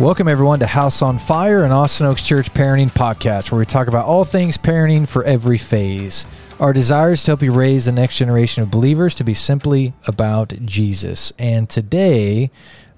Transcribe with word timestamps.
Welcome, 0.00 0.26
everyone, 0.26 0.58
to 0.58 0.66
House 0.66 1.02
on 1.02 1.18
Fire, 1.18 1.62
an 1.62 1.70
Austin 1.70 2.06
Oaks 2.06 2.26
Church 2.26 2.52
parenting 2.52 2.90
podcast 2.90 3.52
where 3.52 3.60
we 3.60 3.64
talk 3.64 3.86
about 3.86 4.06
all 4.06 4.24
things 4.24 4.58
parenting 4.58 5.06
for 5.06 5.22
every 5.22 5.56
phase. 5.56 6.26
Our 6.58 6.72
desire 6.72 7.12
is 7.12 7.22
to 7.22 7.30
help 7.30 7.42
you 7.42 7.52
raise 7.52 7.84
the 7.84 7.92
next 7.92 8.16
generation 8.16 8.64
of 8.64 8.72
believers 8.72 9.14
to 9.14 9.22
be 9.22 9.34
simply 9.34 9.94
about 10.08 10.52
Jesus. 10.64 11.32
And 11.38 11.70
today, 11.70 12.50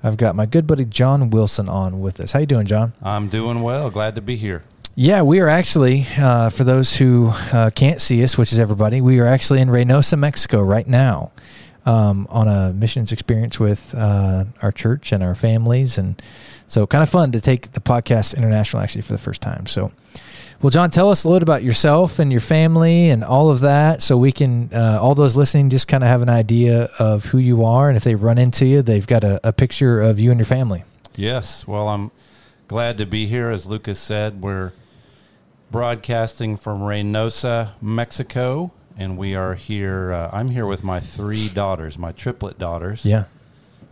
I've 0.02 0.16
got 0.16 0.34
my 0.34 0.46
good 0.46 0.66
buddy 0.66 0.86
John 0.86 1.28
Wilson 1.28 1.68
on 1.68 2.00
with 2.00 2.18
us. 2.18 2.32
How 2.32 2.38
you 2.38 2.46
doing, 2.46 2.64
John? 2.64 2.94
I'm 3.02 3.28
doing 3.28 3.60
well. 3.60 3.90
Glad 3.90 4.14
to 4.14 4.22
be 4.22 4.36
here. 4.36 4.64
Yeah, 4.94 5.20
we 5.20 5.38
are 5.40 5.48
actually, 5.48 6.06
uh, 6.16 6.48
for 6.48 6.64
those 6.64 6.96
who 6.96 7.26
uh, 7.52 7.68
can't 7.74 8.00
see 8.00 8.24
us, 8.24 8.38
which 8.38 8.54
is 8.54 8.58
everybody, 8.58 9.02
we 9.02 9.18
are 9.18 9.26
actually 9.26 9.60
in 9.60 9.68
Reynosa, 9.68 10.18
Mexico 10.18 10.62
right 10.62 10.88
now 10.88 11.30
um, 11.86 12.26
on 12.28 12.48
a 12.48 12.72
missions 12.72 13.12
experience 13.12 13.58
with 13.58 13.94
uh, 13.94 14.44
our 14.60 14.72
church 14.72 15.12
and 15.12 15.22
our 15.22 15.34
families. 15.34 15.96
And 15.96 16.20
so 16.66 16.86
kind 16.86 17.02
of 17.02 17.08
fun 17.08 17.32
to 17.32 17.40
take 17.40 17.72
the 17.72 17.80
podcast 17.80 18.36
international 18.36 18.82
actually 18.82 19.02
for 19.02 19.12
the 19.12 19.18
first 19.18 19.40
time. 19.40 19.66
So, 19.66 19.92
well, 20.62 20.70
John, 20.70 20.90
tell 20.90 21.10
us 21.10 21.24
a 21.24 21.28
little 21.28 21.42
about 21.42 21.62
yourself 21.62 22.18
and 22.18 22.32
your 22.32 22.40
family 22.40 23.10
and 23.10 23.22
all 23.22 23.50
of 23.50 23.60
that, 23.60 24.02
so 24.02 24.16
we 24.16 24.32
can 24.32 24.70
uh, 24.72 24.98
all 25.00 25.14
those 25.14 25.36
listening 25.36 25.70
just 25.70 25.86
kind 25.86 26.02
of 26.02 26.08
have 26.08 26.22
an 26.22 26.30
idea 26.30 26.90
of 26.98 27.26
who 27.26 27.38
you 27.38 27.64
are, 27.64 27.88
and 27.88 27.96
if 27.96 28.04
they 28.04 28.14
run 28.14 28.38
into 28.38 28.64
you, 28.66 28.82
they've 28.82 29.06
got 29.06 29.22
a, 29.22 29.40
a 29.46 29.52
picture 29.52 30.00
of 30.00 30.18
you 30.18 30.30
and 30.30 30.40
your 30.40 30.46
family. 30.46 30.84
Yes. 31.14 31.66
Well, 31.66 31.88
I'm 31.88 32.10
glad 32.68 32.98
to 32.98 33.06
be 33.06 33.26
here. 33.26 33.50
As 33.50 33.66
Lucas 33.66 33.98
said, 33.98 34.40
we're 34.42 34.72
broadcasting 35.70 36.56
from 36.56 36.80
Reynosa, 36.80 37.72
Mexico, 37.82 38.72
and 38.96 39.18
we 39.18 39.34
are 39.34 39.54
here. 39.54 40.12
Uh, 40.12 40.30
I'm 40.32 40.50
here 40.50 40.66
with 40.66 40.82
my 40.82 41.00
three 41.00 41.48
daughters, 41.48 41.98
my 41.98 42.12
triplet 42.12 42.58
daughters. 42.58 43.04
Yeah. 43.04 43.24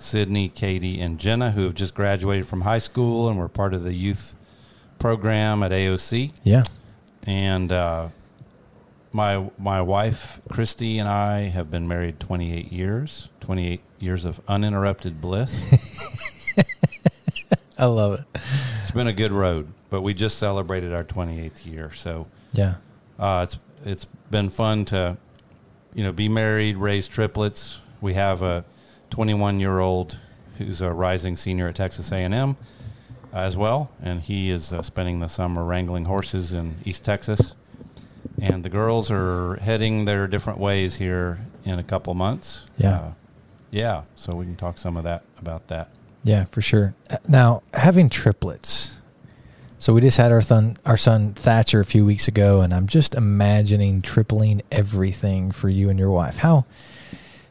Sydney, 0.04 0.48
Katie, 0.48 1.00
and 1.00 1.18
Jenna, 1.18 1.52
who 1.52 1.62
have 1.62 1.74
just 1.74 1.94
graduated 1.94 2.46
from 2.46 2.60
high 2.60 2.78
school 2.78 3.28
and 3.28 3.38
were 3.38 3.48
part 3.48 3.74
of 3.74 3.82
the 3.84 3.94
youth 3.94 4.34
program 4.98 5.62
at 5.62 5.72
AOC. 5.72 6.32
Yeah. 6.44 6.62
And 7.27 7.72
uh, 7.72 8.08
my 9.12 9.50
my 9.58 9.80
wife 9.80 10.41
Christy 10.50 10.98
and 10.98 11.08
I 11.08 11.42
have 11.48 11.70
been 11.70 11.88
married 11.88 12.20
28 12.20 12.70
years, 12.70 13.28
28 13.41 13.80
years 13.98 14.25
of 14.25 14.41
uninterrupted 14.47 15.20
bliss. 15.20 15.72
I 17.78 17.86
love 17.86 18.20
it. 18.20 18.41
It's 18.82 18.91
been 18.92 19.06
a 19.08 19.12
good 19.12 19.32
road, 19.32 19.69
but 19.91 20.02
we 20.02 20.14
just 20.14 20.38
celebrated 20.38 20.92
our 20.92 21.02
28th 21.05 21.66
year, 21.66 21.91
so 21.92 22.27
Yeah. 22.52 22.75
uh, 23.19 23.41
it's 23.44 23.58
it's 23.84 24.05
been 24.30 24.48
fun 24.48 24.84
to 24.86 25.16
you 25.94 26.05
know 26.05 26.12
be 26.12 26.28
married, 26.28 26.77
raise 26.77 27.08
triplets. 27.08 27.80
We 28.00 28.14
have 28.14 28.42
a 28.42 28.64
21 29.10 29.60
year 29.60 29.78
old 29.78 30.19
who's 30.58 30.80
a 30.80 30.92
rising 30.92 31.36
senior 31.36 31.69
at 31.69 31.74
Texas 31.77 32.12
A&M 32.12 32.56
as 33.33 33.56
well, 33.56 33.91
and 34.00 34.20
he 34.20 34.50
is 34.50 34.72
uh, 34.72 34.83
spending 34.83 35.19
the 35.19 35.28
summer 35.28 35.64
wrangling 35.64 36.05
horses 36.05 36.52
in 36.52 36.77
East 36.84 37.05
Texas. 37.05 37.55
And 38.41 38.64
the 38.64 38.69
girls 38.69 39.10
are 39.10 39.56
heading 39.56 40.05
their 40.05 40.27
different 40.27 40.58
ways 40.58 40.97
here 40.97 41.41
in 41.64 41.78
a 41.78 41.82
couple 41.82 42.14
months. 42.14 42.66
Yeah. 42.77 42.97
Uh, 42.97 43.12
yeah. 43.70 44.02
So 44.14 44.34
we 44.36 44.44
can 44.44 44.56
talk 44.56 44.78
some 44.78 44.97
of 44.97 45.05
that 45.05 45.25
about 45.38 45.69
that. 45.69 45.88
Yeah, 46.22 46.44
for 46.47 46.62
sure. 46.62 46.94
Uh, 47.10 47.19
Now, 47.28 47.62
having 47.72 48.08
triplets. 48.08 49.00
So 49.78 49.92
we 49.92 50.00
just 50.00 50.16
had 50.16 50.32
our 50.32 50.41
son, 50.41 50.78
our 50.86 50.97
son 50.97 51.34
Thatcher 51.34 51.80
a 51.80 51.84
few 51.84 52.06
weeks 52.06 52.28
ago, 52.28 52.60
and 52.62 52.72
I'm 52.72 52.86
just 52.86 53.14
imagining 53.14 54.00
tripling 54.00 54.62
everything 54.72 55.52
for 55.52 55.69
you 55.69 55.91
and 55.91 55.98
your 55.98 56.10
wife. 56.10 56.38
How 56.38 56.64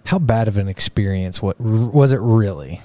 how 0.06 0.20
bad 0.20 0.48
of 0.48 0.58
an 0.58 0.68
experience? 0.68 1.42
What 1.42 1.60
was 1.60 2.12
it 2.12 2.20
really? 2.22 2.82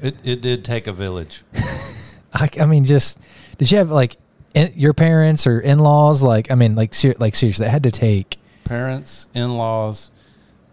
It 0.00 0.16
it 0.24 0.40
did 0.40 0.64
take 0.64 0.86
a 0.86 0.92
village. 0.92 1.42
I, 2.32 2.48
I 2.60 2.66
mean, 2.66 2.84
just 2.84 3.18
did 3.56 3.70
you 3.70 3.78
have 3.78 3.90
like 3.90 4.16
in, 4.54 4.72
your 4.76 4.92
parents 4.92 5.46
or 5.46 5.58
in 5.60 5.78
laws? 5.78 6.22
Like, 6.22 6.50
I 6.50 6.54
mean, 6.54 6.74
like 6.74 6.94
ser- 6.94 7.14
like 7.18 7.34
seriously, 7.34 7.64
that 7.64 7.70
had 7.70 7.82
to 7.84 7.90
take. 7.90 8.36
Parents, 8.64 9.28
in-laws, 9.34 10.10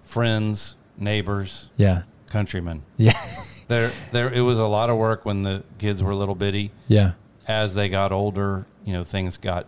friends, 0.03 0.75
neighbors, 0.97 1.69
Yeah, 1.77 2.03
countrymen. 2.27 2.83
yeah, 2.97 3.13
There, 3.69 3.91
there. 4.11 4.29
It 4.31 4.41
was 4.41 4.59
a 4.59 4.67
lot 4.67 4.89
of 4.89 4.97
work 4.97 5.25
when 5.25 5.43
the 5.43 5.63
kids 5.77 6.03
were 6.03 6.13
little 6.13 6.35
bitty. 6.35 6.71
yeah, 6.89 7.13
As 7.47 7.73
they 7.73 7.87
got 7.89 8.11
older, 8.11 8.65
you 8.83 8.91
know, 8.93 9.03
things 9.05 9.37
got 9.37 9.65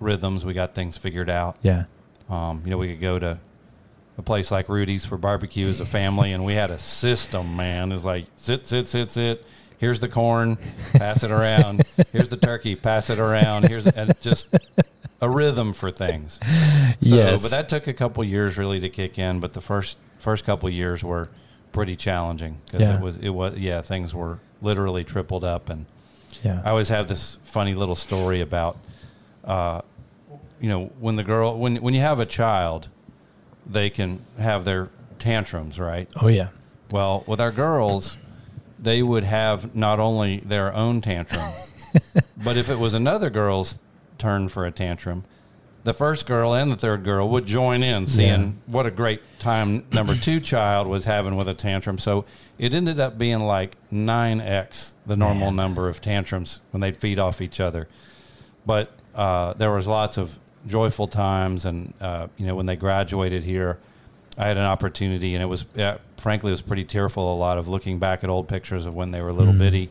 rhythms. 0.00 0.44
We 0.46 0.54
got 0.54 0.74
things 0.74 0.96
figured 0.96 1.28
out. 1.28 1.56
yeah, 1.62 1.84
Um, 2.30 2.62
you 2.64 2.70
know, 2.70 2.78
we 2.78 2.88
could 2.88 3.00
go 3.02 3.18
to 3.18 3.38
a 4.18 4.22
place 4.22 4.50
like 4.50 4.68
Rudy's 4.68 5.04
for 5.04 5.16
barbecue 5.16 5.66
as 5.66 5.80
a 5.80 5.86
family, 5.86 6.32
and 6.32 6.44
we 6.44 6.54
had 6.54 6.70
a 6.70 6.78
system. 6.78 7.56
Man, 7.56 7.92
it's 7.92 8.04
like 8.04 8.26
sit, 8.36 8.66
sit, 8.66 8.86
sit, 8.88 9.10
sit. 9.10 9.46
Here's 9.78 10.00
the 10.00 10.08
corn, 10.08 10.58
pass 10.94 11.22
it 11.22 11.30
around. 11.30 11.82
Here's 12.12 12.28
the 12.28 12.36
turkey, 12.36 12.74
pass 12.74 13.10
it 13.10 13.20
around. 13.20 13.68
Here's 13.68 13.86
and 13.86 14.12
just 14.20 14.52
a 15.20 15.30
rhythm 15.30 15.72
for 15.72 15.90
things. 15.92 16.40
So, 17.00 17.14
yes. 17.14 17.42
but 17.42 17.52
that 17.52 17.68
took 17.68 17.86
a 17.86 17.92
couple 17.94 18.24
years 18.24 18.58
really 18.58 18.80
to 18.80 18.88
kick 18.88 19.18
in. 19.18 19.38
But 19.38 19.52
the 19.52 19.60
first 19.60 19.96
first 20.18 20.44
couple 20.44 20.68
years 20.68 21.04
were 21.04 21.28
pretty 21.70 21.94
challenging 21.94 22.58
because 22.66 22.80
Yeah. 22.88 22.96
it 22.96 23.00
was 23.00 23.16
it 23.18 23.28
was 23.30 23.56
yeah 23.56 23.80
things 23.80 24.12
were 24.12 24.40
literally 24.60 25.04
tripled 25.04 25.44
up 25.44 25.70
and 25.70 25.86
yeah, 26.42 26.60
I 26.64 26.70
always 26.70 26.88
have 26.88 27.06
this 27.08 27.38
funny 27.44 27.74
little 27.74 27.94
story 27.96 28.40
about, 28.40 28.76
uh, 29.44 29.80
you 30.60 30.68
know, 30.68 30.86
when 30.98 31.14
the 31.16 31.24
girl 31.24 31.56
when 31.58 31.76
when 31.76 31.94
you 31.94 32.00
have 32.00 32.18
a 32.20 32.26
child, 32.26 32.88
they 33.68 33.90
can 33.90 34.20
have 34.38 34.64
their 34.64 34.88
tantrums, 35.18 35.78
right? 35.78 36.08
oh 36.22 36.28
yeah, 36.28 36.48
Well, 36.90 37.24
with 37.26 37.40
our 37.40 37.50
girls, 37.52 38.16
they 38.78 39.02
would 39.02 39.24
have 39.24 39.74
not 39.74 39.98
only 40.00 40.38
their 40.38 40.72
own 40.74 41.00
tantrum, 41.00 41.42
but 42.44 42.56
if 42.56 42.68
it 42.70 42.78
was 42.78 42.94
another 42.94 43.28
girl's 43.30 43.80
turn 44.18 44.48
for 44.48 44.64
a 44.66 44.70
tantrum, 44.70 45.24
the 45.84 45.92
first 45.94 46.26
girl 46.26 46.52
and 46.54 46.70
the 46.70 46.76
third 46.76 47.02
girl 47.04 47.28
would 47.28 47.46
join 47.46 47.82
in, 47.82 48.06
seeing 48.06 48.40
Yeah. 48.42 48.50
what 48.66 48.86
a 48.86 48.90
great 48.90 49.20
time 49.38 49.84
number 49.92 50.14
two 50.14 50.38
child 50.52 50.86
was 50.86 51.04
having 51.04 51.36
with 51.36 51.48
a 51.48 51.54
tantrum. 51.54 51.98
So 51.98 52.24
it 52.58 52.74
ended 52.74 52.98
up 53.00 53.16
being 53.16 53.40
like 53.40 53.76
9x 53.92 54.94
the 55.06 55.16
normal 55.16 55.46
Man. 55.46 55.56
number 55.56 55.88
of 55.88 56.00
tantrums 56.00 56.60
when 56.72 56.80
they'd 56.80 56.96
feed 56.96 57.18
off 57.18 57.40
each 57.40 57.60
other. 57.60 57.88
But 58.66 58.92
uh, 59.14 59.54
there 59.54 59.70
was 59.72 59.86
lots 59.88 60.18
of 60.18 60.38
joyful 60.68 61.06
times, 61.08 61.64
and 61.64 61.92
uh, 62.00 62.28
you 62.36 62.46
know 62.46 62.54
when 62.54 62.66
they 62.66 62.76
graduated 62.76 63.42
here, 63.44 63.78
I 64.36 64.46
had 64.46 64.56
an 64.56 64.64
opportunity, 64.64 65.34
and 65.34 65.42
it 65.42 65.46
was 65.46 65.64
yeah, 65.74 65.98
frankly 66.16 66.50
it 66.50 66.52
was 66.52 66.62
pretty 66.62 66.84
tearful. 66.84 67.34
A 67.34 67.36
lot 67.36 67.58
of 67.58 67.66
looking 67.66 67.98
back 67.98 68.22
at 68.22 68.30
old 68.30 68.46
pictures 68.48 68.86
of 68.86 68.94
when 68.94 69.10
they 69.10 69.20
were 69.22 69.32
little 69.32 69.54
Mm. 69.54 69.58
bitty, 69.58 69.90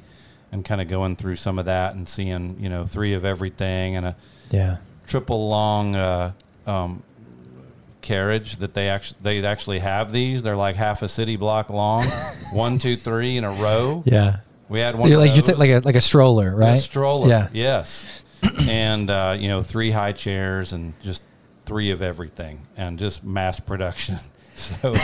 and 0.52 0.64
kind 0.64 0.80
of 0.82 0.88
going 0.88 1.16
through 1.18 1.36
some 1.36 1.60
of 1.60 1.66
that 1.66 1.96
and 1.96 2.08
seeing 2.08 2.56
you 2.60 2.70
know 2.70 2.86
three 2.86 3.14
of 3.14 3.26
everything 3.26 3.96
and 3.98 4.06
a 4.06 4.16
yeah, 4.52 4.78
triple 5.06 5.50
long 5.50 5.96
uh, 5.96 6.32
um, 6.66 7.04
carriage 8.02 8.58
that 8.58 8.74
they 8.74 8.88
actually 8.90 9.18
they 9.22 9.44
actually 9.46 9.80
have 9.80 10.12
these. 10.12 10.44
They're 10.44 10.56
like 10.56 10.76
half 10.76 11.02
a 11.02 11.10
city 11.10 11.36
block 11.36 11.70
long, 11.70 12.06
one, 12.54 12.78
two, 12.78 12.96
three 12.96 13.38
in 13.38 13.44
a 13.44 13.52
row. 13.52 14.04
yeah. 14.06 14.38
We 14.70 14.80
had 14.82 14.98
one 14.98 15.10
You're 15.10 15.20
like 15.20 15.34
you 15.34 15.42
take 15.42 15.58
like 15.58 15.70
a 15.70 15.80
like 15.80 15.96
a 15.96 16.02
stroller, 16.02 16.54
right? 16.54 16.74
A 16.74 16.78
stroller. 16.78 17.30
Yeah. 17.30 17.48
Yes. 17.54 18.24
and 18.68 19.10
uh, 19.10 19.36
you 19.40 19.48
know, 19.48 19.64
three 19.64 19.92
high 19.92 20.12
chairs 20.14 20.74
and 20.74 20.94
just 21.02 21.22
three 21.66 21.92
of 21.92 22.02
everything, 22.02 22.62
and 22.78 22.98
just 23.00 23.24
mass 23.24 23.60
production. 23.60 24.18
So, 24.58 24.96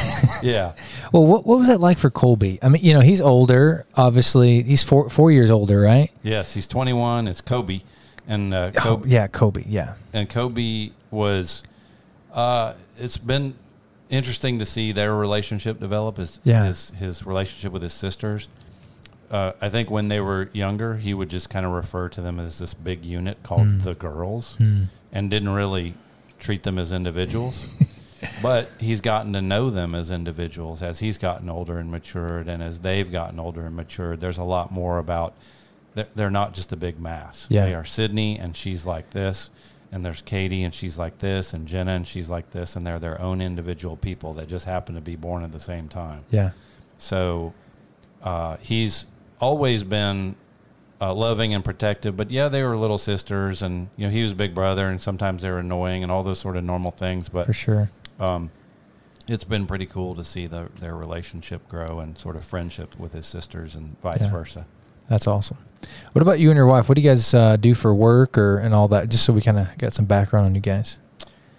yeah, 0.41 0.71
Well, 1.11 1.27
what 1.27 1.45
what 1.45 1.59
was 1.59 1.67
that 1.67 1.79
like 1.79 1.99
for 1.99 2.09
Colby? 2.09 2.57
I 2.63 2.69
mean, 2.69 2.83
you 2.83 2.91
know, 2.91 3.01
he's 3.01 3.21
older. 3.21 3.85
Obviously, 3.93 4.63
he's 4.63 4.83
four 4.83 5.11
four 5.11 5.31
years 5.31 5.51
older, 5.51 5.79
right? 5.79 6.09
yes, 6.23 6.55
he's 6.55 6.65
21. 6.65 7.27
It's 7.27 7.39
Kobe, 7.39 7.81
and 8.27 8.51
uh, 8.51 8.71
Oh, 8.77 8.79
Kobe, 8.81 9.09
yeah, 9.09 9.27
Kobe. 9.27 9.63
Yeah, 9.67 9.93
and 10.11 10.27
Kobe 10.27 10.89
was. 11.11 11.61
Uh, 12.33 12.73
it's 12.97 13.17
been 13.17 13.53
interesting 14.09 14.57
to 14.57 14.65
see 14.65 14.91
their 14.91 15.13
relationship 15.13 15.79
develop. 15.79 16.17
His 16.17 16.39
Yeah. 16.43 16.65
his 16.65 16.89
his 16.97 17.23
relationship 17.23 17.71
with 17.71 17.83
his 17.83 17.93
sisters. 17.93 18.47
Uh, 19.33 19.51
I 19.59 19.69
think 19.69 19.89
when 19.89 20.07
they 20.09 20.19
were 20.21 20.49
younger, 20.53 20.95
he 20.97 21.13
would 21.13 21.29
just 21.29 21.49
kind 21.49 21.65
of 21.65 21.71
refer 21.71 22.07
to 22.09 22.21
them 22.21 22.39
as 22.39 22.59
this 22.59 22.73
big 22.75 23.03
unit 23.03 23.41
called 23.43 23.67
Mm. 23.67 23.83
the 23.83 23.95
girls. 23.95 24.55
Hmm. 24.55 24.83
and 25.11 25.29
didn't 25.29 25.49
really 25.49 25.93
treat 26.39 26.63
them 26.63 26.77
as 26.79 26.91
individuals. 26.91 27.77
but 28.41 28.69
he's 28.79 29.01
gotten 29.01 29.33
to 29.33 29.41
know 29.41 29.69
them 29.69 29.93
as 29.95 30.09
individuals 30.11 30.81
as 30.81 30.99
he's 30.99 31.17
gotten 31.17 31.49
older 31.49 31.77
and 31.79 31.91
matured, 31.91 32.47
and 32.47 32.63
as 32.63 32.79
they've 32.79 33.11
gotten 33.11 33.39
older 33.39 33.65
and 33.65 33.75
matured. 33.75 34.19
There's 34.21 34.37
a 34.37 34.43
lot 34.43 34.71
more 34.71 34.97
about. 34.99 35.33
They're, 35.95 36.07
they're 36.15 36.31
not 36.31 36.53
just 36.53 36.71
a 36.71 36.75
big 36.75 36.99
mass. 36.99 37.45
Yeah. 37.49 37.65
They 37.65 37.73
are 37.75 37.85
Sydney, 37.85 38.39
and 38.39 38.55
she's 38.57 38.85
like 38.85 39.11
this, 39.11 39.49
and 39.91 40.03
there's 40.03 40.21
Katie, 40.23 40.63
and 40.63 40.73
she's 40.73 40.97
like 40.97 41.19
this, 41.19 41.53
and 41.53 41.67
Jenna, 41.67 41.91
and 41.91 42.07
she's 42.07 42.29
like 42.29 42.49
this, 42.51 42.75
and 42.75 42.85
they're 42.87 42.97
their 42.99 43.21
own 43.21 43.41
individual 43.41 43.95
people 43.97 44.33
that 44.33 44.47
just 44.47 44.65
happen 44.65 44.95
to 44.95 45.01
be 45.01 45.15
born 45.15 45.43
at 45.43 45.51
the 45.51 45.59
same 45.59 45.87
time. 45.87 46.23
yeah, 46.31 46.51
So 46.97 47.53
uh, 48.23 48.57
he's 48.61 49.05
always 49.43 49.83
been 49.83 50.35
uh, 51.01 51.13
loving 51.13 51.53
and 51.53 51.63
protective. 51.65 52.15
But 52.15 52.31
yeah, 52.31 52.47
they 52.47 52.63
were 52.63 52.77
little 52.77 52.97
sisters, 52.97 53.61
and 53.61 53.89
you 53.97 54.07
know 54.07 54.11
he 54.11 54.23
was 54.23 54.33
big 54.33 54.55
brother, 54.55 54.87
and 54.89 54.99
sometimes 54.99 55.41
they 55.43 55.49
were 55.51 55.59
annoying 55.59 56.01
and 56.01 56.11
all 56.11 56.23
those 56.23 56.39
sort 56.39 56.55
of 56.57 56.63
normal 56.63 56.91
things. 56.91 57.29
But 57.29 57.45
for 57.45 57.53
sure. 57.53 57.91
um, 58.19 58.49
it's 59.27 59.43
been 59.43 59.65
pretty 59.67 59.85
cool 59.85 60.15
to 60.15 60.23
see 60.23 60.47
the, 60.47 60.69
their 60.79 60.95
relationship 60.95 61.67
grow 61.69 61.99
and 61.99 62.17
sort 62.17 62.35
of 62.35 62.43
friendship 62.43 62.97
with 62.99 63.13
his 63.13 63.25
sisters 63.25 63.75
and 63.75 63.99
vice 64.01 64.21
Yeah. 64.21 64.31
versa. 64.31 64.65
That's 65.07 65.27
awesome. 65.27 65.57
What 66.13 66.21
about 66.21 66.39
you 66.39 66.49
and 66.49 66.57
your 66.57 66.65
wife? 66.67 66.87
What 66.87 66.95
do 66.95 67.01
you 67.01 67.09
guys 67.09 67.33
uh, 67.33 67.57
do 67.57 67.73
for 67.73 67.93
work 67.93 68.37
or 68.37 68.57
and 68.59 68.73
all 68.73 68.87
that? 68.89 69.09
Just 69.09 69.25
so 69.25 69.33
we 69.33 69.41
kind 69.41 69.59
of 69.59 69.67
get 69.77 69.91
some 69.93 70.05
background 70.05 70.45
on 70.45 70.55
you 70.55 70.61
guys. 70.61 70.97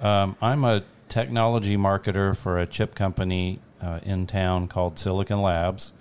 Um, 0.00 0.37
I'm 0.40 0.64
a 0.64 0.82
technology 1.08 1.76
marketer 1.76 2.34
for 2.37 2.58
a 2.58 2.66
chip 2.66 2.94
company 2.94 3.60
uh, 3.82 4.00
in 4.02 4.26
town 4.26 4.66
called 4.69 4.98
Silicon 4.98 5.42
Labs. 5.42 5.92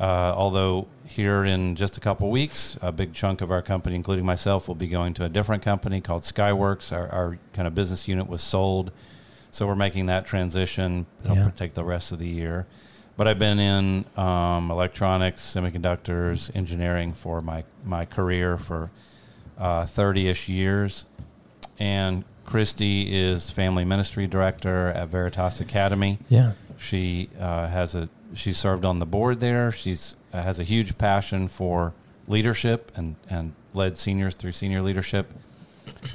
Uh, 0.00 0.32
although 0.36 0.88
here 1.06 1.44
in 1.44 1.76
just 1.76 1.96
a 1.96 2.00
couple 2.00 2.30
weeks, 2.30 2.78
a 2.82 2.90
big 2.92 3.12
chunk 3.12 3.40
of 3.40 3.50
our 3.50 3.62
company, 3.62 3.94
including 3.96 4.24
myself, 4.24 4.68
will 4.68 4.74
be 4.74 4.88
going 4.88 5.14
to 5.14 5.24
a 5.24 5.28
different 5.28 5.62
company 5.62 6.00
called 6.00 6.22
Skyworks. 6.22 6.92
Our, 6.92 7.08
our 7.08 7.38
kind 7.52 7.68
of 7.68 7.74
business 7.74 8.08
unit 8.08 8.28
was 8.28 8.42
sold, 8.42 8.90
so 9.50 9.66
we're 9.66 9.74
making 9.74 10.06
that 10.06 10.26
transition. 10.26 11.06
It'll 11.24 11.36
Yeah. 11.36 11.50
take 11.50 11.74
the 11.74 11.84
rest 11.84 12.12
of 12.12 12.18
the 12.18 12.28
year. 12.28 12.66
But 13.16 13.28
I've 13.28 13.38
been 13.38 13.60
in 13.60 14.04
um, 14.16 14.70
electronics, 14.70 15.40
semiconductors, 15.42 16.50
engineering 16.56 17.12
for 17.12 17.40
my 17.40 17.62
my 17.84 18.04
career 18.06 18.58
for 18.58 18.90
thirty 19.86 20.26
ish 20.28 20.48
years, 20.48 21.06
and 21.78 22.24
Christy 22.44 23.14
is 23.14 23.50
family 23.50 23.84
ministry 23.84 24.26
director 24.26 24.88
at 24.88 25.08
Veritas 25.08 25.60
Academy. 25.60 26.18
Yeah. 26.28 26.52
She 26.76 27.28
uh, 27.38 27.68
has 27.68 27.94
a 27.94 28.08
she 28.34 28.52
served 28.52 28.84
on 28.84 28.98
the 28.98 29.06
board 29.06 29.38
there. 29.38 29.70
She's 29.70 30.16
uh, 30.16 30.23
has 30.42 30.58
a 30.60 30.64
huge 30.64 30.96
passion 30.98 31.48
for 31.48 31.92
leadership 32.28 32.90
and 32.96 33.16
and 33.28 33.52
led 33.74 33.96
seniors 33.98 34.34
through 34.34 34.52
senior 34.52 34.80
leadership, 34.82 35.30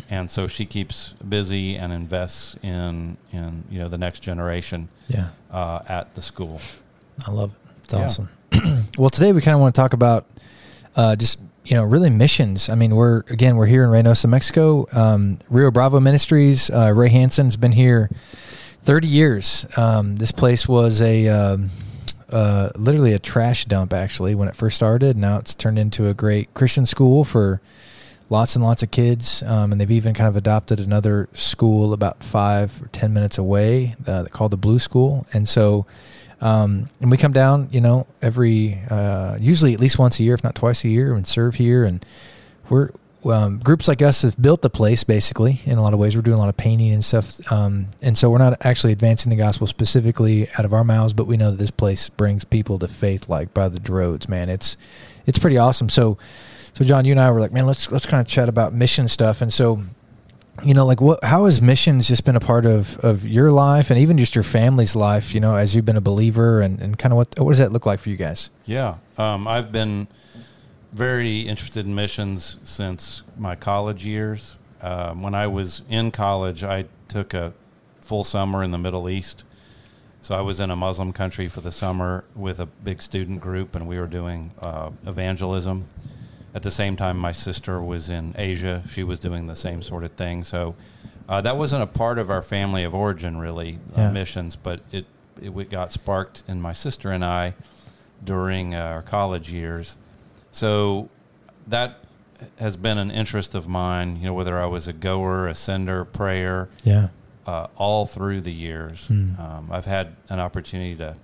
and 0.10 0.30
so 0.32 0.48
she 0.48 0.66
keeps 0.66 1.14
busy 1.28 1.76
and 1.76 1.92
invests 1.94 2.56
in 2.64 3.18
in 3.32 3.64
you 3.70 3.80
know 3.80 3.88
the 3.90 3.98
next 3.98 4.22
generation 4.22 4.90
Yeah. 5.08 5.30
uh, 5.52 5.80
at 5.88 6.16
the 6.16 6.22
school. 6.22 6.60
I 7.28 7.32
love 7.32 7.52
it. 7.52 7.84
It's 7.84 7.94
Yeah. 7.94 8.06
awesome. 8.06 8.30
well, 8.98 9.10
today 9.10 9.32
we 9.34 9.42
kind 9.42 9.56
of 9.56 9.62
want 9.62 9.76
to 9.76 9.80
talk 9.82 9.94
about 9.94 10.26
uh, 10.96 11.16
just 11.16 11.40
you 11.66 11.76
know 11.76 11.84
really 11.84 12.10
missions. 12.10 12.70
I 12.70 12.76
mean, 12.76 12.96
we're 12.96 13.20
again 13.30 13.56
we're 13.58 13.68
here 13.68 13.84
in 13.84 13.90
Reynosa, 13.90 14.28
Mexico. 14.30 14.88
Um, 14.92 15.38
Rio 15.50 15.70
Bravo 15.72 16.00
Ministries. 16.00 16.70
Uh, 16.70 16.92
Ray 16.96 17.10
Hansen's 17.10 17.58
been 17.58 17.74
here 17.74 18.10
thirty 18.84 19.08
years. 19.08 19.66
Um, 19.78 20.16
this 20.16 20.32
place 20.32 20.68
was 20.68 21.02
a 21.02 21.28
um, 21.28 21.70
uh, 22.32 22.70
literally 22.76 23.14
a 23.14 23.20
trash 23.20 23.66
dump 23.66 23.94
actually 23.94 24.36
when 24.36 24.48
it 24.48 24.56
first 24.56 24.76
started. 24.76 25.18
Now 25.18 25.38
it's 25.38 25.54
turned 25.54 25.80
into 25.80 26.08
a 26.08 26.14
great 26.14 26.54
Christian 26.54 26.86
school 26.86 27.24
for 27.24 27.62
lots 28.30 28.56
and 28.56 28.64
lots 28.64 28.84
of 28.84 28.92
kids, 28.92 29.44
um, 29.44 29.72
and 29.72 29.82
they've 29.82 29.90
even 29.92 30.14
kind 30.14 30.28
of 30.28 30.36
adopted 30.36 30.80
another 30.80 31.30
school 31.34 31.94
about 31.94 32.24
five 32.24 32.82
or 32.82 32.88
ten 32.88 33.14
minutes 33.14 33.38
away 33.38 33.96
uh, 34.08 34.26
called 34.26 34.52
the 34.52 34.58
Blue 34.58 34.80
School, 34.80 35.26
and 35.34 35.48
so. 35.48 35.86
Um, 36.42 36.90
and 37.02 37.12
we 37.12 37.18
come 37.18 37.34
down, 37.34 37.68
you 37.70 37.82
know, 37.82 38.08
every 38.22 38.82
uh, 38.90 39.36
usually 39.42 39.74
at 39.74 39.82
least 39.82 40.00
once 40.00 40.22
a 40.22 40.24
year, 40.24 40.36
if 40.36 40.42
not 40.42 40.56
twice 40.56 40.86
a 40.86 40.88
year, 40.88 41.14
and 41.14 41.28
serve 41.28 41.56
here. 41.56 41.84
And 41.84 42.06
we're 42.70 42.92
um, 43.26 43.60
groups 43.60 43.88
like 43.88 44.02
us 44.02 44.22
have 44.22 44.42
built 44.42 44.62
the 44.62 44.70
place 44.70 45.04
basically 45.04 45.62
in 45.66 45.78
a 45.78 45.82
lot 45.82 45.94
of 45.94 46.00
ways. 46.00 46.16
We're 46.16 46.22
doing 46.22 46.38
a 46.38 46.40
lot 46.40 46.50
of 46.50 46.58
painting 46.58 46.92
and 46.92 47.04
stuff, 47.04 47.40
um, 47.52 47.88
and 48.02 48.18
so 48.18 48.30
we're 48.30 48.38
not 48.38 48.66
actually 48.66 48.94
advancing 48.94 49.30
the 49.30 49.36
gospel 49.36 49.68
specifically 49.68 50.50
out 50.58 50.66
of 50.66 50.74
our 50.74 50.84
mouths, 50.84 51.14
but 51.14 51.28
we 51.28 51.38
know 51.38 51.52
that 51.52 51.58
this 51.58 51.72
place 51.72 52.10
brings 52.10 52.46
people 52.46 52.80
to 52.80 52.88
faith 52.88 53.28
like 53.28 53.54
by 53.54 53.68
the 53.68 53.80
droves. 53.80 54.30
Man, 54.30 54.50
it's 54.50 54.78
it's 55.26 55.40
pretty 55.40 55.58
awesome. 55.58 55.90
So, 55.90 56.18
so 56.74 56.84
John, 56.86 57.06
you 57.06 57.12
and 57.12 57.20
I 57.20 57.30
were 57.32 57.40
like, 57.40 57.52
man, 57.52 57.68
let's 57.68 57.92
let's 57.92 58.06
kind 58.06 58.22
of 58.22 58.28
chat 58.28 58.48
about 58.48 58.74
mission 58.74 59.08
stuff, 59.08 59.42
and 59.42 59.54
so 59.54 59.84
you 60.64 60.74
know 60.74 60.86
like 60.86 61.02
what 61.02 61.24
how 61.24 61.46
has 61.46 61.62
missions 61.62 62.08
just 62.08 62.26
been 62.26 62.36
a 62.36 62.40
part 62.40 62.66
of 62.66 62.98
of 63.00 63.26
your 63.26 63.52
life 63.52 63.90
and 63.90 64.00
even 64.00 64.18
just 64.18 64.36
your 64.36 64.44
family's 64.44 64.96
life 64.96 65.34
you 65.34 65.40
know 65.40 65.56
as 65.56 65.74
you've 65.74 65.86
been 65.86 65.96
a 65.96 66.02
believer 66.02 66.60
and, 66.60 66.82
and 66.82 67.00
kind 67.00 67.14
of 67.14 67.18
what 67.18 67.40
what 67.40 67.52
does 67.52 67.60
that 67.60 67.72
look 67.72 67.86
like 67.86 68.00
for 68.00 68.10
you 68.10 68.18
guys 68.18 68.50
Yeah, 68.66 68.96
um, 69.18 69.48
I've 69.48 69.72
been 69.72 70.08
very 70.92 71.42
interested 71.42 71.86
in 71.86 71.94
missions 71.96 72.58
since 72.64 73.24
my 73.38 73.56
college 73.56 74.06
years. 74.06 74.56
Um, 74.82 75.22
when 75.22 75.36
I 75.36 75.48
was 75.48 75.82
in 75.90 76.12
college, 76.12 76.64
I 76.64 76.86
took 77.08 77.34
a 77.34 77.54
full 78.02 78.24
summer 78.24 78.64
in 78.64 78.72
the 78.72 78.78
Middle 78.78 79.10
East. 79.10 79.44
So 80.22 80.36
I 80.36 80.42
was 80.42 80.60
in 80.60 80.70
a 80.70 80.76
Muslim 80.76 81.14
country 81.14 81.48
for 81.48 81.62
the 81.62 81.72
summer 81.72 82.26
with 82.36 82.60
a 82.60 82.66
big 82.66 83.02
student 83.02 83.40
group, 83.40 83.76
and 83.76 83.88
we 83.88 83.98
were 83.98 84.08
doing 84.08 84.52
uh, 84.60 84.92
evangelism. 85.06 85.86
At 86.54 86.64
the 86.64 86.72
same 86.72 86.96
time, 86.96 87.18
my 87.18 87.32
sister 87.32 87.82
was 87.82 88.10
in 88.10 88.34
Asia. 88.38 88.84
She 88.90 89.04
was 89.04 89.20
doing 89.20 89.48
the 89.48 89.56
same 89.56 89.82
sort 89.82 90.04
of 90.04 90.12
thing. 90.14 90.44
So 90.44 90.76
uh, 91.30 91.42
that 91.42 91.56
wasn't 91.56 91.84
a 91.84 91.88
part 91.88 92.18
of 92.18 92.30
our 92.30 92.42
family 92.42 92.84
of 92.84 92.96
origin, 92.96 93.38
really, 93.38 93.80
uh, 93.96 94.12
missions, 94.12 94.56
but 94.56 94.82
it, 94.92 95.06
it 95.42 95.70
got 95.70 95.92
sparked 95.92 96.44
in 96.48 96.60
my 96.60 96.74
sister 96.74 97.12
and 97.12 97.24
I 97.24 97.54
during 98.24 98.74
uh, 98.74 98.80
our 98.80 99.02
college 99.04 99.54
years. 99.54 99.96
So 100.52 101.10
that 101.68 102.00
has 102.58 102.78
been 102.78 102.98
an 102.98 103.12
interest 103.12 103.54
of 103.54 103.68
mine, 103.68 104.18
you 104.18 104.28
know, 104.28 104.34
whether 104.34 104.58
I 104.58 104.66
was 104.66 104.88
a 104.88 104.94
goer, 104.94 105.48
a 105.48 105.56
sender, 105.56 106.06
prayer, 106.06 106.70
yeah 106.84 107.10
uh, 107.50 107.68
all 107.78 108.06
through 108.06 108.42
the 108.42 108.54
years. 108.54 109.08
Hmm. 109.08 109.34
Um, 109.40 109.70
I've 109.72 109.86
had 109.86 110.16
an 110.30 110.40
opportunity 110.40 110.96
to 110.98 111.16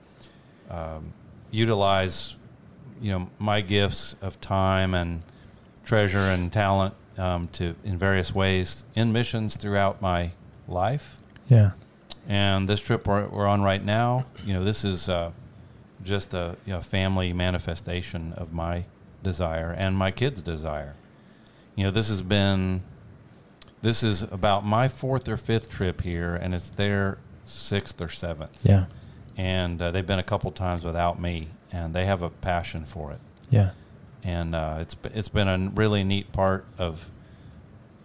um, 0.72 1.14
utilize, 1.52 2.36
you 3.00 3.12
know, 3.12 3.30
my 3.38 3.62
gifts 3.62 4.16
of 4.24 4.42
time 4.42 4.96
and 4.96 5.22
treasure 5.84 6.18
and 6.18 6.52
talent 6.52 6.96
um, 7.20 7.48
to 7.50 7.76
in 7.84 8.00
various 8.00 8.34
ways 8.34 8.84
in 8.96 9.14
missions 9.14 9.56
throughout 9.56 10.02
my 10.02 10.32
life. 10.68 11.18
yeah 11.48 11.72
And 12.28 12.68
this 12.68 12.80
trip 12.80 13.08
we're, 13.08 13.28
we're 13.28 13.46
on 13.46 13.62
right 13.62 13.86
now, 13.86 14.26
you 14.44 14.54
know, 14.56 14.64
this 14.64 14.84
is 14.84 15.08
uh, 15.08 15.32
just 16.04 16.34
a 16.34 16.58
you 16.66 16.74
know, 16.74 16.82
family 16.82 17.34
manifestation 17.34 18.34
of 18.34 18.52
my 18.52 18.86
desire 19.26 19.72
and 19.78 19.98
my 19.98 20.12
kids' 20.12 20.42
desire. 20.42 20.94
You 21.76 21.84
know, 21.86 21.92
this 21.92 22.08
has 22.08 22.22
been, 22.22 22.82
this 23.82 24.02
is 24.04 24.24
about 24.24 24.66
my 24.66 24.88
fourth 24.88 25.28
or 25.28 25.38
fifth 25.38 25.68
trip 25.70 26.02
here, 26.02 26.34
and 26.34 26.56
it's 26.56 26.70
their 26.70 27.18
sixth 27.46 28.02
or 28.02 28.10
seventh. 28.10 28.58
yeah 28.64 28.86
And 29.36 29.82
uh, 29.82 29.92
they've 29.92 30.06
been 30.14 30.20
a 30.28 30.30
couple 30.34 30.52
times 30.52 30.86
without 30.86 31.20
me, 31.20 31.50
and 31.72 31.94
they 31.94 32.06
have 32.06 32.22
a 32.24 32.30
passion 32.30 32.86
for 32.86 33.12
it. 33.12 33.20
yeah 33.50 33.72
And 34.24 34.56
uh, 34.56 34.78
it's 34.84 34.96
it's 35.20 35.30
been 35.30 35.48
a 35.48 35.58
really 35.82 36.04
neat 36.04 36.32
part 36.32 36.64
of 36.78 37.12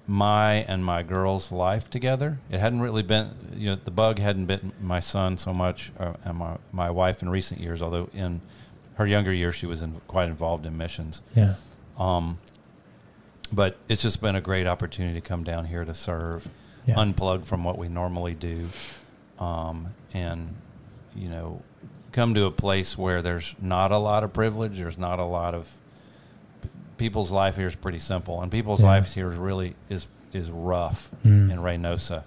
my 0.07 0.55
and 0.69 0.85
my 0.85 1.03
girl's 1.05 1.53
life 1.53 1.89
together. 1.89 2.39
It 2.51 2.59
hadn't 2.59 2.83
really 2.83 3.05
been, 3.05 3.27
you 3.57 3.67
know, 3.71 3.79
the 3.85 3.93
bug 3.93 4.19
hadn't 4.19 4.47
bitten 4.47 4.73
my 4.83 5.01
son 5.01 5.37
so 5.37 5.53
much, 5.55 5.93
uh, 5.99 6.15
and 6.25 6.37
my 6.37 6.57
my 6.73 6.91
wife 6.91 7.23
in 7.23 7.29
recent 7.31 7.61
years. 7.61 7.81
Although 7.81 8.09
in 8.13 8.41
her 9.01 9.07
younger 9.07 9.33
years, 9.33 9.55
she 9.55 9.65
was 9.65 9.81
in, 9.81 9.95
quite 10.07 10.29
involved 10.29 10.67
in 10.67 10.77
missions. 10.77 11.23
yeah 11.35 11.55
Um, 11.99 12.39
but 13.51 13.77
it's 13.89 14.03
just 14.03 14.21
been 14.21 14.37
a 14.37 14.41
great 14.43 14.67
opportunity 14.67 15.19
to 15.21 15.27
come 15.27 15.43
down 15.43 15.65
here 15.65 15.85
to 15.87 15.95
serve, 15.95 16.49
Yeah. 16.87 16.99
unplugged 17.01 17.47
from 17.47 17.65
what 17.65 17.79
we 17.79 17.89
normally 17.89 18.35
do, 18.35 18.69
um, 19.39 19.95
and 20.13 20.55
you 21.17 21.29
know, 21.31 21.63
come 22.13 22.35
to 22.35 22.45
a 22.45 22.51
place 22.51 22.97
where 22.99 23.23
there's 23.23 23.55
not 23.61 23.91
a 23.91 23.97
lot 23.99 24.23
of 24.23 24.33
privilege. 24.33 24.79
There's 24.79 24.99
not 24.99 25.19
a 25.19 25.25
lot 25.25 25.55
of 25.55 25.73
people's 26.99 27.31
life 27.33 27.57
here 27.57 27.67
is 27.67 27.75
pretty 27.75 27.99
simple, 27.99 28.41
and 28.43 28.53
people's 28.53 28.81
Yeah. 28.83 28.89
lives 28.89 29.15
here 29.15 29.31
is 29.31 29.37
really 29.39 29.75
is 29.89 30.07
is 30.33 30.49
rough 30.51 31.11
Mm. 31.25 31.51
in 31.51 31.59
Reynosa. 31.59 32.23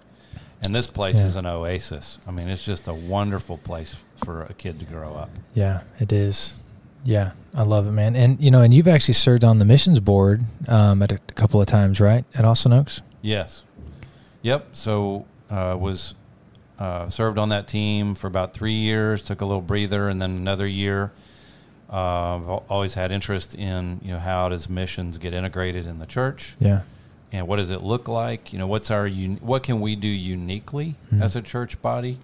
And 0.61 0.73
this 0.75 0.87
place 0.87 1.17
Yeah. 1.19 1.25
is 1.25 1.35
an 1.37 1.45
oasis. 1.45 2.17
I 2.27 2.31
mean, 2.31 2.49
it's 2.49 2.65
just 2.65 2.87
a 2.87 2.93
wonderful 2.93 3.57
place 3.57 3.95
for 4.15 4.43
a 4.43 4.53
kid 4.53 4.79
to 4.79 4.85
grow 4.85 5.13
up. 5.15 5.29
yeah 5.53 5.81
it 5.99 6.11
is 6.11 6.62
yeah 7.03 7.31
i 7.53 7.61
love 7.63 7.85
it 7.87 7.91
man 7.91 8.15
and 8.15 8.39
you 8.39 8.49
know 8.49 8.61
and 8.61 8.73
you've 8.73 8.87
actually 8.87 9.13
served 9.13 9.43
on 9.43 9.59
the 9.59 9.65
missions 9.65 9.99
board 9.99 10.41
um, 10.67 11.01
at 11.01 11.11
a 11.11 11.17
couple 11.35 11.59
of 11.61 11.67
times 11.67 11.99
right 11.99 12.23
at 12.35 12.45
austin 12.45 12.71
oaks 12.73 13.01
Yes. 13.21 13.63
Yep. 14.41 14.67
So 14.73 15.25
uh, 15.49 15.77
was 15.79 16.13
uh, 16.77 17.09
served 17.09 17.37
on 17.39 17.47
that 17.49 17.69
team 17.69 18.15
for 18.15 18.27
about 18.27 18.53
three 18.53 18.73
years. 18.73 19.21
Took 19.21 19.39
a 19.39 19.45
little 19.45 19.61
breather, 19.61 20.09
and 20.09 20.21
then 20.21 20.31
another 20.31 20.67
year. 20.67 21.13
Uh, 21.89 22.35
I've 22.35 22.49
always 22.69 22.95
had 22.95 23.13
interest 23.13 23.55
in 23.55 24.01
you 24.03 24.11
know 24.11 24.19
how 24.19 24.49
does 24.49 24.67
missions 24.67 25.17
get 25.17 25.33
integrated 25.33 25.85
in 25.87 25.99
the 25.99 26.05
church, 26.05 26.55
yeah 26.59 26.81
and 27.31 27.47
what 27.47 27.55
does 27.57 27.69
it 27.69 27.81
look 27.81 28.09
like? 28.09 28.51
You 28.51 28.59
know, 28.59 28.67
what's 28.67 28.91
our 28.91 29.07
un- 29.07 29.39
what 29.41 29.63
can 29.63 29.79
we 29.79 29.95
do 29.95 30.07
uniquely 30.09 30.95
Mhm. 31.13 31.21
as 31.21 31.37
a 31.37 31.41
church 31.41 31.81
body? 31.81 32.17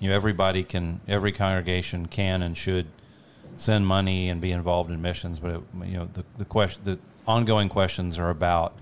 You 0.00 0.10
know, 0.10 0.16
everybody 0.16 0.64
can, 0.64 0.98
every 1.06 1.30
congregation 1.30 2.06
can 2.06 2.42
and 2.42 2.56
should 2.56 2.86
send 3.56 3.86
money 3.86 4.28
and 4.28 4.40
be 4.40 4.50
involved 4.52 4.90
in 4.90 5.00
missions, 5.02 5.38
but 5.38 5.50
it, 5.52 5.60
you 5.84 5.96
know 5.96 6.08
the 6.12 6.24
the 6.38 6.44
question, 6.44 6.82
the 6.84 6.98
ongoing 7.26 7.68
questions 7.68 8.18
are 8.18 8.30
about 8.30 8.74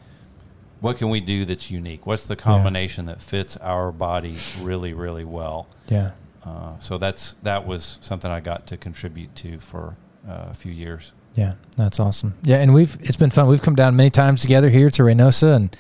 what 0.81 0.99
can 0.99 1.11
we 1.11 1.21
do 1.21 1.45
that's 1.45 1.71
unique? 1.71 2.07
What's 2.07 2.27
the 2.27 2.35
combination 2.35 3.05
that 3.05 3.21
fits 3.23 3.57
our 3.59 3.93
body 3.93 4.37
really, 4.61 4.93
really 4.93 5.25
well? 5.25 5.69
yeah 5.89 6.11
Uh, 6.45 6.77
so 6.81 6.99
that's 6.99 7.37
that 7.43 7.67
was 7.67 7.99
something 8.01 8.31
I 8.31 8.41
got 8.41 8.67
to 8.67 8.77
contribute 8.77 9.35
to 9.37 9.61
for 9.61 9.97
uh, 10.29 10.47
a 10.51 10.55
few 10.55 10.73
years. 10.73 11.13
Yeah, 11.35 11.55
that's 11.77 12.01
awesome. 12.01 12.35
Yeah, 12.43 12.57
and 12.59 12.75
we've 12.75 12.99
it's 13.01 13.17
been 13.17 13.31
fun. 13.31 13.47
We've 13.47 13.63
come 13.63 13.77
down 13.77 13.97
many 13.97 14.11
times 14.11 14.43
together 14.43 14.69
here 14.71 14.91
to 14.91 15.03
Reynosa, 15.03 15.55
and 15.55 15.77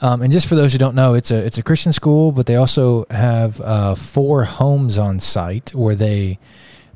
um, 0.00 0.22
and 0.22 0.32
just 0.32 0.46
for 0.46 0.54
those 0.54 0.72
who 0.72 0.78
don't 0.78 0.94
know, 0.94 1.14
it's 1.14 1.30
a 1.30 1.44
it's 1.44 1.58
a 1.58 1.62
Christian 1.62 1.92
school, 1.92 2.32
but 2.32 2.46
they 2.46 2.54
also 2.54 3.06
have 3.10 3.60
uh, 3.60 3.94
four 3.96 4.44
homes 4.44 4.98
on 4.98 5.18
site 5.18 5.74
where 5.74 5.96
they 5.96 6.38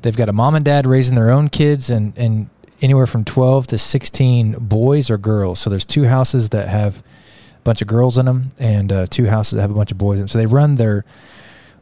they've 0.03 0.15
got 0.15 0.29
a 0.29 0.33
mom 0.33 0.53
and 0.53 0.63
dad 0.63 0.85
raising 0.85 1.15
their 1.15 1.31
own 1.31 1.49
kids, 1.49 1.89
and 1.89 2.13
and 2.15 2.49
anywhere 2.83 3.07
from 3.07 3.23
12 3.23 3.67
to 3.67 3.77
16 3.77 4.57
boys 4.59 5.09
or 5.09 5.17
girls. 5.17 5.59
So 5.59 5.69
there's 5.69 5.85
two 5.85 6.03
houses 6.03 6.49
that 6.49 6.67
have 6.67 6.99
a 6.99 7.61
bunch 7.63 7.81
of 7.81 7.87
girls 7.87 8.17
in 8.17 8.25
them 8.25 8.49
and 8.59 8.91
uh, 8.91 9.05
two 9.09 9.25
houses 9.25 9.53
that 9.53 9.61
have 9.61 9.71
a 9.71 9.73
bunch 9.73 9.91
of 9.91 9.97
boys 9.97 10.19
in 10.19 10.23
them. 10.23 10.27
So 10.27 10.37
they 10.37 10.45
run 10.45 10.75
their, 10.75 11.05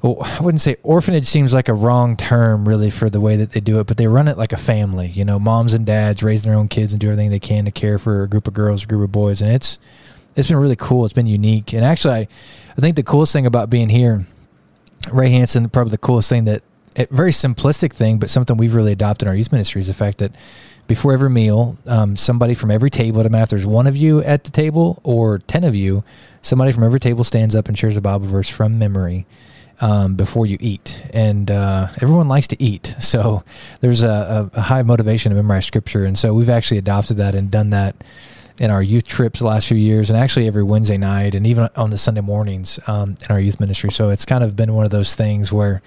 well, 0.04 0.18
I 0.22 0.42
wouldn't 0.42 0.62
say 0.62 0.78
orphanage 0.84 1.26
seems 1.26 1.56
like 1.56 1.70
a 1.70 1.74
wrong 1.74 2.16
term 2.16 2.68
really 2.68 2.92
for 2.92 3.10
the 3.10 3.20
way 3.20 3.36
that 3.38 3.52
they 3.52 3.60
do 3.60 3.80
it, 3.80 3.88
but 3.88 3.98
they 3.98 4.06
run 4.06 4.28
it 4.28 4.38
like 4.38 4.54
a 4.54 4.58
family. 4.58 5.08
You 5.08 5.26
know, 5.26 5.40
moms 5.40 5.74
and 5.74 5.88
dads 5.88 6.22
raise 6.22 6.44
their 6.44 6.54
own 6.54 6.68
kids 6.68 6.94
and 6.94 7.00
do 7.00 7.08
everything 7.08 7.32
they 7.32 7.40
can 7.40 7.66
to 7.66 7.72
care 7.72 7.98
for 7.98 8.22
a 8.22 8.30
group 8.30 8.48
of 8.48 8.54
girls, 8.54 8.84
a 8.84 8.88
group 8.88 9.04
of 9.04 9.12
boys. 9.12 9.42
And 9.42 9.52
it's, 9.52 9.80
it's 10.36 10.48
been 10.48 10.58
really 10.58 10.76
cool. 10.76 11.04
It's 11.06 11.16
been 11.16 11.26
unique. 11.26 11.74
And 11.74 11.84
actually, 11.84 12.14
I, 12.14 12.28
I 12.78 12.82
think 12.82 12.96
the 12.96 13.04
coolest 13.04 13.34
thing 13.34 13.48
about 13.48 13.72
being 13.72 13.90
here, 13.90 14.28
Ray 15.12 15.32
Hansen, 15.32 15.68
probably 15.70 15.92
the 15.92 15.98
coolest 15.98 16.30
thing 16.30 16.46
that, 16.46 16.62
a 16.96 17.08
very 17.08 17.32
simplistic 17.32 17.94
thing, 17.94 18.20
but 18.20 18.30
something 18.30 18.58
we've 18.58 18.76
really 18.76 18.92
adopted 18.92 19.28
in 19.28 19.30
our 19.30 19.36
youth 19.36 19.52
ministry 19.52 19.80
is 19.82 19.88
the 19.88 19.94
fact 19.94 20.18
that 20.20 20.34
before 20.88 21.14
every 21.14 21.30
meal, 21.30 21.78
um, 21.86 22.16
somebody 22.16 22.54
from 22.54 22.70
every 22.70 22.90
table, 22.90 23.24
no 23.24 23.30
matter 23.30 23.44
if 23.44 23.50
there's 23.50 23.66
one 23.66 23.88
of 23.88 23.96
you 23.96 24.22
at 24.24 24.44
the 24.44 24.52
table 24.52 25.00
or 25.04 25.40
10 25.40 25.64
of 25.64 25.76
you, 25.76 26.04
somebody 26.42 26.72
from 26.72 26.84
every 26.84 27.00
table 27.00 27.24
stands 27.24 27.56
up 27.56 27.68
and 27.68 27.78
shares 27.78 27.96
a 27.96 28.02
Bible 28.02 28.28
verse 28.28 28.50
from 28.50 28.78
memory. 28.78 29.26
Um, 29.84 30.14
before 30.14 30.46
you 30.46 30.60
eat, 30.62 31.04
and 31.12 31.50
uh, 31.50 31.88
everyone 32.04 32.28
likes 32.28 32.46
to 32.50 32.62
eat, 32.62 32.96
so 33.00 33.44
there's 33.80 34.04
a, 34.04 34.52
a, 34.54 34.62
high 34.62 34.84
motivation 34.84 35.32
to 35.32 35.36
memorize 35.36 35.66
scripture, 35.66 36.06
and 36.06 36.16
so 36.16 36.36
we've 36.36 36.52
actually 36.52 36.78
adopted 36.78 37.18
that 37.18 37.34
and 37.34 37.50
done 37.50 37.72
that 37.72 37.96
in 38.60 38.72
our 38.72 38.82
youth 38.82 39.06
trips 39.06 39.40
the 39.40 39.46
last 39.46 39.68
few 39.68 39.78
years, 39.78 40.10
and 40.10 40.18
actually 40.18 40.48
every 40.48 40.64
Wednesday 40.64 40.98
night, 40.98 41.36
and 41.36 41.46
even 41.48 41.70
on 41.76 41.90
the 41.90 41.98
Sunday 41.98 42.22
mornings 42.22 42.80
um, 42.88 43.16
in 43.22 43.32
our 43.32 43.40
youth 43.40 43.60
ministry. 43.60 43.92
So 43.92 44.10
it's 44.10 44.26
kind 44.26 44.44
of 44.44 44.56
been 44.56 44.74
one 44.74 44.86
of 44.86 44.92
those 44.92 45.16
things 45.16 45.52
where 45.52 45.82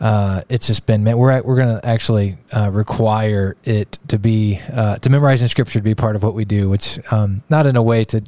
uh, 0.00 0.42
it's 0.48 0.66
just 0.68 0.86
been 0.86 1.02
man, 1.02 1.18
we're 1.18 1.30
at, 1.30 1.44
we're 1.44 1.56
going 1.56 1.80
to 1.80 1.86
actually 1.86 2.38
uh, 2.52 2.70
require 2.70 3.56
it 3.64 3.98
to 4.08 4.18
be 4.18 4.60
uh, 4.72 4.96
to 4.96 5.10
memorizing 5.10 5.48
scripture 5.48 5.80
to 5.80 5.82
be 5.82 5.94
part 5.94 6.16
of 6.16 6.22
what 6.22 6.34
we 6.34 6.44
do, 6.44 6.68
which 6.68 6.98
um, 7.12 7.42
not 7.48 7.66
in 7.66 7.76
a 7.76 7.82
way 7.82 8.04
to 8.04 8.22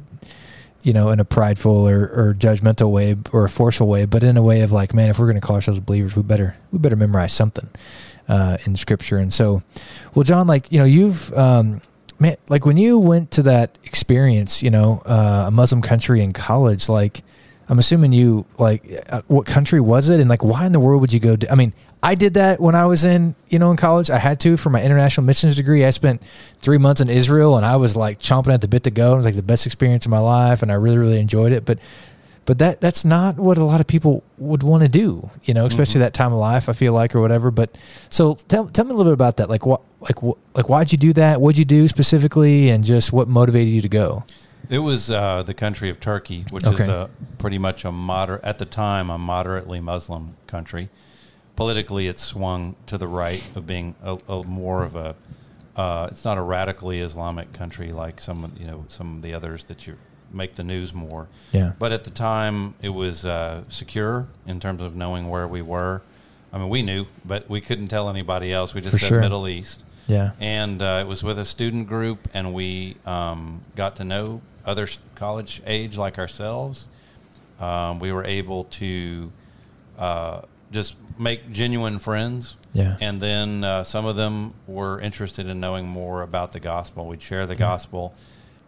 you 0.83 0.93
know 0.93 1.09
in 1.09 1.19
a 1.19 1.25
prideful 1.25 1.87
or, 1.87 2.07
or 2.07 2.35
judgmental 2.37 2.91
way 2.91 3.15
or 3.31 3.45
a 3.45 3.49
forceful 3.49 3.87
way, 3.87 4.05
but 4.05 4.23
in 4.23 4.35
a 4.35 4.41
way 4.41 4.61
of 4.61 4.71
like, 4.71 4.93
man, 4.93 5.09
if 5.09 5.19
we're 5.19 5.27
going 5.27 5.39
to 5.39 5.45
call 5.45 5.55
ourselves 5.55 5.79
believers, 5.79 6.15
we 6.15 6.23
better 6.23 6.57
we 6.71 6.79
better 6.79 6.95
memorize 6.95 7.33
something 7.33 7.69
uh, 8.27 8.57
in 8.65 8.75
scripture. 8.75 9.17
And 9.17 9.31
so, 9.31 9.63
well, 10.13 10.23
John, 10.23 10.47
like 10.47 10.71
you 10.71 10.79
know, 10.79 10.85
you've 10.85 11.33
um, 11.37 11.81
man, 12.21 12.37
like 12.49 12.65
when 12.65 12.77
you 12.77 12.99
went 12.99 13.31
to 13.31 13.43
that 13.43 13.77
experience, 13.83 14.61
you 14.61 14.69
know, 14.69 15.01
uh, 15.05 15.45
a 15.47 15.51
Muslim 15.51 15.81
country 15.81 16.21
in 16.21 16.33
college, 16.33 16.87
like 16.87 17.23
I'm 17.67 17.79
assuming 17.79 18.11
you 18.11 18.45
like 18.59 19.05
uh, 19.09 19.23
what 19.27 19.47
country 19.47 19.81
was 19.81 20.09
it, 20.09 20.19
and 20.19 20.29
like 20.29 20.43
why 20.43 20.65
in 20.65 20.71
the 20.71 20.79
world 20.79 21.01
would 21.01 21.11
you 21.11 21.19
go? 21.19 21.35
I 21.49 21.55
mean, 21.55 21.73
I 22.03 22.15
did 22.15 22.35
that 22.35 22.59
when 22.59 22.75
I 22.75 22.85
was 22.85 23.05
in 23.05 23.35
you 23.49 23.57
know 23.57 23.71
in 23.71 23.77
college. 23.77 24.11
I 24.11 24.19
had 24.19 24.39
to 24.41 24.55
for 24.55 24.69
my 24.69 24.83
international 24.83 25.25
missions 25.25 25.55
degree. 25.55 25.83
I 25.83 25.89
spent 25.89 26.21
three 26.61 26.77
months 26.77 27.01
in 27.01 27.09
Israel, 27.09 27.57
and 27.57 27.65
I 27.65 27.77
was 27.77 27.97
like 27.97 28.19
chomping 28.19 28.53
at 28.53 28.61
the 28.61 28.67
bit 28.67 28.83
to 28.83 28.91
go. 28.91 29.13
It 29.13 29.17
was 29.17 29.25
like 29.25 29.35
the 29.35 29.41
best 29.41 29.65
experience 29.65 30.05
of 30.05 30.11
my 30.11 30.19
life, 30.19 30.61
and 30.61 30.71
I 30.71 30.75
really 30.75 30.99
really 30.99 31.19
enjoyed 31.19 31.53
it. 31.53 31.65
But 31.65 31.79
but 32.45 32.59
that 32.59 32.81
that's 32.81 33.03
not 33.03 33.37
what 33.37 33.57
a 33.57 33.63
lot 33.63 33.81
of 33.81 33.87
people 33.87 34.23
would 34.37 34.61
want 34.61 34.83
to 34.83 34.89
do, 34.89 35.29
you 35.43 35.53
know, 35.55 35.65
especially 35.65 35.93
mm-hmm. 35.93 36.01
that 36.01 36.13
time 36.13 36.33
of 36.33 36.39
life. 36.39 36.69
I 36.69 36.73
feel 36.73 36.93
like 36.93 37.15
or 37.15 37.21
whatever. 37.21 37.49
But 37.49 37.75
so 38.11 38.35
tell 38.47 38.67
tell 38.67 38.85
me 38.85 38.91
a 38.91 38.93
little 38.93 39.11
bit 39.11 39.15
about 39.15 39.37
that. 39.37 39.49
Like 39.49 39.65
what 39.65 39.81
like 40.01 40.21
like 40.55 40.67
why'd 40.67 40.91
you 40.91 40.97
do 40.97 41.13
that? 41.13 41.39
What'd 41.39 41.57
you 41.57 41.65
do 41.65 41.87
specifically, 41.87 42.69
and 42.69 42.83
just 42.83 43.13
what 43.13 43.27
motivated 43.27 43.73
you 43.73 43.81
to 43.81 43.89
go? 43.89 44.23
It 44.69 44.79
was 44.79 45.11
uh, 45.11 45.43
the 45.43 45.53
country 45.53 45.89
of 45.89 45.99
Turkey, 45.99 46.45
which 46.49 46.65
okay. 46.65 46.83
is 46.83 46.89
a, 46.89 47.09
pretty 47.37 47.57
much 47.57 47.83
a 47.83 47.91
moderate, 47.91 48.43
at 48.43 48.57
the 48.57 48.65
time, 48.65 49.09
a 49.09 49.17
moderately 49.17 49.81
Muslim 49.81 50.37
country. 50.47 50.89
Politically, 51.57 52.07
it 52.07 52.17
swung 52.17 52.75
to 52.85 52.97
the 52.97 53.07
right 53.07 53.45
of 53.55 53.67
being 53.67 53.95
a, 54.01 54.17
a 54.27 54.43
more 54.43 54.83
of 54.83 54.95
a. 54.95 55.15
Uh, 55.75 56.07
it's 56.11 56.23
not 56.25 56.37
a 56.37 56.41
radically 56.41 57.01
Islamic 57.01 57.53
country 57.53 57.91
like 57.91 58.19
some, 58.19 58.51
you 58.59 58.65
know, 58.65 58.85
some 58.87 59.17
of 59.17 59.21
the 59.21 59.33
others 59.33 59.65
that 59.65 59.87
you 59.87 59.97
make 60.31 60.55
the 60.55 60.63
news 60.63 60.93
more. 60.93 61.27
Yeah. 61.51 61.73
But 61.77 61.91
at 61.91 62.03
the 62.03 62.09
time, 62.09 62.75
it 62.81 62.89
was 62.89 63.25
uh, 63.25 63.63
secure 63.69 64.27
in 64.47 64.59
terms 64.59 64.81
of 64.81 64.95
knowing 64.95 65.29
where 65.29 65.47
we 65.47 65.61
were. 65.61 66.01
I 66.53 66.57
mean, 66.57 66.69
we 66.69 66.81
knew, 66.81 67.05
but 67.23 67.49
we 67.49 67.61
couldn't 67.61 67.87
tell 67.87 68.09
anybody 68.09 68.51
else. 68.51 68.73
We 68.73 68.81
just 68.81 68.93
For 68.93 68.99
said 68.99 69.07
sure. 69.07 69.21
Middle 69.21 69.47
East. 69.47 69.83
Yeah. 70.11 70.31
And 70.41 70.81
uh, 70.81 70.99
it 71.01 71.07
was 71.07 71.23
with 71.23 71.39
a 71.39 71.45
student 71.45 71.87
group, 71.87 72.27
and 72.33 72.53
we 72.53 72.97
um, 73.05 73.61
got 73.75 73.95
to 73.95 74.03
know 74.03 74.41
other 74.65 74.87
college 75.15 75.61
age 75.65 75.97
like 75.97 76.19
ourselves. 76.19 76.87
Um, 77.61 77.99
we 77.99 78.11
were 78.11 78.25
able 78.25 78.65
to 78.65 79.31
uh, 79.97 80.41
just 80.71 80.95
make 81.17 81.49
genuine 81.51 81.97
friends. 81.97 82.57
Yeah. 82.73 82.97
And 82.99 83.21
then 83.21 83.63
uh, 83.63 83.83
some 83.85 84.05
of 84.05 84.17
them 84.17 84.53
were 84.67 84.99
interested 84.99 85.47
in 85.47 85.61
knowing 85.61 85.87
more 85.87 86.23
about 86.23 86.51
the 86.51 86.59
gospel. 86.59 87.07
We'd 87.07 87.21
share 87.21 87.45
the 87.45 87.55
gospel, 87.55 88.13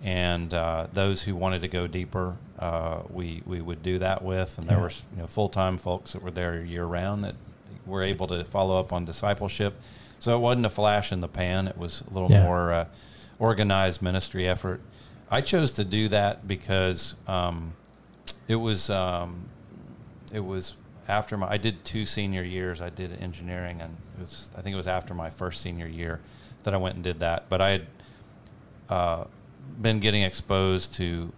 and 0.02 0.54
uh, 0.54 0.88
those 0.94 1.24
who 1.24 1.36
wanted 1.36 1.62
to 1.64 1.68
go 1.68 1.88
deeper, 1.88 2.38
uh, 2.60 3.02
we 3.10 3.44
we 3.46 3.60
would 3.60 3.84
do 3.84 4.00
that 4.00 4.22
with. 4.22 4.58
And 4.58 4.68
there 4.68 4.78
yeah. 4.78 4.84
were 4.84 4.92
you 5.16 5.22
know, 5.22 5.28
full 5.28 5.50
time 5.50 5.78
folks 5.78 6.14
that 6.14 6.22
were 6.22 6.32
there 6.32 6.64
year 6.64 6.86
round 6.86 7.24
that 7.26 7.36
were 7.86 8.02
able 8.04 8.28
to 8.28 8.46
follow 8.46 8.80
up 8.80 8.94
on 8.94 9.04
discipleship. 9.04 9.74
So 10.24 10.34
it 10.38 10.40
wasn't 10.40 10.66
a 10.66 10.70
flash 10.70 11.12
in 11.12 11.20
the 11.20 11.28
pan. 11.28 11.68
It 11.68 11.78
was 11.78 12.02
a 12.10 12.14
little 12.14 12.32
yeah. 12.32 12.46
more 12.46 12.72
uh, 12.72 12.86
organized 13.40 14.02
ministry 14.02 14.48
effort. 14.48 14.80
I 15.30 15.42
chose 15.42 15.74
to 15.74 15.84
do 15.84 16.08
that 16.08 16.48
because 16.48 17.16
um, 17.28 17.74
it 18.48 18.56
was 18.56 18.90
um, 18.90 19.50
it 20.32 20.40
was 20.40 20.76
after 21.10 21.36
my 21.36 21.50
I 21.50 21.58
did 21.58 21.84
two 21.84 22.06
senior 22.06 22.42
years. 22.42 22.80
I 22.80 22.90
did 22.90 23.22
engineering, 23.22 23.82
and 23.82 23.98
it 24.16 24.22
was 24.22 24.50
I 24.56 24.62
think 24.62 24.76
it 24.76 24.78
was 24.78 24.88
after 24.88 25.14
my 25.14 25.30
first 25.30 25.60
senior 25.60 25.88
year 25.88 26.22
that 26.64 26.74
I 26.74 26.78
went 26.78 26.96
and 26.96 27.04
did 27.04 27.20
that. 27.20 27.50
But 27.50 27.60
I 27.60 27.70
had 27.72 27.88
uh, 28.88 29.24
been 29.82 30.00
getting 30.00 30.24
exposed 30.24 30.94
to 30.94 31.34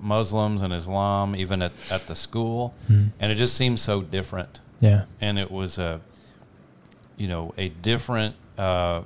Muslims 0.00 0.62
and 0.62 0.72
Islam 0.72 1.36
even 1.36 1.60
at, 1.60 1.72
at 1.90 2.06
the 2.06 2.14
school, 2.14 2.72
mm-hmm. 2.84 3.08
and 3.20 3.30
it 3.30 3.34
just 3.34 3.54
seemed 3.54 3.80
so 3.80 4.00
different. 4.00 4.60
Yeah, 4.80 5.04
and 5.20 5.38
it 5.38 5.50
was 5.50 5.76
a 5.76 6.00
you 7.20 7.28
know 7.28 7.54
a 7.56 7.68
different 7.68 8.34
uh, 8.58 9.02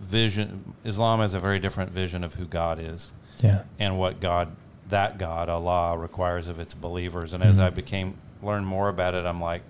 vision. 0.00 0.74
Islam 0.84 1.20
has 1.20 1.34
a 1.34 1.40
very 1.40 1.58
different 1.58 1.90
vision 1.92 2.24
of 2.24 2.34
who 2.34 2.46
God 2.46 2.78
is. 2.80 3.10
Yeah. 3.42 3.62
And 3.78 3.98
what 3.98 4.20
God, 4.20 4.54
that 4.88 5.18
God, 5.18 5.48
Allah, 5.48 5.96
requires 5.96 6.48
of 6.48 6.58
its 6.58 6.74
believers. 6.74 7.32
And 7.32 7.42
mm-hmm. 7.42 7.50
as 7.50 7.58
I 7.58 7.70
became 7.70 8.16
learn 8.42 8.64
more 8.64 8.88
about 8.88 9.14
it, 9.14 9.24
I'm 9.24 9.40
like, 9.40 9.62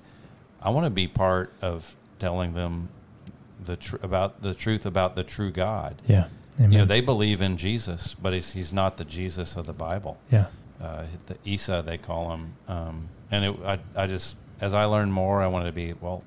I 0.62 0.70
want 0.70 0.86
to 0.86 0.90
be 0.90 1.06
part 1.06 1.52
of 1.60 1.96
telling 2.18 2.54
them 2.54 2.88
the 3.64 3.76
tr- 3.76 3.96
about 4.02 4.42
the 4.42 4.54
truth 4.54 4.86
about 4.86 5.16
the 5.16 5.24
true 5.24 5.50
God. 5.50 6.00
Yeah. 6.06 6.26
Amen. 6.58 6.72
You 6.72 6.78
know, 6.78 6.84
they 6.84 7.00
believe 7.00 7.40
in 7.40 7.56
Jesus, 7.56 8.14
but 8.14 8.32
he's, 8.32 8.52
he's 8.52 8.72
not 8.72 8.96
the 8.96 9.04
Jesus 9.04 9.56
of 9.56 9.66
the 9.66 9.72
Bible. 9.72 10.18
Yeah. 10.30 10.46
Uh, 10.80 11.04
the 11.26 11.36
Isa, 11.44 11.82
they 11.84 11.98
call 11.98 12.32
him. 12.32 12.54
Um, 12.68 13.08
and 13.30 13.44
it, 13.44 13.56
I, 13.64 13.78
I 13.96 14.06
just, 14.06 14.36
as 14.60 14.74
I 14.74 14.84
learned 14.84 15.12
more, 15.12 15.42
I 15.42 15.46
wanted 15.46 15.66
to 15.66 15.72
be, 15.72 15.94
well, 16.00 16.22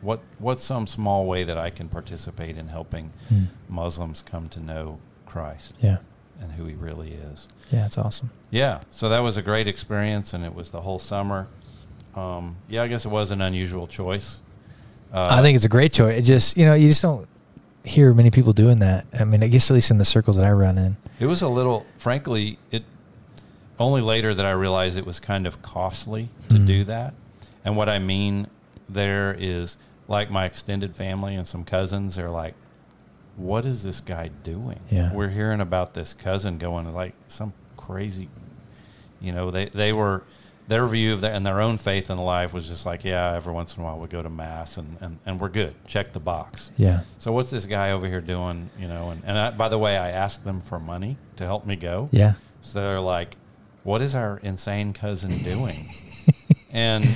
what 0.00 0.20
what's 0.38 0.62
some 0.62 0.86
small 0.86 1.26
way 1.26 1.44
that 1.44 1.58
I 1.58 1.70
can 1.70 1.88
participate 1.88 2.56
in 2.56 2.68
helping 2.68 3.12
mm. 3.32 3.48
Muslims 3.68 4.22
come 4.22 4.48
to 4.50 4.60
know 4.60 4.98
Christ? 5.24 5.74
Yeah. 5.80 5.98
And 6.40 6.52
who 6.52 6.66
he 6.66 6.74
really 6.74 7.12
is. 7.12 7.46
Yeah, 7.70 7.86
it's 7.86 7.96
awesome. 7.96 8.30
Yeah. 8.50 8.80
So 8.90 9.08
that 9.08 9.20
was 9.20 9.36
a 9.36 9.42
great 9.42 9.66
experience, 9.66 10.34
and 10.34 10.44
it 10.44 10.54
was 10.54 10.70
the 10.70 10.82
whole 10.82 10.98
summer. 10.98 11.48
Um, 12.14 12.56
yeah, 12.68 12.82
I 12.82 12.88
guess 12.88 13.06
it 13.06 13.08
was 13.08 13.30
an 13.30 13.40
unusual 13.40 13.86
choice. 13.86 14.42
Uh, 15.12 15.28
I 15.30 15.40
think 15.40 15.56
it's 15.56 15.64
a 15.64 15.70
great 15.70 15.92
choice. 15.92 16.18
It 16.18 16.22
just, 16.22 16.56
you 16.56 16.66
know, 16.66 16.74
you 16.74 16.88
just 16.88 17.02
don't 17.02 17.26
hear 17.84 18.12
many 18.12 18.30
people 18.30 18.52
doing 18.52 18.80
that. 18.80 19.06
I 19.18 19.24
mean, 19.24 19.42
I 19.42 19.48
guess 19.48 19.70
at 19.70 19.74
least 19.74 19.90
in 19.90 19.98
the 19.98 20.04
circles 20.04 20.36
that 20.36 20.44
I 20.44 20.52
run 20.52 20.76
in. 20.76 20.96
It 21.20 21.26
was 21.26 21.40
a 21.40 21.48
little, 21.48 21.86
frankly, 21.96 22.58
it 22.70 22.84
only 23.78 24.02
later 24.02 24.34
that 24.34 24.44
I 24.44 24.52
realized 24.52 24.96
it 24.96 25.06
was 25.06 25.20
kind 25.20 25.46
of 25.46 25.62
costly 25.62 26.28
to 26.48 26.56
mm 26.56 26.66
do 26.66 26.84
that. 26.84 27.14
And 27.64 27.76
what 27.76 27.88
I 27.88 27.98
mean 27.98 28.48
there 28.88 29.34
is 29.38 29.78
like 30.08 30.30
my 30.30 30.44
extended 30.44 30.94
family 30.94 31.34
and 31.34 31.46
some 31.46 31.64
cousins, 31.64 32.16
they're 32.16 32.30
like, 32.30 32.54
what 33.36 33.64
is 33.64 33.82
this 33.82 34.00
guy 34.00 34.28
doing? 34.44 34.80
Yeah. 34.90 35.12
We're 35.12 35.28
hearing 35.28 35.60
about 35.60 35.94
this 35.94 36.14
cousin 36.14 36.58
going 36.58 36.92
like 36.94 37.14
some 37.26 37.52
crazy, 37.76 38.28
you 39.20 39.32
know, 39.32 39.50
they, 39.50 39.66
they 39.66 39.92
were, 39.92 40.22
their 40.68 40.86
view 40.86 41.12
of 41.12 41.20
that 41.20 41.32
and 41.32 41.46
their 41.46 41.60
own 41.60 41.76
faith 41.76 42.10
in 42.10 42.18
life 42.18 42.52
was 42.52 42.68
just 42.68 42.86
like, 42.86 43.04
yeah, 43.04 43.34
every 43.34 43.52
once 43.52 43.76
in 43.76 43.82
a 43.82 43.84
while 43.84 43.98
we 43.98 44.08
go 44.08 44.22
to 44.22 44.30
mass 44.30 44.78
and, 44.78 44.96
and, 45.00 45.18
and 45.24 45.38
we're 45.38 45.48
good. 45.48 45.74
Check 45.86 46.12
the 46.12 46.20
box. 46.20 46.72
Yeah. 46.76 47.02
So 47.18 47.30
what's 47.32 47.50
this 47.50 47.66
guy 47.66 47.92
over 47.92 48.06
here 48.08 48.20
doing? 48.20 48.70
You 48.78 48.88
know, 48.88 49.10
and, 49.10 49.22
and 49.24 49.38
I, 49.38 49.50
by 49.50 49.68
the 49.68 49.78
way, 49.78 49.96
I 49.96 50.10
asked 50.10 50.44
them 50.44 50.60
for 50.60 50.80
money 50.80 51.18
to 51.36 51.44
help 51.44 51.66
me 51.66 51.76
go. 51.76 52.08
Yeah. 52.10 52.34
So 52.62 52.80
they're 52.80 53.00
like, 53.00 53.36
what 53.84 54.02
is 54.02 54.16
our 54.16 54.38
insane 54.38 54.92
cousin 54.92 55.30
doing? 55.38 55.76
and 56.72 57.06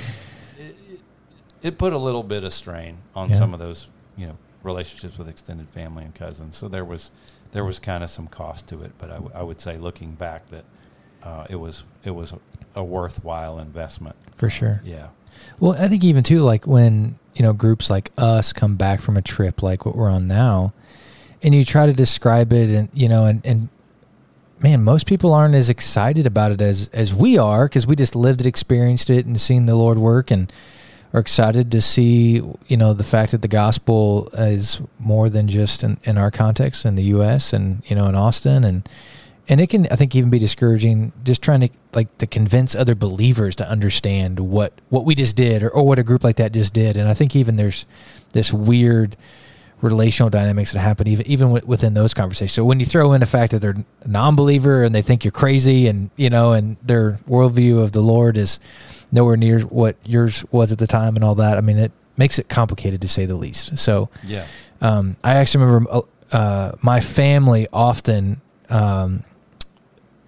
it 1.61 1.77
put 1.77 1.93
a 1.93 1.97
little 1.97 2.23
bit 2.23 2.43
of 2.43 2.53
strain 2.53 2.97
on 3.15 3.29
yeah. 3.29 3.37
some 3.37 3.53
of 3.53 3.59
those, 3.59 3.87
you 4.17 4.27
know, 4.27 4.37
relationships 4.63 5.17
with 5.17 5.27
extended 5.27 5.69
family 5.69 6.03
and 6.03 6.13
cousins. 6.13 6.57
So 6.57 6.67
there 6.67 6.85
was 6.85 7.11
there 7.51 7.65
was 7.65 7.79
kind 7.79 8.03
of 8.03 8.09
some 8.09 8.27
cost 8.27 8.67
to 8.67 8.81
it, 8.81 8.91
but 8.97 9.09
I, 9.09 9.15
w- 9.15 9.31
I 9.35 9.43
would 9.43 9.59
say 9.59 9.77
looking 9.77 10.11
back 10.13 10.47
that 10.47 10.63
uh, 11.23 11.45
it 11.49 11.57
was 11.57 11.83
it 12.03 12.11
was 12.11 12.31
a, 12.31 12.39
a, 12.75 12.83
worthwhile 12.83 13.59
investment 13.59 14.15
for 14.35 14.49
sure. 14.49 14.81
Yeah. 14.83 15.09
Well, 15.59 15.73
I 15.73 15.87
think 15.87 16.03
even 16.03 16.23
too 16.23 16.39
like 16.39 16.65
when 16.65 17.19
you 17.35 17.43
know 17.43 17.53
groups 17.53 17.89
like 17.89 18.11
us 18.17 18.53
come 18.53 18.75
back 18.75 19.01
from 19.01 19.17
a 19.17 19.21
trip 19.21 19.61
like 19.61 19.85
what 19.85 19.95
we're 19.95 20.09
on 20.09 20.27
now, 20.27 20.73
and 21.43 21.53
you 21.53 21.65
try 21.65 21.85
to 21.85 21.93
describe 21.93 22.53
it 22.53 22.69
and 22.69 22.89
you 22.93 23.09
know 23.09 23.25
and 23.25 23.45
and 23.45 23.69
man 24.59 24.83
most 24.83 25.07
people 25.07 25.33
aren't 25.33 25.55
as 25.55 25.69
excited 25.69 26.25
about 26.25 26.51
it 26.51 26.61
as 26.61 26.89
as 26.93 27.13
we 27.13 27.37
are 27.37 27.65
because 27.65 27.87
we 27.87 27.95
just 27.95 28.15
lived 28.15 28.41
it 28.41 28.47
experienced 28.47 29.09
it 29.09 29.25
and 29.25 29.39
seen 29.39 29.65
the 29.65 29.75
lord 29.75 29.97
work 29.97 30.29
and 30.29 30.53
are 31.13 31.19
excited 31.19 31.71
to 31.71 31.81
see 31.81 32.41
you 32.67 32.77
know 32.77 32.93
the 32.93 33.03
fact 33.03 33.31
that 33.31 33.41
the 33.41 33.47
gospel 33.47 34.29
is 34.33 34.81
more 34.99 35.29
than 35.29 35.47
just 35.47 35.83
in, 35.83 35.97
in 36.03 36.17
our 36.17 36.31
context 36.31 36.85
in 36.85 36.95
the 36.95 37.03
us 37.03 37.53
and 37.53 37.83
you 37.87 37.95
know 37.95 38.07
in 38.07 38.15
austin 38.15 38.63
and 38.63 38.87
and 39.47 39.59
it 39.59 39.67
can 39.67 39.87
i 39.91 39.95
think 39.95 40.15
even 40.15 40.29
be 40.29 40.39
discouraging 40.39 41.11
just 41.23 41.41
trying 41.41 41.61
to 41.61 41.69
like 41.93 42.17
to 42.17 42.25
convince 42.25 42.75
other 42.75 42.95
believers 42.95 43.55
to 43.55 43.67
understand 43.67 44.39
what 44.39 44.73
what 44.89 45.05
we 45.05 45.13
just 45.15 45.35
did 45.35 45.63
or, 45.63 45.69
or 45.69 45.85
what 45.85 45.99
a 45.99 46.03
group 46.03 46.23
like 46.23 46.37
that 46.37 46.53
just 46.53 46.73
did 46.73 46.95
and 46.95 47.09
i 47.09 47.13
think 47.13 47.35
even 47.35 47.57
there's 47.57 47.85
this 48.31 48.53
weird 48.53 49.17
relational 49.81 50.29
dynamics 50.29 50.71
that 50.73 50.79
happen 50.79 51.07
even 51.07 51.25
even 51.27 51.51
within 51.51 51.93
those 51.93 52.13
conversations. 52.13 52.53
So 52.53 52.63
when 52.63 52.79
you 52.79 52.85
throw 52.85 53.13
in 53.13 53.19
the 53.19 53.25
fact 53.25 53.51
that 53.51 53.59
they're 53.59 53.75
a 54.01 54.07
non-believer 54.07 54.83
and 54.83 54.93
they 54.93 55.01
think 55.01 55.25
you're 55.25 55.31
crazy, 55.31 55.87
and 55.87 56.09
you 56.15 56.29
know, 56.29 56.53
and 56.53 56.77
their 56.83 57.13
worldview 57.27 57.81
of 57.81 57.91
the 57.91 58.01
Lord 58.01 58.37
is 58.37 58.59
nowhere 59.11 59.37
near 59.37 59.59
what 59.61 59.95
yours 60.05 60.45
was 60.51 60.71
at 60.71 60.79
the 60.79 60.87
time, 60.87 61.15
and 61.15 61.23
all 61.23 61.35
that. 61.35 61.57
I 61.57 61.61
mean, 61.61 61.77
it 61.77 61.91
makes 62.17 62.39
it 62.39 62.49
complicated 62.49 63.01
to 63.01 63.07
say 63.07 63.25
the 63.25 63.35
least. 63.35 63.77
So 63.77 64.09
yeah, 64.23 64.45
um, 64.81 65.15
I 65.23 65.35
actually 65.35 65.65
remember 65.65 65.91
uh, 65.91 66.01
uh, 66.31 66.71
my 66.81 66.99
family 66.99 67.67
often 67.71 68.41
um, 68.69 69.23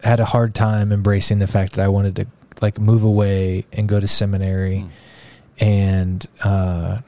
had 0.03 0.19
a 0.19 0.25
hard 0.25 0.53
time 0.53 0.91
embracing 0.91 1.39
the 1.39 1.47
fact 1.47 1.73
that 1.73 1.83
I 1.83 1.87
wanted 1.87 2.15
to 2.17 2.27
like 2.61 2.79
move 2.79 3.03
away 3.03 3.65
and 3.71 3.87
go 3.87 3.99
to 3.99 4.07
seminary, 4.07 4.85
mm. 4.85 5.63
and 5.63 6.25
uh, 6.43 6.99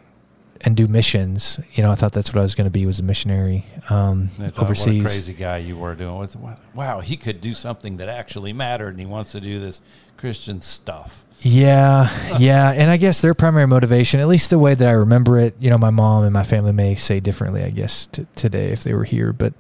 and 0.62 0.75
do 0.75 0.88
missions. 0.88 1.60
You 1.74 1.84
know, 1.84 1.91
I 1.91 1.96
thought 1.96 2.13
that's 2.13 2.34
what 2.34 2.39
I 2.39 2.41
was 2.41 2.55
going 2.55 2.65
to 2.65 2.72
be 2.72 2.86
was 2.86 3.00
a 3.00 3.03
missionary 3.03 3.65
um, 3.89 4.29
overseas. 4.58 5.03
What 5.03 5.12
a 5.12 5.13
crazy 5.13 5.34
guy 5.34 5.58
you 5.58 5.77
were 5.77 5.96
doing. 5.96 6.27
Wow, 6.74 7.01
he 7.01 7.17
could 7.17 7.41
do 7.41 7.53
something 7.53 7.98
that 7.98 8.10
actually 8.10 8.53
mattered, 8.53 8.89
and 8.89 9.00
he 9.00 9.05
wants 9.05 9.34
to 9.34 9.41
do 9.41 9.60
this 9.60 9.82
Christian 10.17 10.62
stuff. 10.62 11.25
Yeah, 11.42 12.10
yeah, 12.39 12.72
and 12.72 12.89
I 12.89 12.98
guess 12.98 13.22
their 13.22 13.36
primary 13.36 13.68
motivation, 13.68 14.20
at 14.20 14.27
least 14.27 14.50
the 14.50 14.58
way 14.58 14.74
that 14.74 14.88
I 14.88 14.92
remember 14.92 15.38
it, 15.38 15.56
you 15.60 15.70
know, 15.70 15.77
my 15.77 15.92
mom 15.92 16.24
and 16.24 16.34
my 16.34 16.44
family 16.44 16.72
may 16.72 16.96
say 16.96 17.20
differently, 17.20 17.63
I 17.63 17.70
guess, 17.70 18.08
t- 18.08 18.25
today 18.36 18.72
if 18.72 18.84
they 18.84 18.94
were 18.96 19.04
here, 19.04 19.32
but 19.32 19.54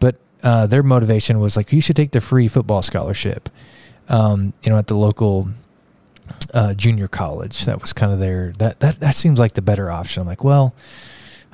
but 0.00 0.16
uh, 0.42 0.66
their 0.66 0.82
motivation 0.82 1.38
was 1.38 1.56
like, 1.56 1.70
you 1.72 1.82
should 1.82 1.96
take 1.96 2.12
the 2.12 2.20
free 2.22 2.48
football 2.48 2.80
scholarship, 2.80 3.50
um, 4.08 4.54
you 4.62 4.70
know, 4.70 4.78
at 4.78 4.86
the 4.86 4.94
local 4.96 5.48
uh, 6.54 6.72
junior 6.74 7.08
college. 7.08 7.64
That 7.66 7.80
was 7.80 7.92
kind 7.92 8.12
of 8.12 8.20
their 8.20 8.52
that 8.58 8.80
that 8.80 9.00
that 9.00 9.14
seems 9.14 9.38
like 9.38 9.52
the 9.52 9.62
better 9.62 9.90
option. 9.90 10.22
I'm 10.22 10.26
like, 10.26 10.44
well, 10.44 10.74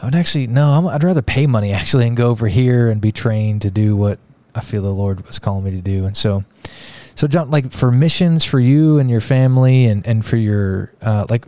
I 0.00 0.04
would 0.04 0.14
actually 0.14 0.46
no, 0.46 0.72
i 0.88 0.92
would 0.92 1.02
rather 1.02 1.22
pay 1.22 1.46
money 1.48 1.72
actually 1.80 2.06
and 2.06 2.16
go 2.16 2.30
over 2.30 2.46
here 2.46 2.90
and 2.90 3.00
be 3.00 3.10
trained 3.10 3.62
to 3.62 3.70
do 3.72 3.96
what 3.96 4.20
I 4.54 4.60
feel 4.60 4.82
the 4.82 4.90
Lord 4.90 5.26
was 5.26 5.40
calling 5.40 5.64
me 5.64 5.72
to 5.72 5.80
do. 5.80 6.04
And 6.04 6.16
so, 6.16 6.44
so 7.14 7.26
John, 7.26 7.50
like 7.50 7.70
for 7.70 7.92
missions 7.92 8.44
for 8.44 8.60
you 8.60 8.98
and 8.98 9.10
your 9.10 9.20
family 9.20 9.86
and 9.86 10.06
and 10.06 10.24
for 10.24 10.36
your 10.36 10.92
uh, 11.00 11.26
like, 11.28 11.46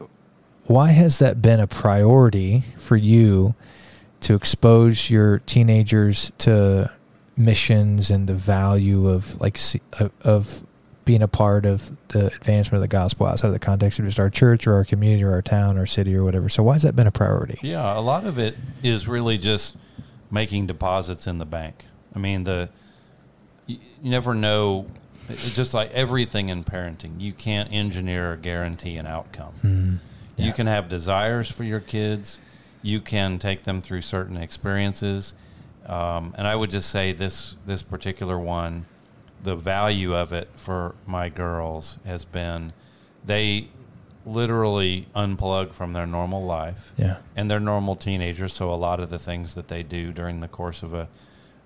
why 0.65 0.91
has 0.91 1.19
that 1.19 1.43
been 1.43 1.61
a 1.61 1.67
priority 1.67 2.63
for 2.79 2.97
you 2.97 3.55
to 4.21 4.35
expose 4.35 5.11
your 5.11 5.41
teenagers 5.41 6.33
to 6.39 6.91
missions 7.37 8.11
and 8.11 8.27
the 8.27 8.35
value 8.35 9.09
of 9.09 9.41
like 9.41 9.59
of 10.23 10.65
being 11.05 11.23
a 11.23 11.29
part 11.29 11.65
of 11.65 11.97
the 12.09 12.27
advancement 12.27 12.77
of 12.77 12.81
the 12.81 12.89
gospel 12.89 13.27
outside 13.27 13.47
of 13.47 13.53
the 13.53 13.61
context 13.61 13.99
of 14.01 14.05
just 14.05 14.19
our 14.19 14.29
church 14.29 14.67
or 14.67 14.75
our 14.75 14.85
community 14.85 15.23
or 15.23 15.31
our 15.33 15.43
town 15.43 15.79
or 15.79 15.87
city 15.87 16.15
or 16.17 16.25
whatever. 16.25 16.49
So 16.49 16.65
why 16.65 16.73
has 16.73 16.83
that 16.83 16.97
been 16.97 17.07
a 17.07 17.13
priority? 17.13 17.59
Yeah, 17.63 17.97
a 17.97 18.01
lot 18.01 18.25
of 18.25 18.39
it 18.39 18.57
is 18.83 19.07
really 19.07 19.39
just 19.39 19.77
making 20.31 20.67
deposits 20.67 21.27
in 21.29 21.39
the 21.39 21.45
bank. 21.47 21.85
I 22.15 22.19
mean, 22.19 22.45
the 22.45 22.71
you 23.67 23.79
never 24.03 24.35
know. 24.35 24.87
It's 25.29 25.55
just 25.55 25.75
like 25.75 25.91
everything 25.93 26.49
in 26.49 26.65
parenting, 26.65 27.21
you 27.21 27.33
can't 27.33 27.73
engineer 27.73 28.33
or 28.33 28.37
guarantee 28.37 28.97
an 28.97 29.07
outcome. 29.07 29.55
Mm, 29.65 29.99
yeah. 30.37 30.47
You 30.47 30.53
can 30.53 30.67
have 30.67 30.89
desires 30.89 31.51
for 31.51 31.65
your 31.65 31.81
kids. 31.81 32.39
You 32.83 33.01
can 33.01 33.39
take 33.39 33.65
them 33.65 33.81
through 33.81 34.03
certain 34.03 34.37
experiences, 34.37 35.35
um, 35.87 36.35
and 36.37 36.47
I 36.47 36.55
would 36.55 36.71
just 36.71 36.91
say 36.91 37.13
this 37.13 37.57
this 37.67 37.83
particular 37.83 38.39
one 38.39 38.87
the 39.43 39.55
value 39.55 40.15
of 40.15 40.33
it 40.33 40.49
for 40.57 40.95
my 41.07 41.29
girls 41.29 41.99
has 42.05 42.25
been 42.25 42.73
they 43.25 43.69
literally 44.25 45.07
unplug 45.15 45.73
from 45.73 45.93
their 45.93 46.07
normal 46.07 46.45
life. 46.45 46.93
Yeah. 46.97 47.19
And 47.37 47.51
they're 47.51 47.61
normal 47.61 47.95
teenagers, 47.95 48.53
so 48.53 48.73
a 48.73 48.75
lot 48.75 48.99
of 48.99 49.09
the 49.09 49.19
things 49.19 49.55
that 49.55 49.69
they 49.69 49.83
do 49.83 50.13
during 50.13 50.41
the 50.41 50.49
course 50.49 50.83
of 50.83 50.93
a 50.93 51.09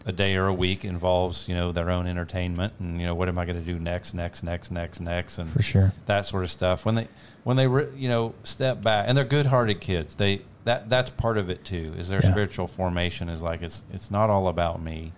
a 0.06 0.12
day 0.12 0.36
or 0.36 0.46
a 0.46 0.54
week 0.54 0.84
involves, 0.84 1.48
you 1.48 1.54
know, 1.54 1.72
their 1.72 1.90
own 1.90 2.06
entertainment 2.06 2.72
and 2.80 3.00
you 3.00 3.06
know 3.06 3.14
what 3.14 3.28
am 3.28 3.38
I 3.38 3.44
going 3.44 3.58
to 3.58 3.64
do 3.64 3.78
next, 3.78 4.14
next, 4.14 4.42
next, 4.42 4.70
next, 4.70 5.00
next 5.00 5.38
and 5.38 5.50
For 5.50 5.62
sure. 5.62 5.92
that 6.06 6.26
sort 6.26 6.44
of 6.44 6.50
stuff. 6.50 6.84
When 6.84 6.94
they 6.94 7.08
when 7.44 7.56
they 7.56 7.66
re, 7.66 7.88
you 7.94 8.08
know 8.08 8.34
step 8.42 8.82
back 8.82 9.06
and 9.08 9.16
they're 9.16 9.24
good-hearted 9.24 9.80
kids. 9.80 10.14
They 10.14 10.42
that 10.64 10.88
that's 10.88 11.10
part 11.10 11.38
of 11.38 11.50
it 11.50 11.64
too. 11.64 11.94
Is 11.96 12.08
their 12.08 12.22
yeah. 12.22 12.30
spiritual 12.30 12.66
formation 12.66 13.28
is 13.28 13.42
like 13.42 13.62
it's 13.62 13.82
it's 13.92 14.10
not 14.10 14.30
all 14.30 14.48
about 14.48 14.82
me. 14.82 15.12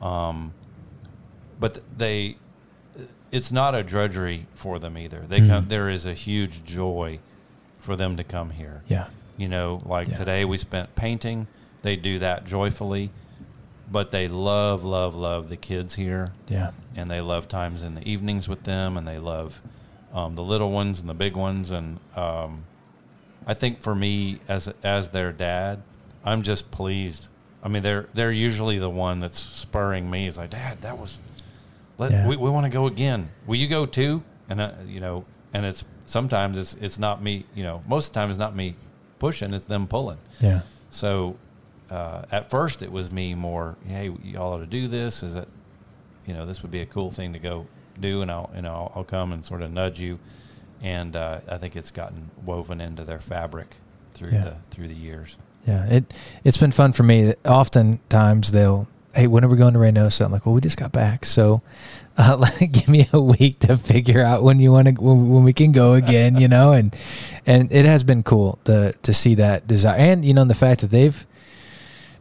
Um 0.00 0.52
but 1.58 1.82
they 1.96 2.36
it's 3.32 3.52
not 3.52 3.74
a 3.74 3.82
drudgery 3.82 4.46
for 4.54 4.78
them 4.78 4.96
either. 4.96 5.24
They 5.28 5.40
mm-hmm. 5.40 5.48
come, 5.48 5.68
there 5.68 5.88
is 5.88 6.06
a 6.06 6.14
huge 6.14 6.64
joy 6.64 7.18
for 7.78 7.96
them 7.96 8.16
to 8.16 8.24
come 8.24 8.50
here. 8.50 8.82
Yeah. 8.88 9.06
You 9.36 9.48
know, 9.48 9.80
like 9.84 10.08
yeah. 10.08 10.14
today 10.14 10.44
we 10.44 10.58
spent 10.58 10.94
painting. 10.94 11.46
They 11.82 11.96
do 11.96 12.18
that 12.18 12.44
joyfully, 12.46 13.10
but 13.90 14.10
they 14.10 14.28
love, 14.28 14.84
love, 14.84 15.14
love 15.14 15.48
the 15.48 15.56
kids 15.56 15.94
here. 15.94 16.32
Yeah. 16.48 16.72
And 16.94 17.10
they 17.10 17.20
love 17.20 17.48
times 17.48 17.82
in 17.82 17.94
the 17.94 18.08
evenings 18.08 18.48
with 18.48 18.64
them, 18.64 18.96
and 18.96 19.06
they 19.06 19.18
love 19.18 19.60
um, 20.12 20.34
the 20.34 20.42
little 20.42 20.70
ones 20.70 21.00
and 21.00 21.08
the 21.08 21.14
big 21.14 21.36
ones. 21.36 21.70
And 21.70 22.00
um, 22.16 22.64
I 23.46 23.54
think 23.54 23.80
for 23.80 23.94
me, 23.94 24.40
as 24.48 24.72
as 24.82 25.10
their 25.10 25.32
dad, 25.32 25.82
I'm 26.24 26.42
just 26.42 26.70
pleased. 26.70 27.28
I 27.62 27.68
mean, 27.68 27.82
they're 27.82 28.08
they're 28.14 28.32
usually 28.32 28.78
the 28.78 28.90
one 28.90 29.20
that's 29.20 29.38
spurring 29.38 30.10
me. 30.10 30.26
Is 30.26 30.38
like, 30.38 30.50
Dad, 30.50 30.82
that 30.82 30.98
was 30.98 31.18
let, 31.98 32.12
yeah. 32.12 32.26
we, 32.26 32.36
we 32.36 32.50
want 32.50 32.64
to 32.64 32.70
go 32.70 32.86
again. 32.86 33.30
Will 33.46 33.56
you 33.56 33.68
go 33.68 33.86
too? 33.86 34.22
And 34.48 34.60
uh, 34.60 34.72
you 34.86 35.00
know, 35.00 35.24
and 35.52 35.64
it's 35.64 35.84
sometimes 36.06 36.58
it's 36.58 36.74
it's 36.74 36.98
not 36.98 37.22
me. 37.22 37.44
You 37.54 37.64
know, 37.64 37.82
most 37.86 38.08
of 38.08 38.14
the 38.14 38.20
time 38.20 38.30
it's 38.30 38.38
not 38.38 38.54
me 38.56 38.76
pushing; 39.18 39.54
it's 39.54 39.66
them 39.66 39.86
pulling. 39.86 40.18
Yeah. 40.40 40.62
So 40.90 41.36
uh, 41.90 42.22
at 42.30 42.50
first 42.50 42.82
it 42.82 42.90
was 42.90 43.10
me 43.10 43.34
more. 43.34 43.76
Hey, 43.86 44.10
y'all 44.22 44.54
ought 44.54 44.58
to 44.58 44.66
do 44.66 44.88
this. 44.88 45.22
Is 45.22 45.34
that 45.34 45.48
you 46.26 46.34
know 46.34 46.46
this 46.46 46.62
would 46.62 46.70
be 46.70 46.80
a 46.80 46.86
cool 46.86 47.10
thing 47.10 47.32
to 47.32 47.38
go 47.38 47.66
do, 47.98 48.22
and 48.22 48.30
I'll 48.30 48.50
you 48.54 48.62
know 48.62 48.72
I'll, 48.72 48.92
I'll 48.96 49.04
come 49.04 49.32
and 49.32 49.44
sort 49.44 49.62
of 49.62 49.70
nudge 49.72 50.00
you. 50.00 50.18
And 50.82 51.16
uh, 51.16 51.40
I 51.48 51.56
think 51.56 51.74
it's 51.74 51.90
gotten 51.90 52.30
woven 52.44 52.80
into 52.80 53.04
their 53.04 53.18
fabric 53.18 53.76
through 54.14 54.30
yeah. 54.30 54.42
the 54.42 54.56
through 54.70 54.88
the 54.88 54.94
years. 54.94 55.36
Yeah, 55.66 55.86
it 55.86 56.14
it's 56.44 56.58
been 56.58 56.72
fun 56.72 56.92
for 56.92 57.02
me. 57.02 57.34
Oftentimes 57.44 58.52
they'll 58.52 58.88
hey, 59.16 59.26
when 59.26 59.42
are 59.44 59.48
we 59.48 59.56
going 59.56 59.72
to 59.72 59.80
Reynosa? 59.80 60.26
I'm 60.26 60.32
like, 60.32 60.44
well, 60.44 60.54
we 60.54 60.60
just 60.60 60.76
got 60.76 60.92
back, 60.92 61.24
so 61.24 61.62
uh, 62.18 62.36
like, 62.36 62.72
give 62.72 62.88
me 62.88 63.08
a 63.12 63.20
week 63.20 63.58
to 63.60 63.76
figure 63.76 64.22
out 64.22 64.42
when 64.42 64.60
you 64.60 64.70
want 64.72 64.88
to 64.88 64.94
when, 64.94 65.30
when, 65.30 65.44
we 65.44 65.52
can 65.52 65.72
go 65.72 65.94
again, 65.94 66.36
you 66.36 66.48
know. 66.48 66.72
And 66.72 66.94
and 67.46 67.72
it 67.72 67.84
has 67.84 68.04
been 68.04 68.22
cool 68.22 68.58
to 68.64 68.92
to 68.92 69.14
see 69.14 69.34
that 69.36 69.66
desire, 69.66 69.98
and 69.98 70.24
you 70.24 70.34
know, 70.34 70.44
the 70.44 70.54
fact 70.54 70.82
that 70.82 70.90
they've, 70.90 71.25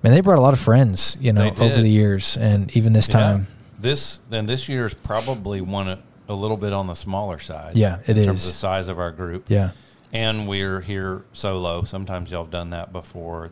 man, 0.06 0.14
they 0.14 0.22
brought 0.22 0.38
a 0.38 0.42
lot 0.42 0.54
of 0.54 0.60
friends, 0.60 1.18
you 1.20 1.34
know, 1.34 1.48
over 1.60 1.82
the 1.82 1.90
years, 1.90 2.38
and 2.38 2.76
even 2.78 2.94
this 2.94 3.08
time. 3.08 3.40
Yeah. 3.40 3.46
This 3.80 4.20
then 4.30 4.46
this 4.46 4.70
year's 4.70 4.94
probably 4.94 5.62
one 5.62 5.88
a, 5.88 6.00
a, 6.30 6.34
little 6.34 6.58
bit 6.58 6.74
on 6.74 6.88
the 6.88 6.94
smaller 6.94 7.40
side. 7.40 7.76
Yeah, 7.76 8.00
it 8.06 8.12
in 8.12 8.18
is. 8.18 8.26
terms 8.26 8.44
of 8.44 8.48
the 8.52 8.54
size 8.54 8.88
of 8.88 9.00
our 9.00 9.12
group. 9.12 9.50
Yeah. 9.50 9.72
And 10.14 10.48
we're 10.48 10.82
here 10.82 11.26
solo. 11.34 11.84
Sometimes 11.84 12.32
y'all 12.32 12.44
have 12.44 12.52
done 12.52 12.70
that 12.70 12.94
before. 12.94 13.52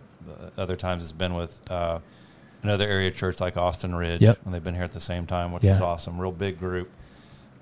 Other 0.55 0.75
times 0.75 1.03
it's 1.03 1.11
been 1.11 1.33
with 1.33 1.59
uh, 1.69 1.99
another 2.61 2.87
area 2.87 3.11
church 3.11 3.41
like 3.41 3.57
Austin 3.57 3.95
Ridge. 3.95 4.21
Yep. 4.21 4.39
And 4.45 4.53
they've 4.53 4.63
been 4.63 4.75
here 4.75 4.83
at 4.83 4.93
the 4.93 4.99
same 4.99 5.25
time, 5.25 5.51
which 5.51 5.63
yeah. 5.63 5.73
is 5.73 5.81
awesome. 5.81 6.21
Real 6.21 6.31
big 6.31 6.59
group. 6.59 6.89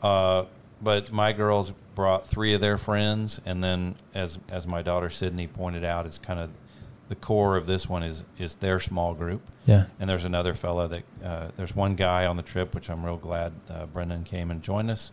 Uh, 0.04 0.46
but 0.82 1.12
my 1.12 1.32
girls 1.32 1.72
brought 1.96 2.28
three 2.28 2.54
of 2.54 2.62
their 2.62 2.78
friends, 2.78 3.40
and 3.46 3.64
then 3.64 3.96
as 4.14 4.38
as 4.52 4.68
my 4.68 4.82
daughter 4.82 5.10
Sydney 5.10 5.48
pointed 5.48 5.84
out, 5.84 6.06
it's 6.06 6.18
kind 6.18 6.40
of 6.40 6.50
the 7.12 7.16
core 7.16 7.58
of 7.58 7.66
this 7.66 7.90
one 7.90 8.04
is 8.04 8.24
is 8.38 8.56
their 8.56 8.80
small 8.80 9.14
group. 9.14 9.42
Yeah. 9.66 9.88
And 10.00 10.10
there's 10.10 10.24
another 10.24 10.54
fellow 10.54 10.88
that 10.88 11.04
uh, 11.22 11.48
there's 11.58 11.76
one 11.76 11.96
guy 11.96 12.26
on 12.26 12.38
the 12.38 12.42
trip, 12.42 12.74
which 12.74 12.90
I'm 12.90 13.04
real 13.04 13.18
glad 13.18 13.52
uh, 13.70 13.86
Brendan 13.86 14.24
came 14.24 14.50
and 14.50 14.64
joined 14.64 14.90
us. 14.90 15.12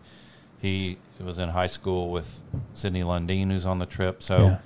He 0.62 0.98
was 1.18 1.40
in 1.40 1.48
high 1.48 1.66
school 1.66 2.12
with 2.12 2.40
Sydney 2.72 3.02
Lundeen, 3.02 3.50
who's 3.50 3.66
on 3.66 3.80
the 3.80 3.86
trip. 3.86 4.22
So 4.22 4.60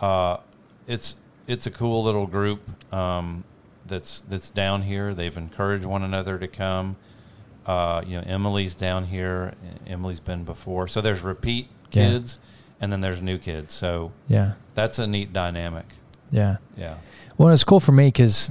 yeah. 0.00 0.06
uh, 0.06 0.40
it's 0.86 1.16
it's 1.46 1.66
a 1.66 1.70
cool 1.70 2.02
little 2.02 2.26
group. 2.26 2.62
Um, 2.90 3.44
that's 3.84 4.22
that's 4.26 4.48
down 4.48 4.80
here. 4.80 5.12
They've 5.12 5.36
encouraged 5.36 5.84
one 5.84 6.02
another 6.02 6.38
to 6.38 6.48
come. 6.48 6.96
Uh, 7.66 8.02
you 8.06 8.16
know, 8.16 8.24
Emily's 8.26 8.72
down 8.72 9.04
here. 9.04 9.52
Emily's 9.86 10.20
been 10.20 10.44
before, 10.44 10.88
so 10.88 11.02
there's 11.02 11.20
repeat 11.20 11.68
kids, 11.90 12.38
yeah. 12.40 12.84
and 12.84 12.92
then 12.92 13.02
there's 13.02 13.20
new 13.20 13.36
kids. 13.36 13.74
So 13.74 14.12
yeah, 14.26 14.52
that's 14.72 14.98
a 14.98 15.06
neat 15.06 15.34
dynamic. 15.34 15.84
Yeah, 16.32 16.56
yeah. 16.76 16.96
Well, 17.38 17.52
it's 17.52 17.62
cool 17.62 17.78
for 17.78 17.92
me 17.92 18.08
because 18.08 18.50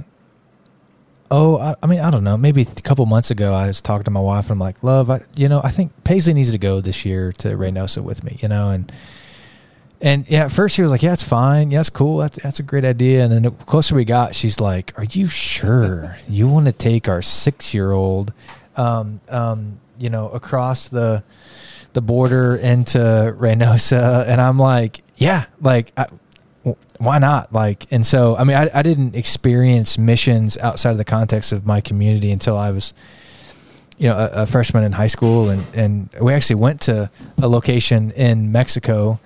oh, 1.32 1.58
I, 1.58 1.74
I 1.82 1.86
mean, 1.86 2.00
I 2.00 2.10
don't 2.10 2.24
know. 2.24 2.36
Maybe 2.36 2.62
a 2.62 2.80
couple 2.82 3.04
months 3.06 3.30
ago, 3.30 3.54
I 3.54 3.66
was 3.66 3.80
talking 3.80 4.04
to 4.04 4.10
my 4.10 4.20
wife, 4.20 4.44
and 4.44 4.52
I'm 4.52 4.58
like, 4.58 4.82
love, 4.82 5.10
I, 5.10 5.22
you 5.34 5.48
know, 5.48 5.60
I 5.64 5.70
think 5.70 5.92
Paisley 6.04 6.34
needs 6.34 6.52
to 6.52 6.58
go 6.58 6.80
this 6.80 7.04
year 7.04 7.32
to 7.34 7.48
Reynosa 7.48 8.02
with 8.02 8.22
me, 8.22 8.38
you 8.40 8.48
know, 8.48 8.70
and 8.70 8.92
and 10.00 10.28
yeah, 10.28 10.44
at 10.44 10.52
first 10.52 10.74
she 10.74 10.82
was 10.82 10.90
like, 10.90 11.02
yeah, 11.02 11.12
it's 11.12 11.22
fine, 11.22 11.70
yeah, 11.70 11.80
it's 11.80 11.90
cool, 11.90 12.18
that's 12.18 12.38
that's 12.42 12.60
a 12.60 12.62
great 12.62 12.84
idea. 12.84 13.24
And 13.24 13.32
then 13.32 13.42
the 13.42 13.50
closer 13.50 13.94
we 13.94 14.04
got, 14.04 14.34
she's 14.34 14.60
like, 14.60 14.92
are 14.98 15.04
you 15.04 15.26
sure 15.26 16.16
you 16.28 16.46
want 16.46 16.66
to 16.66 16.72
take 16.72 17.08
our 17.08 17.22
six 17.22 17.72
year 17.74 17.92
old, 17.92 18.32
um, 18.76 19.20
um, 19.28 19.80
you 19.98 20.10
know, 20.10 20.28
across 20.28 20.88
the 20.88 21.24
the 21.94 22.02
border 22.02 22.56
into 22.56 22.98
Reynosa? 22.98 24.26
And 24.28 24.40
I'm 24.40 24.58
like, 24.58 25.02
yeah, 25.16 25.46
like. 25.60 25.92
I, 25.96 26.06
why 26.98 27.18
not? 27.18 27.52
Like, 27.52 27.86
and 27.90 28.06
so, 28.06 28.36
I 28.36 28.44
mean, 28.44 28.56
I, 28.56 28.70
I 28.72 28.82
didn't 28.82 29.16
experience 29.16 29.98
missions 29.98 30.56
outside 30.58 30.92
of 30.92 30.98
the 30.98 31.04
context 31.04 31.52
of 31.52 31.66
my 31.66 31.80
community 31.80 32.30
until 32.30 32.56
I 32.56 32.70
was, 32.70 32.94
you 33.98 34.08
know, 34.08 34.16
a, 34.16 34.42
a, 34.42 34.46
freshman 34.46 34.84
in 34.84 34.92
high 34.92 35.08
school. 35.08 35.50
And, 35.50 35.66
and 35.74 36.08
we 36.20 36.32
actually 36.32 36.56
went 36.56 36.82
to 36.82 37.10
a 37.40 37.48
location 37.48 38.12
in 38.12 38.52
Mexico 38.52 39.18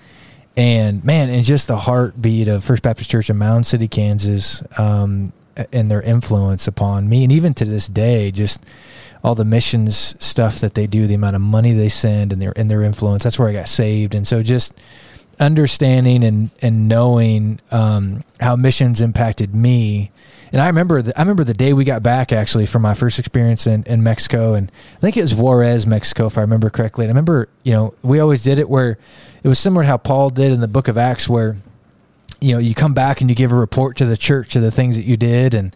and 0.57 1.05
man, 1.05 1.29
and 1.29 1.44
just 1.44 1.68
the 1.68 1.77
heartbeat 1.77 2.49
of 2.49 2.64
First 2.64 2.83
Baptist 2.83 3.11
Church 3.11 3.29
in 3.29 3.37
Mound 3.37 3.66
City, 3.66 3.88
Kansas, 3.88 4.62
um, 4.79 5.33
and 5.70 5.90
their 5.90 6.01
influence 6.01 6.66
upon 6.66 7.09
me. 7.09 7.25
And 7.25 7.33
even 7.33 7.53
to 7.55 7.66
this 7.66 7.87
day, 7.87 8.31
just 8.31 8.64
all 9.22 9.35
the 9.35 9.44
missions 9.44 10.16
stuff 10.25 10.61
that 10.61 10.75
they 10.75 10.87
do, 10.87 11.07
the 11.07 11.14
amount 11.14 11.37
of 11.37 11.42
money 11.42 11.75
they 11.75 11.90
send 11.90 12.33
and 12.33 12.40
their, 12.40 12.55
and 12.57 12.70
their 12.70 12.83
influence, 12.83 13.25
that's 13.25 13.38
where 13.38 13.49
I 13.49 13.53
got 13.53 13.68
saved. 13.68 14.14
And 14.14 14.27
so 14.27 14.42
just, 14.42 14.72
understanding 15.38 16.25
and 16.25 16.51
and 16.62 16.88
knowing 16.88 17.61
um, 17.70 18.25
how 18.40 18.57
missions 18.57 19.01
impacted 19.01 19.55
me. 19.55 20.11
And 20.53 20.61
I 20.61 20.68
remember 20.68 21.03
the, 21.03 21.18
I 21.18 21.22
remember 21.22 21.44
the 21.44 21.55
day 21.55 21.72
we 21.72 21.85
got 21.85 22.03
back 22.03 22.33
actually 22.33 22.66
from 22.66 22.83
my 22.83 22.94
first 22.94 23.18
experience 23.18 23.66
in, 23.66 23.83
in 23.85 24.03
Mexico, 24.03 24.55
and 24.55 24.70
I 24.96 25.01
think 25.01 25.16
it 25.16 25.22
was 25.22 25.35
Juarez, 25.35 25.87
Mexico, 25.87 26.27
if 26.27 26.38
I 26.38 26.42
remember 26.42 26.70
correctly. 26.70 27.05
And 27.05 27.11
I 27.11 27.12
remember, 27.12 27.49
you 27.64 27.72
know, 27.72 27.94
we 28.03 28.20
always 28.20 28.42
did 28.42 28.59
it 28.59 28.68
where 28.68 28.99
it 29.42 29.49
was 29.49 29.59
similar 29.59 29.83
to 29.83 29.88
how 29.88 29.96
Paul 29.96 30.31
did 30.31 30.53
in 30.53 30.61
the 30.61 30.68
Book 30.68 30.88
of 30.88 30.96
Acts, 30.96 31.29
where 31.29 31.57
you 32.40 32.53
know 32.53 32.59
you 32.59 32.75
come 32.75 32.94
back 32.94 33.20
and 33.20 33.31
you 33.31 33.37
give 33.37 33.53
a 33.53 33.57
report 33.57 33.96
to 33.99 34.07
the 34.07 34.16
church 34.16 34.57
of 34.57 34.62
the 34.62 34.70
things 34.70 34.96
that 34.96 35.05
you 35.05 35.16
did, 35.16 35.53
and 35.53 35.75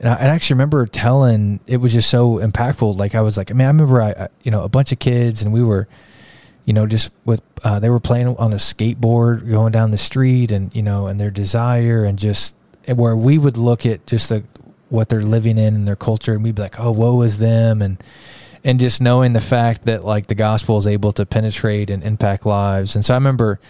and 0.00 0.08
I, 0.08 0.14
actually 0.14 0.54
remember 0.54 0.86
telling 0.86 1.60
it 1.66 1.78
was 1.78 1.92
just 1.92 2.10
so 2.10 2.38
impactful. 2.38 2.96
Like 2.96 3.14
I 3.14 3.20
was 3.20 3.36
like, 3.36 3.50
I 3.50 3.54
mean, 3.54 3.66
I 3.66 3.70
remember 3.70 4.02
I, 4.02 4.10
I 4.10 4.28
you 4.42 4.50
know 4.50 4.62
a 4.62 4.68
bunch 4.68 4.92
of 4.92 4.98
kids, 4.98 5.42
and 5.42 5.52
we 5.52 5.62
were 5.62 5.88
you 6.64 6.72
know, 6.72 6.86
just 6.86 7.10
with 7.24 7.42
uh, 7.62 7.78
they 7.78 7.90
were 7.90 8.00
playing 8.00 8.28
on 8.28 8.52
a 8.52 8.56
skateboard 8.56 9.48
going 9.48 9.72
down 9.72 9.90
the 9.90 9.98
street, 9.98 10.50
and 10.50 10.74
you 10.74 10.82
know, 10.82 11.06
and 11.06 11.20
their 11.20 11.30
desire, 11.30 12.04
and 12.04 12.18
just 12.18 12.56
where 12.94 13.16
we 13.16 13.38
would 13.38 13.56
look 13.56 13.86
at 13.86 14.06
just 14.06 14.28
the 14.28 14.44
what 14.88 15.08
they're 15.08 15.20
living 15.20 15.58
in 15.58 15.74
and 15.74 15.88
their 15.88 15.96
culture, 15.96 16.32
and 16.34 16.42
we'd 16.42 16.54
be 16.54 16.62
like, 16.62 16.78
oh, 16.80 16.90
woe 16.90 17.22
is 17.22 17.38
them, 17.38 17.82
and 17.82 18.02
and 18.62 18.80
just 18.80 19.00
knowing 19.00 19.34
the 19.34 19.40
fact 19.40 19.84
that 19.84 20.04
like 20.04 20.26
the 20.26 20.34
gospel 20.34 20.78
is 20.78 20.86
able 20.86 21.12
to 21.12 21.26
penetrate 21.26 21.90
and 21.90 22.02
impact 22.02 22.46
lives, 22.46 22.94
and 22.94 23.04
so 23.04 23.14
I 23.14 23.16
remember 23.18 23.60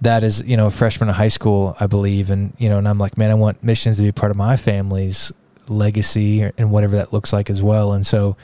that 0.00 0.24
as 0.24 0.42
you 0.42 0.56
know 0.56 0.66
a 0.66 0.70
freshman 0.70 1.08
in 1.08 1.14
high 1.14 1.28
school, 1.28 1.76
I 1.78 1.86
believe, 1.86 2.30
and 2.30 2.52
you 2.58 2.68
know, 2.68 2.78
and 2.78 2.88
I'm 2.88 2.98
like, 2.98 3.16
man, 3.16 3.30
I 3.30 3.34
want 3.34 3.62
missions 3.62 3.98
to 3.98 4.02
be 4.02 4.12
part 4.12 4.30
of 4.30 4.36
my 4.36 4.56
family's 4.56 5.30
legacy 5.68 6.42
and 6.42 6.72
whatever 6.72 6.96
that 6.96 7.12
looks 7.12 7.32
like 7.32 7.48
as 7.48 7.62
well, 7.62 7.92
and 7.92 8.04
so 8.04 8.36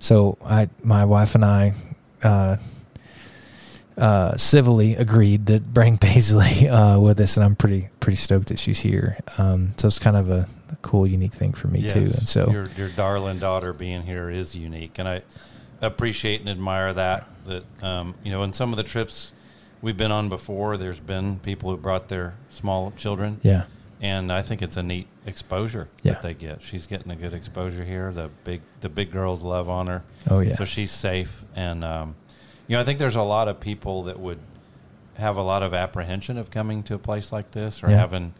so 0.00 0.36
I 0.44 0.68
my 0.82 1.04
wife 1.04 1.36
and 1.36 1.44
I. 1.44 1.74
Uh, 2.24 2.56
uh, 3.96 4.36
civilly 4.36 4.94
agreed 4.94 5.46
to 5.46 5.60
bring 5.60 5.98
Paisley 5.98 6.68
uh, 6.68 6.98
with 6.98 7.20
us, 7.20 7.36
and 7.36 7.44
I'm 7.44 7.56
pretty 7.56 7.88
pretty 8.00 8.16
stoked 8.16 8.48
that 8.48 8.58
she's 8.58 8.80
here. 8.80 9.18
Um, 9.38 9.74
so 9.76 9.86
it's 9.86 9.98
kind 9.98 10.16
of 10.16 10.30
a, 10.30 10.48
a, 10.70 10.76
cool, 10.82 11.06
unique 11.06 11.34
thing 11.34 11.52
for 11.52 11.68
me 11.68 11.80
yes, 11.80 11.92
too. 11.92 12.00
And 12.00 12.28
so 12.28 12.50
your 12.50 12.68
your 12.76 12.88
darling 12.90 13.38
daughter 13.38 13.72
being 13.72 14.02
here 14.02 14.30
is 14.30 14.54
unique, 14.54 14.98
and 14.98 15.08
I 15.08 15.22
appreciate 15.80 16.40
and 16.40 16.48
admire 16.48 16.92
that. 16.92 17.28
That 17.44 17.64
um, 17.82 18.14
you 18.22 18.30
know, 18.30 18.42
in 18.42 18.52
some 18.52 18.70
of 18.72 18.76
the 18.76 18.84
trips 18.84 19.32
we've 19.82 19.96
been 19.96 20.12
on 20.12 20.28
before, 20.28 20.76
there's 20.76 21.00
been 21.00 21.38
people 21.40 21.70
who 21.70 21.76
brought 21.76 22.08
their 22.08 22.34
small 22.48 22.92
children. 22.92 23.40
Yeah. 23.42 23.64
And 24.00 24.32
I 24.32 24.42
think 24.42 24.62
it's 24.62 24.76
a 24.76 24.82
neat 24.82 25.06
exposure 25.26 25.88
yeah. 26.02 26.14
that 26.14 26.22
they 26.22 26.34
get. 26.34 26.62
She's 26.62 26.86
getting 26.86 27.12
a 27.12 27.16
good 27.16 27.32
exposure 27.32 27.84
here. 27.84 28.12
The 28.12 28.30
big 28.42 28.62
the 28.80 28.88
big 28.88 29.12
girls 29.12 29.44
love 29.44 29.68
on 29.68 29.86
her. 29.86 30.02
Oh 30.28 30.40
yeah. 30.40 30.56
So 30.56 30.64
she's 30.64 30.90
safe 30.90 31.44
and 31.54 31.84
um, 31.84 32.16
you 32.72 32.78
know, 32.78 32.80
I 32.80 32.84
think 32.84 32.98
there's 32.98 33.16
a 33.16 33.22
lot 33.22 33.48
of 33.48 33.60
people 33.60 34.04
that 34.04 34.18
would 34.18 34.38
have 35.18 35.36
a 35.36 35.42
lot 35.42 35.62
of 35.62 35.74
apprehension 35.74 36.38
of 36.38 36.50
coming 36.50 36.82
to 36.84 36.94
a 36.94 36.98
place 36.98 37.30
like 37.30 37.50
this 37.50 37.82
or 37.82 37.90
yeah. 37.90 37.98
having 37.98 38.32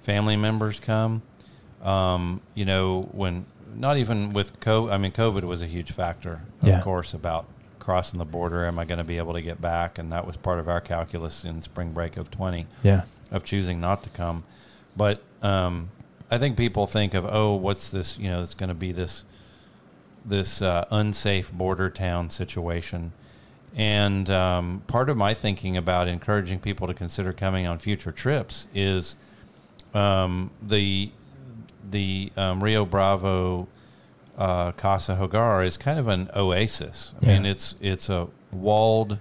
family 0.00 0.36
members 0.36 0.78
come. 0.78 1.22
Um, 1.82 2.40
you 2.54 2.64
know, 2.64 3.08
when 3.10 3.46
not 3.74 3.96
even 3.96 4.32
with 4.32 4.60
COVID, 4.60 4.92
I 4.92 4.96
mean, 4.96 5.10
COVID 5.10 5.42
was 5.42 5.60
a 5.60 5.66
huge 5.66 5.90
factor, 5.90 6.42
of 6.62 6.68
yeah. 6.68 6.80
course, 6.82 7.12
about 7.14 7.46
crossing 7.80 8.20
the 8.20 8.24
border. 8.24 8.64
Am 8.64 8.78
I 8.78 8.84
going 8.84 8.98
to 8.98 9.04
be 9.04 9.18
able 9.18 9.32
to 9.32 9.42
get 9.42 9.60
back? 9.60 9.98
And 9.98 10.12
that 10.12 10.24
was 10.24 10.36
part 10.36 10.60
of 10.60 10.68
our 10.68 10.80
calculus 10.80 11.44
in 11.44 11.60
spring 11.60 11.90
break 11.90 12.16
of 12.16 12.30
20 12.30 12.68
yeah. 12.84 13.02
of 13.32 13.42
choosing 13.42 13.80
not 13.80 14.04
to 14.04 14.10
come. 14.10 14.44
But 14.96 15.20
um, 15.42 15.90
I 16.30 16.38
think 16.38 16.56
people 16.56 16.86
think 16.86 17.12
of, 17.12 17.26
oh, 17.26 17.56
what's 17.56 17.90
this? 17.90 18.20
You 18.20 18.30
know, 18.30 18.40
it's 18.40 18.54
going 18.54 18.68
to 18.68 18.74
be 18.74 18.92
this 18.92 19.24
this 20.24 20.62
uh, 20.62 20.86
unsafe 20.92 21.50
border 21.50 21.90
town 21.90 22.30
situation. 22.30 23.14
And 23.76 24.28
um, 24.30 24.82
part 24.86 25.08
of 25.08 25.16
my 25.16 25.34
thinking 25.34 25.76
about 25.76 26.08
encouraging 26.08 26.58
people 26.58 26.86
to 26.86 26.94
consider 26.94 27.32
coming 27.32 27.66
on 27.66 27.78
future 27.78 28.12
trips 28.12 28.66
is 28.74 29.16
um, 29.94 30.50
the 30.60 31.10
the 31.88 32.32
um, 32.36 32.62
Rio 32.62 32.84
Bravo 32.84 33.68
uh, 34.36 34.72
Casa 34.72 35.16
Hogar 35.16 35.64
is 35.64 35.76
kind 35.76 35.98
of 35.98 36.08
an 36.08 36.30
oasis. 36.34 37.14
I 37.22 37.26
yeah. 37.26 37.32
mean, 37.34 37.46
it's 37.46 37.74
it's 37.80 38.08
a 38.08 38.28
walled 38.52 39.18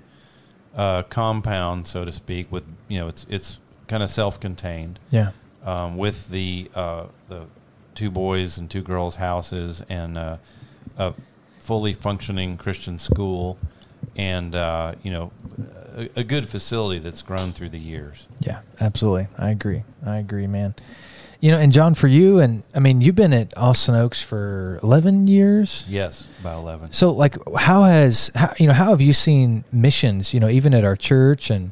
uh, 0.76 1.04
compound, 1.04 1.88
so 1.88 2.06
to 2.06 2.12
speak, 2.12 2.52
with 2.52 2.64
you 2.88 3.00
know 3.00 3.08
it's 3.08 3.26
it's 3.30 3.60
kind 3.88 4.02
of 4.02 4.10
self-contained. 4.10 5.00
Yeah. 5.12 5.32
Um, 5.64 5.98
with 5.98 6.30
the 6.30 6.72
uh, 6.74 7.06
the 7.28 7.46
two 7.96 8.10
boys 8.10 8.58
and 8.58 8.70
two 8.70 8.82
girls 8.82 9.16
houses 9.16 9.84
and 9.90 10.18
uh, 10.18 10.38
a 10.98 11.14
fully 11.60 11.94
functioning 11.94 12.58
Christian 12.58 12.98
school 12.98 13.58
and 14.16 14.56
uh, 14.56 14.96
you 15.04 15.12
know 15.12 15.32
a, 15.96 16.10
a, 16.18 16.24
good 16.24 16.48
facility 16.48 17.00
that's 17.00 17.22
grown 17.22 17.52
through 17.54 17.70
the 17.70 17.80
years. 17.80 18.28
Yeah, 18.40 18.62
absolutely. 18.80 19.28
I 19.38 19.50
agree. 19.50 19.84
I 20.06 20.18
agree, 20.18 20.48
man. 20.48 20.76
You 21.42 21.52
know, 21.52 21.58
and 21.58 21.72
John, 21.72 21.94
for 21.94 22.08
you, 22.08 22.40
and 22.40 22.64
I 22.76 22.80
mean, 22.80 23.00
you've 23.00 23.16
been 23.16 23.34
at 23.34 23.58
Austin 23.58 23.96
Oaks 23.96 24.22
for 24.22 24.80
eleven 24.84 25.28
years. 25.28 25.86
Yes, 25.88 26.28
about 26.42 26.60
eleven. 26.60 26.92
So, 26.92 27.12
like, 27.12 27.38
how 27.58 27.84
has 27.84 28.30
how, 28.36 28.54
you 28.58 28.68
know 28.68 28.74
how 28.74 28.90
have 28.90 29.02
you 29.02 29.14
seen 29.14 29.64
missions? 29.72 30.34
You 30.34 30.42
know, 30.42 30.50
even 30.50 30.74
at 30.74 30.84
our 30.84 30.98
church, 30.98 31.50
and 31.50 31.72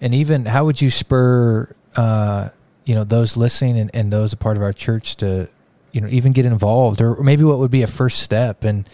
and 0.00 0.14
even 0.14 0.46
how 0.46 0.66
would 0.66 0.82
you 0.82 0.90
spur 0.90 1.74
uh, 1.96 2.50
you 2.84 2.94
know 2.94 3.04
those 3.04 3.36
listening 3.36 3.78
and, 3.78 3.90
and 3.94 4.12
those 4.12 4.32
a 4.32 4.36
part 4.36 4.56
of 4.56 4.62
our 4.62 4.74
church 4.74 5.16
to 5.16 5.48
you 5.92 6.02
know 6.02 6.08
even 6.08 6.32
get 6.32 6.44
involved, 6.44 7.00
or 7.00 7.22
maybe 7.22 7.44
what 7.44 7.58
would 7.58 7.70
be 7.70 7.82
a 7.82 7.86
first 7.86 8.20
step 8.20 8.64
in 8.64 8.86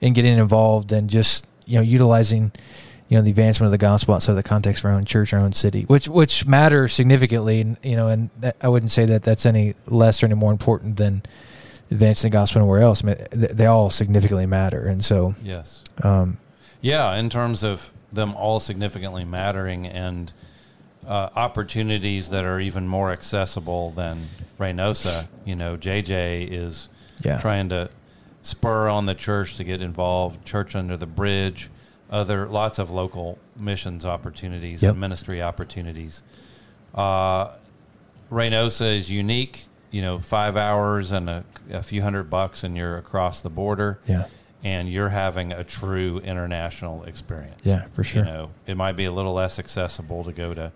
in 0.00 0.12
getting 0.12 0.38
involved 0.38 0.90
and 0.90 1.08
just 1.08 1.46
you 1.72 1.78
know 1.78 1.82
utilizing 1.82 2.52
you 3.08 3.16
know 3.16 3.22
the 3.22 3.30
advancement 3.30 3.66
of 3.66 3.72
the 3.72 3.78
gospel 3.78 4.14
outside 4.14 4.32
of 4.32 4.36
the 4.36 4.42
context 4.42 4.84
of 4.84 4.90
our 4.90 4.96
own 4.96 5.06
church, 5.06 5.32
our 5.32 5.40
own 5.40 5.54
city, 5.54 5.84
which 5.84 6.06
which 6.06 6.46
matter 6.46 6.86
significantly. 6.86 7.62
And, 7.62 7.78
You 7.82 7.96
know, 7.96 8.08
and 8.08 8.28
that, 8.40 8.56
I 8.60 8.68
wouldn't 8.68 8.90
say 8.90 9.06
that 9.06 9.22
that's 9.22 9.46
any 9.46 9.74
less 9.86 10.22
or 10.22 10.26
any 10.26 10.34
more 10.34 10.52
important 10.52 10.98
than 10.98 11.22
advancing 11.90 12.30
the 12.30 12.32
gospel 12.32 12.60
anywhere 12.60 12.80
else. 12.80 13.02
I 13.02 13.06
mean, 13.06 13.16
they 13.30 13.64
all 13.64 13.88
significantly 13.88 14.46
matter, 14.46 14.86
and 14.86 15.02
so 15.02 15.34
yes, 15.42 15.82
um, 16.02 16.36
yeah, 16.82 17.16
in 17.16 17.30
terms 17.30 17.62
of 17.62 17.90
them 18.12 18.34
all 18.34 18.60
significantly 18.60 19.24
mattering 19.24 19.86
and 19.86 20.30
uh, 21.06 21.30
opportunities 21.34 22.28
that 22.28 22.44
are 22.44 22.60
even 22.60 22.86
more 22.86 23.10
accessible 23.12 23.92
than 23.92 24.28
Reynosa. 24.58 25.28
You 25.46 25.56
know, 25.56 25.78
JJ 25.78 26.48
is 26.50 26.90
yeah. 27.22 27.38
trying 27.38 27.70
to 27.70 27.88
spur 28.42 28.88
on 28.88 29.06
the 29.06 29.14
church 29.14 29.56
to 29.56 29.64
get 29.64 29.80
involved. 29.80 30.44
Church 30.44 30.74
under 30.74 30.96
the 30.96 31.06
bridge, 31.06 31.70
other 32.10 32.46
lots 32.46 32.78
of 32.78 32.90
local 32.90 33.38
missions 33.56 34.04
opportunities 34.04 34.82
yep. 34.82 34.92
and 34.92 35.00
ministry 35.00 35.40
opportunities. 35.40 36.22
Uh, 36.94 37.56
Reynosa 38.30 38.96
is 38.96 39.10
unique. 39.10 39.66
You 39.90 40.02
know, 40.02 40.18
five 40.18 40.56
hours 40.56 41.12
and 41.12 41.28
a, 41.28 41.44
a, 41.70 41.82
few 41.82 42.00
hundred 42.00 42.24
bucks, 42.24 42.64
and 42.64 42.74
you're 42.76 42.96
across 42.96 43.42
the 43.42 43.50
border. 43.50 43.98
Yeah. 44.06 44.26
And 44.64 44.90
you're 44.90 45.10
having 45.10 45.52
a 45.52 45.64
true 45.64 46.18
international 46.18 47.02
experience. 47.04 47.60
Yeah, 47.64 47.86
for 47.92 48.04
sure. 48.04 48.24
You 48.24 48.30
know, 48.30 48.50
it 48.66 48.76
might 48.76 48.92
be 48.92 49.04
a 49.04 49.12
little 49.12 49.34
less 49.34 49.58
accessible 49.58 50.22
to 50.24 50.32
go 50.32 50.54
to 50.54 50.72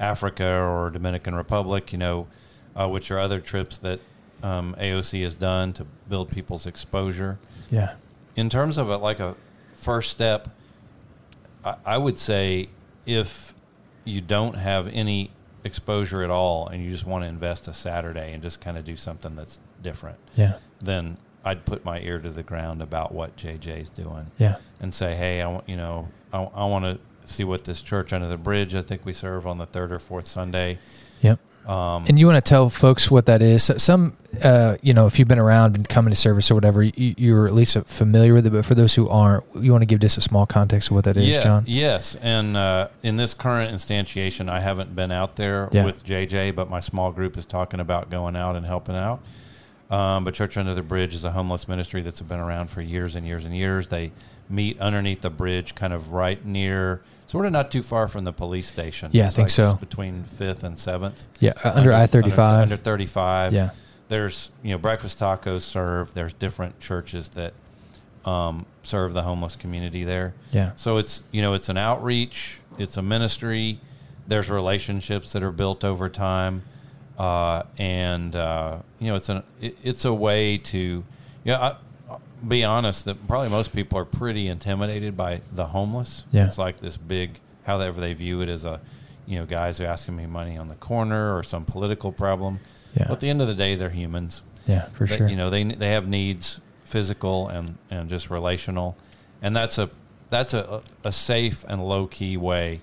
Africa 0.00 0.44
or 0.44 0.90
Dominican 0.90 1.34
Republic. 1.34 1.92
You 1.92 1.98
know, 1.98 2.26
uh, 2.74 2.88
which 2.88 3.10
are 3.10 3.18
other 3.18 3.40
trips 3.40 3.78
that 3.78 4.00
um, 4.42 4.74
AOC 4.78 5.22
has 5.22 5.34
done 5.36 5.72
to 5.74 5.86
build 6.08 6.30
people's 6.30 6.66
exposure. 6.66 7.38
Yeah. 7.70 7.94
In 8.36 8.48
terms 8.48 8.78
of 8.78 8.88
a, 8.90 8.96
like 8.98 9.20
a 9.20 9.34
first 9.74 10.10
step, 10.10 10.48
I, 11.64 11.76
I 11.84 11.98
would 11.98 12.18
say 12.18 12.68
if 13.06 13.54
you 14.04 14.20
don't 14.20 14.54
have 14.54 14.88
any 14.88 15.30
exposure 15.64 16.22
at 16.22 16.30
all 16.30 16.68
and 16.68 16.84
you 16.84 16.90
just 16.90 17.06
want 17.06 17.24
to 17.24 17.28
invest 17.28 17.66
a 17.68 17.72
Saturday 17.74 18.32
and 18.32 18.42
just 18.42 18.60
kind 18.60 18.78
of 18.78 18.84
do 18.84 18.96
something 18.96 19.34
that's 19.36 19.58
different, 19.82 20.18
yeah. 20.34 20.58
then 20.80 21.16
I'd 21.44 21.64
put 21.64 21.84
my 21.84 22.00
ear 22.00 22.18
to 22.20 22.30
the 22.30 22.42
ground 22.42 22.82
about 22.82 23.12
what 23.12 23.36
JJ's 23.36 23.90
doing 23.90 24.30
Yeah. 24.38 24.56
and 24.80 24.94
say, 24.94 25.14
hey, 25.14 25.40
I 25.42 25.46
want 25.48 25.68
you 25.68 25.76
know, 25.76 26.08
I, 26.32 26.42
I 26.42 26.64
want 26.66 26.84
to 26.84 26.98
see 27.24 27.42
what 27.44 27.64
this 27.64 27.82
church 27.82 28.12
under 28.12 28.28
the 28.28 28.36
bridge. 28.36 28.74
I 28.74 28.82
think 28.82 29.04
we 29.04 29.12
serve 29.12 29.46
on 29.46 29.58
the 29.58 29.66
third 29.66 29.90
or 29.92 29.98
fourth 29.98 30.26
Sunday. 30.26 30.78
Yep. 31.22 31.40
Um, 31.66 32.04
And 32.08 32.18
you 32.18 32.26
want 32.26 32.42
to 32.44 32.48
tell 32.48 32.70
folks 32.70 33.10
what 33.10 33.26
that 33.26 33.42
is? 33.42 33.70
Some, 33.78 34.16
uh, 34.42 34.76
you 34.82 34.94
know, 34.94 35.06
if 35.06 35.18
you've 35.18 35.26
been 35.26 35.38
around 35.40 35.74
and 35.74 35.88
coming 35.88 36.10
to 36.12 36.16
service 36.16 36.48
or 36.50 36.54
whatever, 36.54 36.82
you, 36.84 37.14
you're 37.18 37.46
at 37.48 37.54
least 37.54 37.76
familiar 37.86 38.34
with 38.34 38.46
it. 38.46 38.50
But 38.50 38.64
for 38.64 38.74
those 38.76 38.94
who 38.94 39.08
aren't, 39.08 39.42
you 39.60 39.72
want 39.72 39.82
to 39.82 39.86
give 39.86 39.98
just 39.98 40.16
a 40.16 40.20
small 40.20 40.46
context 40.46 40.90
of 40.90 40.94
what 40.94 41.04
that 41.04 41.16
is, 41.16 41.26
yeah, 41.26 41.42
John? 41.42 41.64
Yes, 41.66 42.16
and 42.22 42.56
uh, 42.56 42.88
in 43.02 43.16
this 43.16 43.34
current 43.34 43.74
instantiation, 43.74 44.48
I 44.48 44.60
haven't 44.60 44.94
been 44.94 45.10
out 45.10 45.34
there 45.36 45.68
Yeah. 45.72 45.84
with 45.84 46.04
JJ, 46.04 46.54
but 46.54 46.70
my 46.70 46.80
small 46.80 47.10
group 47.10 47.36
is 47.36 47.44
talking 47.46 47.80
about 47.80 48.10
going 48.10 48.36
out 48.36 48.54
and 48.54 48.64
helping 48.64 48.94
out. 48.94 49.20
Um, 49.90 50.24
but 50.24 50.34
Church 50.34 50.56
Under 50.56 50.74
the 50.74 50.82
Bridge 50.82 51.14
is 51.14 51.24
a 51.24 51.30
homeless 51.32 51.66
ministry 51.68 52.02
that's 52.02 52.20
been 52.20 52.40
around 52.40 52.70
for 52.70 52.80
years 52.80 53.14
and 53.16 53.26
years 53.26 53.44
and 53.44 53.56
years. 53.56 53.88
They 53.88 54.12
meet 54.48 54.78
underneath 54.80 55.20
the 55.22 55.30
bridge, 55.30 55.74
kind 55.74 55.92
of 55.92 56.12
right 56.12 56.44
near, 56.44 57.00
sort 57.26 57.46
of 57.46 57.52
not 57.52 57.70
too 57.70 57.82
far 57.82 58.08
from 58.08 58.24
the 58.24 58.32
police 58.32 58.66
station. 58.66 59.10
Yeah, 59.12 59.24
I 59.24 59.26
It's 59.28 59.36
think 59.36 59.44
like 59.46 59.50
so. 59.52 59.74
Between 59.74 60.24
Fifth 60.24 60.62
and 60.64 60.78
Seventh. 60.78 61.26
Yeah, 61.40 61.52
uh, 61.64 61.72
under 61.74 61.92
I 61.92 62.06
thirty 62.06 62.30
five. 62.30 62.62
Under, 62.62 62.76
35 62.76 63.52
Yeah, 63.52 63.70
there's 64.08 64.50
you 64.62 64.70
know 64.72 64.78
breakfast 64.78 65.18
tacos 65.18 65.62
served. 65.62 66.14
There's 66.14 66.32
different 66.32 66.80
churches 66.80 67.30
that 67.30 67.52
um, 68.24 68.66
serve 68.82 69.12
the 69.12 69.22
homeless 69.22 69.56
community 69.56 70.02
there. 70.04 70.34
yeah, 70.50 70.72
So 70.76 70.96
it's 70.96 71.22
you 71.30 71.42
know 71.42 71.54
it's 71.54 71.68
an 71.68 71.76
outreach, 71.76 72.60
it's 72.78 72.96
a 72.96 73.02
ministry. 73.02 73.80
There's 74.28 74.50
relationships 74.50 75.32
that 75.34 75.44
are 75.44 75.52
built 75.52 75.84
over 75.84 76.08
time, 76.08 76.62
uh, 77.18 77.62
and 77.78 78.34
uh, 78.34 78.78
you 78.98 79.08
know 79.08 79.16
it's 79.16 79.28
an 79.28 79.42
it, 79.60 79.76
it's 79.82 80.04
a 80.04 80.12
way 80.12 80.58
to 80.58 81.04
yeah. 81.44 81.58
I, 81.60 81.68
I'll 81.68 81.76
be 82.46 82.64
honest 82.64 83.04
that 83.06 83.26
probably 83.28 83.48
most 83.50 83.72
people 83.74 83.98
are 83.98 84.04
pretty 84.04 84.48
intimidated 84.48 85.16
by 85.16 85.40
the 85.52 85.66
homeless. 85.66 86.24
Yeah. 86.32 86.46
It's 86.46 86.58
like 86.58 86.80
this 86.80 86.96
big 86.96 87.40
however 87.64 88.00
they 88.00 88.12
view 88.12 88.40
it 88.42 88.48
as 88.48 88.64
a 88.64 88.80
you 89.26 89.38
know 89.38 89.46
guys 89.46 89.78
who 89.78 89.84
are 89.84 89.88
asking 89.88 90.16
me 90.16 90.26
money 90.26 90.56
on 90.56 90.68
the 90.68 90.74
corner 90.76 91.36
or 91.36 91.42
some 91.42 91.64
political 91.64 92.12
problem. 92.12 92.60
yeah, 92.94 93.04
But 93.08 93.14
at 93.14 93.20
the 93.20 93.30
end 93.30 93.42
of 93.42 93.48
the 93.48 93.54
day, 93.54 93.74
they're 93.74 93.90
humans. 93.90 94.42
yeah, 94.66 94.86
for 94.92 95.06
They- 95.06 95.16
sure. 95.16 95.28
You 95.28 95.36
know, 95.36 95.50
they 95.50 95.64
they 95.64 95.92
have 95.92 96.06
needs, 96.08 96.60
physical 96.84 97.48
and 97.48 97.78
and 97.90 98.08
just 98.08 98.30
relational, 98.30 98.96
and 99.42 99.56
that's 99.56 99.78
a 99.78 99.90
that's 100.30 100.54
a 100.54 100.82
a 101.04 101.12
safe 101.12 101.64
and 101.68 101.86
low 101.88 102.06
key 102.06 102.36
way 102.36 102.80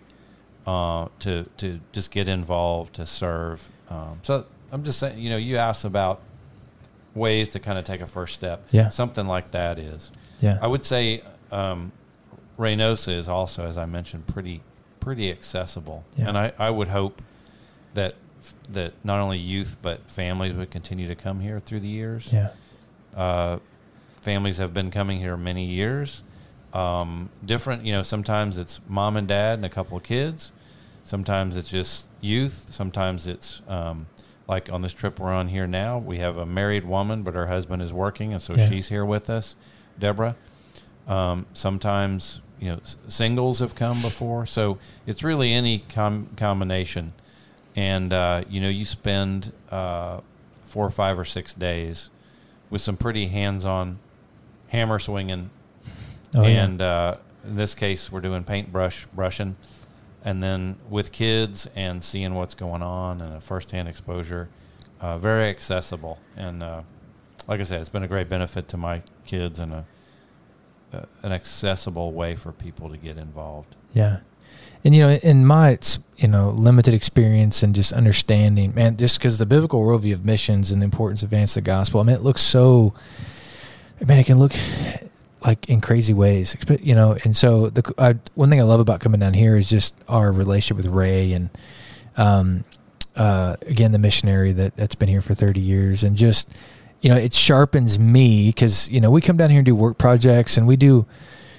uh, 0.68 1.08
to 1.20 1.44
to 1.58 1.80
just 1.92 2.12
get 2.12 2.28
involved 2.28 2.96
to 2.96 3.06
serve. 3.06 3.70
Um, 3.90 4.20
so 4.24 4.46
I'm 4.72 4.84
just 4.84 5.00
saying, 5.00 5.20
you 5.20 5.30
know, 5.30 5.38
you 5.38 5.58
asked 5.58 5.86
about 5.86 6.22
ways 7.16 7.50
to 7.50 7.60
kind 7.60 7.78
of 7.78 7.86
take 7.86 8.02
a 8.02 8.08
first 8.08 8.34
step. 8.34 8.68
Yeah. 8.72 8.90
something 8.90 9.28
like 9.28 9.52
that 9.52 9.78
is. 9.80 10.12
yeah, 10.40 10.58
I 10.62 10.68
would 10.68 10.84
say 10.86 11.22
um, 11.52 11.92
Reynosa 12.58 13.16
is 13.16 13.28
also, 13.28 13.66
as 13.66 13.78
I 13.78 13.86
mentioned, 13.86 14.28
pretty 14.28 14.62
pretty 15.00 15.30
accessible, 15.30 16.06
Yeah. 16.16 16.30
and 16.30 16.38
I, 16.38 16.54
I 16.58 16.70
would 16.70 16.88
hope 16.88 17.22
that 17.94 18.16
that 18.70 18.94
not 19.04 19.20
only 19.20 19.38
youth 19.38 19.78
but 19.82 20.10
families 20.10 20.54
would 20.54 20.72
continue 20.72 21.08
to 21.08 21.16
come 21.16 21.40
here 21.42 21.60
through 21.60 21.82
the 21.82 21.88
years. 21.90 22.32
yeah, 22.34 22.50
Uh, 23.16 23.60
families 24.22 24.58
have 24.58 24.74
been 24.74 24.90
coming 24.92 25.20
here 25.20 25.36
many 25.38 25.66
years. 25.66 26.24
Um, 26.74 27.30
different, 27.46 27.86
you 27.86 27.92
know. 27.94 28.02
Sometimes 28.02 28.58
it's 28.58 28.80
mom 28.88 29.16
and 29.18 29.28
dad 29.28 29.60
and 29.60 29.66
a 29.66 29.70
couple 29.70 29.96
of 29.98 30.04
kids. 30.04 30.52
Sometimes 31.04 31.56
it's 31.58 31.70
just 31.70 32.08
youth. 32.22 32.68
Sometimes 32.70 33.28
it's 33.28 33.62
um, 33.68 34.08
like 34.48 34.72
on 34.72 34.82
this 34.82 34.94
trip 34.94 35.20
we're 35.20 35.32
on 35.32 35.48
here 35.50 35.68
now. 35.68 35.98
We 35.98 36.18
have 36.20 36.38
a 36.38 36.46
married 36.46 36.86
woman, 36.86 37.24
but 37.24 37.34
her 37.36 37.48
husband 37.48 37.82
is 37.82 37.94
working, 37.94 38.34
and 38.34 38.42
so 38.42 38.54
Yeah. 38.56 38.68
she's 38.70 38.90
here 38.90 39.06
with 39.06 39.30
us, 39.30 39.56
Deborah. 39.98 40.36
Um, 41.08 41.46
sometimes 41.54 42.42
you 42.60 42.72
know 42.72 42.78
s- 42.78 42.98
singles 43.08 43.60
have 43.60 43.76
come 43.76 44.02
before, 44.02 44.46
so 44.46 44.78
it's 45.06 45.24
really 45.24 45.54
any 45.54 45.80
com- 45.80 46.30
combination. 46.38 47.14
And 47.76 48.14
uh, 48.14 48.44
you 48.50 48.62
know, 48.62 48.70
you 48.70 48.86
spend 48.86 49.52
uh, 49.72 50.20
four 50.64 50.86
or 50.86 50.92
five 50.92 51.18
or 51.18 51.26
six 51.26 51.54
days 51.54 52.10
with 52.70 52.82
some 52.82 52.98
pretty 52.98 53.28
hands-on 53.28 54.00
hammer 54.68 54.98
swinging 55.00 55.50
oh, 56.36 56.42
yeah. 56.42 56.64
and 56.64 56.82
uh, 56.82 57.16
in 57.46 57.56
this 57.56 57.76
case 57.76 58.12
we're 58.12 58.22
doing 58.22 58.44
paintbrush 58.44 59.06
brushing 59.14 59.56
and 60.24 60.42
then 60.42 60.78
with 60.90 61.12
kids 61.12 61.68
and 61.76 62.04
seeing 62.04 62.34
what's 62.34 62.54
going 62.54 62.82
on 62.82 63.22
and 63.22 63.36
a 63.36 63.42
first-hand 63.42 63.88
exposure 63.88 64.50
uh, 65.02 65.18
very 65.18 65.50
accessible 65.50 66.20
and 66.38 66.64
uh, 66.64 66.82
like 67.48 67.60
i 67.60 67.64
said 67.64 67.80
it's 67.80 67.90
been 67.90 68.04
a 68.04 68.08
great 68.08 68.30
benefit 68.30 68.68
to 68.68 68.78
my 68.78 69.02
kids 69.26 69.60
and 69.60 69.74
a, 69.74 69.86
uh, 70.94 71.06
an 71.24 71.32
accessible 71.32 72.12
way 72.14 72.36
for 72.36 72.52
people 72.52 72.90
to 72.90 72.98
get 72.98 73.18
involved 73.18 73.76
Yeah. 73.94 74.20
And, 74.84 74.94
you 74.94 75.02
know, 75.02 75.12
in 75.12 75.46
my, 75.46 75.80
you 76.18 76.28
know, 76.28 76.50
limited 76.50 76.94
experience 76.94 77.64
and 77.64 77.74
just 77.74 77.94
understanding, 77.94 78.76
man, 78.76 78.98
just 78.98 79.18
because 79.18 79.38
the 79.38 79.46
biblical 79.46 79.82
worldview 79.82 80.14
of 80.14 80.26
missions 80.26 80.72
and 80.72 80.82
the 80.82 80.86
importance 80.86 81.24
of 81.24 81.28
advance 81.28 81.54
the 81.54 81.62
gospel, 81.62 82.02
I 82.02 82.04
mean, 82.04 82.16
it 82.16 82.22
looks 82.22 82.42
so, 82.42 82.94
man, 84.06 84.20
it 84.20 84.26
can 84.26 84.40
look 84.40 84.54
like 85.44 85.68
in 85.70 85.82
crazy 85.82 86.14
ways, 86.14 86.56
you 86.82 86.96
know. 86.96 87.18
And 87.24 87.36
so, 87.36 87.70
the 87.70 87.94
I, 87.98 88.16
one 88.36 88.50
thing 88.50 88.60
I 88.60 88.64
love 88.64 88.80
about 88.80 89.00
coming 89.00 89.20
down 89.20 89.34
here 89.34 89.58
is 89.58 89.70
just 89.70 89.94
our 90.08 90.32
relationship 90.32 90.78
with 90.78 90.88
Ray 90.88 91.34
and, 91.34 91.50
um, 92.18 92.64
uh, 93.16 93.56
again, 93.68 93.92
the 93.92 94.00
missionary 94.00 94.52
that, 94.54 94.76
that's 94.76 94.96
been 94.96 95.10
here 95.10 95.22
for 95.22 95.34
30 95.34 95.60
years 95.60 96.04
and 96.04 96.16
just, 96.16 96.50
you 97.02 97.10
know, 97.10 97.18
it 97.18 97.34
sharpens 97.34 98.00
me 98.00 98.50
because, 98.50 98.90
you 98.90 99.02
know, 99.02 99.12
we 99.12 99.22
come 99.22 99.38
down 99.38 99.50
here 99.50 99.60
and 99.60 99.66
do 99.66 99.76
work 99.76 99.98
projects 99.98 100.58
and 100.58 100.68
we 100.68 100.76
do, 100.76 101.06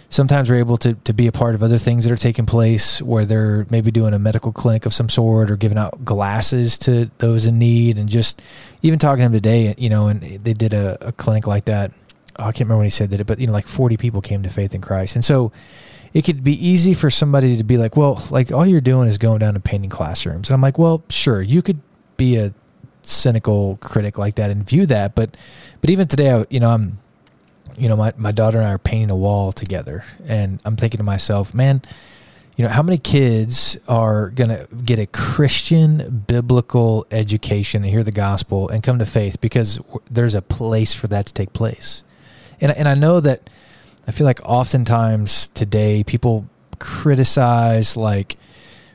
sometimes 0.08 0.50
we're 0.50 0.58
able 0.58 0.76
to, 0.78 0.94
to 0.94 1.12
be 1.12 1.26
a 1.26 1.32
part 1.32 1.54
of 1.54 1.62
other 1.62 1.78
things 1.78 2.04
that 2.04 2.12
are 2.12 2.16
taking 2.16 2.46
place 2.46 3.00
where 3.02 3.24
they're 3.24 3.66
maybe 3.70 3.90
doing 3.90 4.14
a 4.14 4.18
medical 4.18 4.52
clinic 4.52 4.86
of 4.86 4.94
some 4.94 5.08
sort 5.08 5.50
or 5.50 5.56
giving 5.56 5.78
out 5.78 6.04
glasses 6.04 6.78
to 6.78 7.10
those 7.18 7.46
in 7.46 7.58
need 7.58 7.98
and 7.98 8.08
just 8.08 8.40
even 8.82 8.98
talking 8.98 9.20
to 9.20 9.26
him 9.26 9.32
today 9.32 9.74
you 9.76 9.88
know 9.88 10.08
and 10.08 10.20
they 10.22 10.52
did 10.52 10.72
a, 10.72 11.08
a 11.08 11.12
clinic 11.12 11.46
like 11.46 11.64
that 11.64 11.90
oh, 12.38 12.44
i 12.44 12.46
can't 12.46 12.60
remember 12.60 12.78
when 12.78 12.86
he 12.86 12.90
said 12.90 13.10
that 13.10 13.26
but 13.26 13.38
you 13.38 13.46
know 13.46 13.52
like 13.52 13.68
40 13.68 13.96
people 13.96 14.20
came 14.20 14.42
to 14.42 14.50
faith 14.50 14.74
in 14.74 14.80
christ 14.80 15.14
and 15.14 15.24
so 15.24 15.52
it 16.12 16.22
could 16.22 16.44
be 16.44 16.52
easy 16.52 16.94
for 16.94 17.10
somebody 17.10 17.56
to 17.56 17.64
be 17.64 17.76
like 17.76 17.96
well 17.96 18.22
like 18.30 18.52
all 18.52 18.66
you're 18.66 18.80
doing 18.80 19.08
is 19.08 19.18
going 19.18 19.38
down 19.38 19.54
to 19.54 19.60
painting 19.60 19.90
classrooms 19.90 20.48
and 20.48 20.54
i'm 20.54 20.60
like 20.60 20.78
well 20.78 21.02
sure 21.08 21.42
you 21.42 21.62
could 21.62 21.80
be 22.16 22.36
a 22.36 22.54
cynical 23.02 23.76
critic 23.82 24.16
like 24.16 24.36
that 24.36 24.50
and 24.50 24.66
view 24.66 24.86
that 24.86 25.14
but 25.14 25.36
but 25.80 25.90
even 25.90 26.08
today 26.08 26.32
I, 26.32 26.46
you 26.48 26.60
know 26.60 26.70
i'm 26.70 26.98
you 27.76 27.88
know, 27.88 27.96
my, 27.96 28.12
my 28.16 28.32
daughter 28.32 28.58
and 28.58 28.66
I 28.66 28.72
are 28.72 28.78
painting 28.78 29.10
a 29.10 29.16
wall 29.16 29.52
together. 29.52 30.04
And 30.26 30.60
I'm 30.64 30.76
thinking 30.76 30.98
to 30.98 31.04
myself, 31.04 31.54
man, 31.54 31.82
you 32.56 32.64
know, 32.64 32.70
how 32.70 32.82
many 32.82 32.98
kids 32.98 33.76
are 33.88 34.30
going 34.30 34.50
to 34.50 34.68
get 34.84 34.98
a 34.98 35.06
Christian 35.06 36.24
biblical 36.26 37.06
education 37.10 37.82
and 37.82 37.90
hear 37.90 38.04
the 38.04 38.12
gospel 38.12 38.68
and 38.68 38.82
come 38.82 38.98
to 39.00 39.06
faith 39.06 39.40
because 39.40 39.80
there's 40.10 40.34
a 40.34 40.42
place 40.42 40.94
for 40.94 41.08
that 41.08 41.26
to 41.26 41.34
take 41.34 41.52
place? 41.52 42.04
And, 42.60 42.72
and 42.72 42.88
I 42.88 42.94
know 42.94 43.20
that 43.20 43.48
I 44.06 44.10
feel 44.10 44.26
like 44.26 44.40
oftentimes 44.44 45.48
today 45.48 46.04
people 46.04 46.46
criticize 46.78 47.96
like 47.96 48.36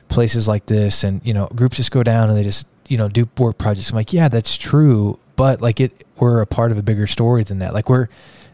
places 0.07 0.47
like 0.47 0.65
this 0.65 1.03
and, 1.03 1.21
you 1.23 1.33
know, 1.33 1.47
groups 1.47 1.77
just 1.77 1.91
go 1.91 2.03
down 2.03 2.29
and 2.29 2.37
they 2.37 2.43
just, 2.43 2.67
you 2.87 2.97
know, 2.97 3.07
do 3.07 3.27
work 3.37 3.57
projects. 3.57 3.89
I'm 3.89 3.95
like, 3.95 4.13
yeah, 4.13 4.27
that's 4.27 4.57
true. 4.57 5.19
But 5.35 5.61
like 5.61 5.79
it, 5.79 6.05
we're 6.17 6.41
a 6.41 6.47
part 6.47 6.71
of 6.71 6.77
a 6.77 6.83
bigger 6.83 7.07
story 7.07 7.43
than 7.43 7.59
that. 7.59 7.73
Like 7.73 7.89
we're, 7.89 8.07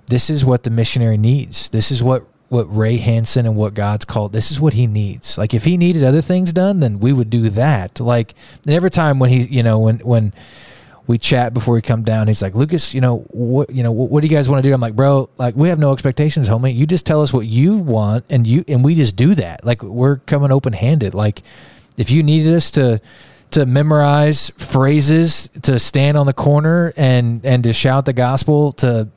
this 0.07 0.29
is 0.29 0.45
what 0.45 0.63
the 0.63 0.69
missionary 0.69 1.17
needs. 1.17 1.69
This 1.69 1.91
is 1.91 2.03
what 2.03 2.25
what 2.47 2.65
Ray 2.75 2.97
Hansen 2.97 3.45
and 3.45 3.55
what 3.55 3.73
God's 3.73 4.05
called. 4.05 4.31
This 4.31 4.51
is 4.51 4.59
what 4.59 4.73
he 4.73 4.85
needs. 4.85 5.37
Like 5.37 5.53
if 5.53 5.63
he 5.63 5.77
needed 5.77 6.03
other 6.03 6.21
things 6.21 6.53
done, 6.53 6.79
then 6.79 6.99
we 6.99 7.11
would 7.11 7.29
do 7.29 7.49
that. 7.49 7.99
Like 7.99 8.35
and 8.65 8.73
every 8.73 8.91
time 8.91 9.19
when 9.19 9.29
he, 9.31 9.41
you 9.41 9.63
know, 9.63 9.79
when 9.79 9.97
when 9.99 10.33
we 11.07 11.17
chat 11.17 11.53
before 11.53 11.75
we 11.75 11.81
come 11.81 12.03
down, 12.03 12.27
he's 12.27 12.41
like, 12.41 12.55
Lucas, 12.55 12.93
you 12.93 13.01
know 13.01 13.19
what, 13.29 13.69
you 13.69 13.83
know 13.83 13.91
what, 13.91 14.09
what 14.09 14.21
do 14.21 14.27
you 14.27 14.35
guys 14.35 14.49
want 14.49 14.63
to 14.63 14.69
do? 14.69 14.73
I'm 14.73 14.81
like, 14.81 14.95
bro, 14.95 15.29
like 15.37 15.55
we 15.55 15.69
have 15.69 15.79
no 15.79 15.93
expectations, 15.93 16.49
homie. 16.49 16.75
You 16.75 16.85
just 16.85 17.05
tell 17.05 17.21
us 17.21 17.31
what 17.31 17.45
you 17.45 17.77
want, 17.77 18.25
and 18.29 18.45
you 18.45 18.63
and 18.67 18.83
we 18.83 18.95
just 18.95 19.15
do 19.15 19.35
that. 19.35 19.65
Like 19.65 19.83
we're 19.83 20.17
coming 20.17 20.51
open 20.51 20.73
handed. 20.73 21.13
Like 21.13 21.43
if 21.97 22.11
you 22.11 22.23
needed 22.23 22.53
us 22.53 22.71
to 22.71 22.99
to 23.51 23.65
memorize 23.65 24.49
phrases 24.57 25.49
to 25.61 25.79
stand 25.79 26.17
on 26.17 26.25
the 26.25 26.33
corner 26.33 26.93
and 26.97 27.45
and 27.45 27.63
to 27.63 27.73
shout 27.73 28.05
the 28.05 28.13
gospel 28.13 28.71
to 28.73 29.07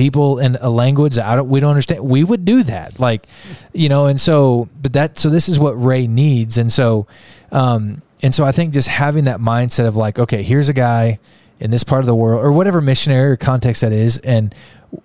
people 0.00 0.38
in 0.38 0.56
a 0.62 0.70
language 0.70 1.16
that 1.16 1.26
I 1.26 1.36
don't, 1.36 1.50
we 1.50 1.60
don't 1.60 1.68
understand, 1.70 2.00
we 2.00 2.24
would 2.24 2.46
do 2.46 2.62
that. 2.62 2.98
Like, 2.98 3.26
you 3.74 3.90
know, 3.90 4.06
and 4.06 4.18
so, 4.18 4.66
but 4.80 4.94
that, 4.94 5.18
so 5.18 5.28
this 5.28 5.46
is 5.46 5.58
what 5.58 5.72
Ray 5.72 6.06
needs. 6.06 6.56
And 6.56 6.72
so, 6.72 7.06
um, 7.52 8.00
and 8.22 8.34
so 8.34 8.44
I 8.44 8.52
think 8.52 8.72
just 8.72 8.88
having 8.88 9.24
that 9.24 9.40
mindset 9.40 9.86
of 9.86 9.96
like, 9.96 10.18
okay, 10.18 10.42
here's 10.42 10.68
a 10.68 10.74
guy, 10.74 11.18
in 11.60 11.70
this 11.70 11.84
part 11.84 12.00
of 12.00 12.06
the 12.06 12.14
world 12.14 12.42
or 12.42 12.50
whatever 12.50 12.80
missionary 12.80 13.32
or 13.32 13.36
context 13.36 13.82
that 13.82 13.92
is 13.92 14.18
and 14.18 14.54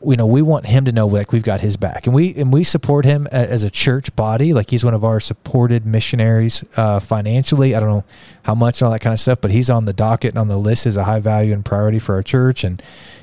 you 0.03 0.15
know 0.15 0.25
we 0.25 0.41
want 0.41 0.65
him 0.65 0.85
to 0.85 0.91
know 0.91 1.05
like 1.05 1.31
we've 1.31 1.43
got 1.43 1.61
his 1.61 1.77
back. 1.77 2.07
And 2.07 2.15
we 2.15 2.33
and 2.35 2.51
we 2.51 2.63
support 2.63 3.05
him 3.05 3.27
as 3.27 3.63
a 3.63 3.69
church 3.69 4.15
body. 4.15 4.51
Like 4.51 4.71
he's 4.71 4.83
one 4.83 4.95
of 4.95 5.03
our 5.03 5.19
supported 5.19 5.85
missionaries 5.85 6.63
uh, 6.75 6.99
financially. 6.99 7.75
I 7.75 7.79
don't 7.79 7.89
know 7.89 8.03
how 8.43 8.55
much 8.55 8.81
and 8.81 8.87
all 8.87 8.91
that 8.93 9.01
kind 9.01 9.13
of 9.13 9.19
stuff 9.19 9.41
but 9.41 9.51
he's 9.51 9.69
on 9.69 9.85
the 9.85 9.93
docket 9.93 10.29
and 10.29 10.39
on 10.39 10.47
the 10.47 10.57
list 10.57 10.87
as 10.87 10.97
a 10.97 11.03
high 11.03 11.19
value 11.19 11.53
and 11.53 11.63
priority 11.63 11.99
for 11.99 12.15
our 12.15 12.23
church. 12.23 12.63
And 12.63 12.81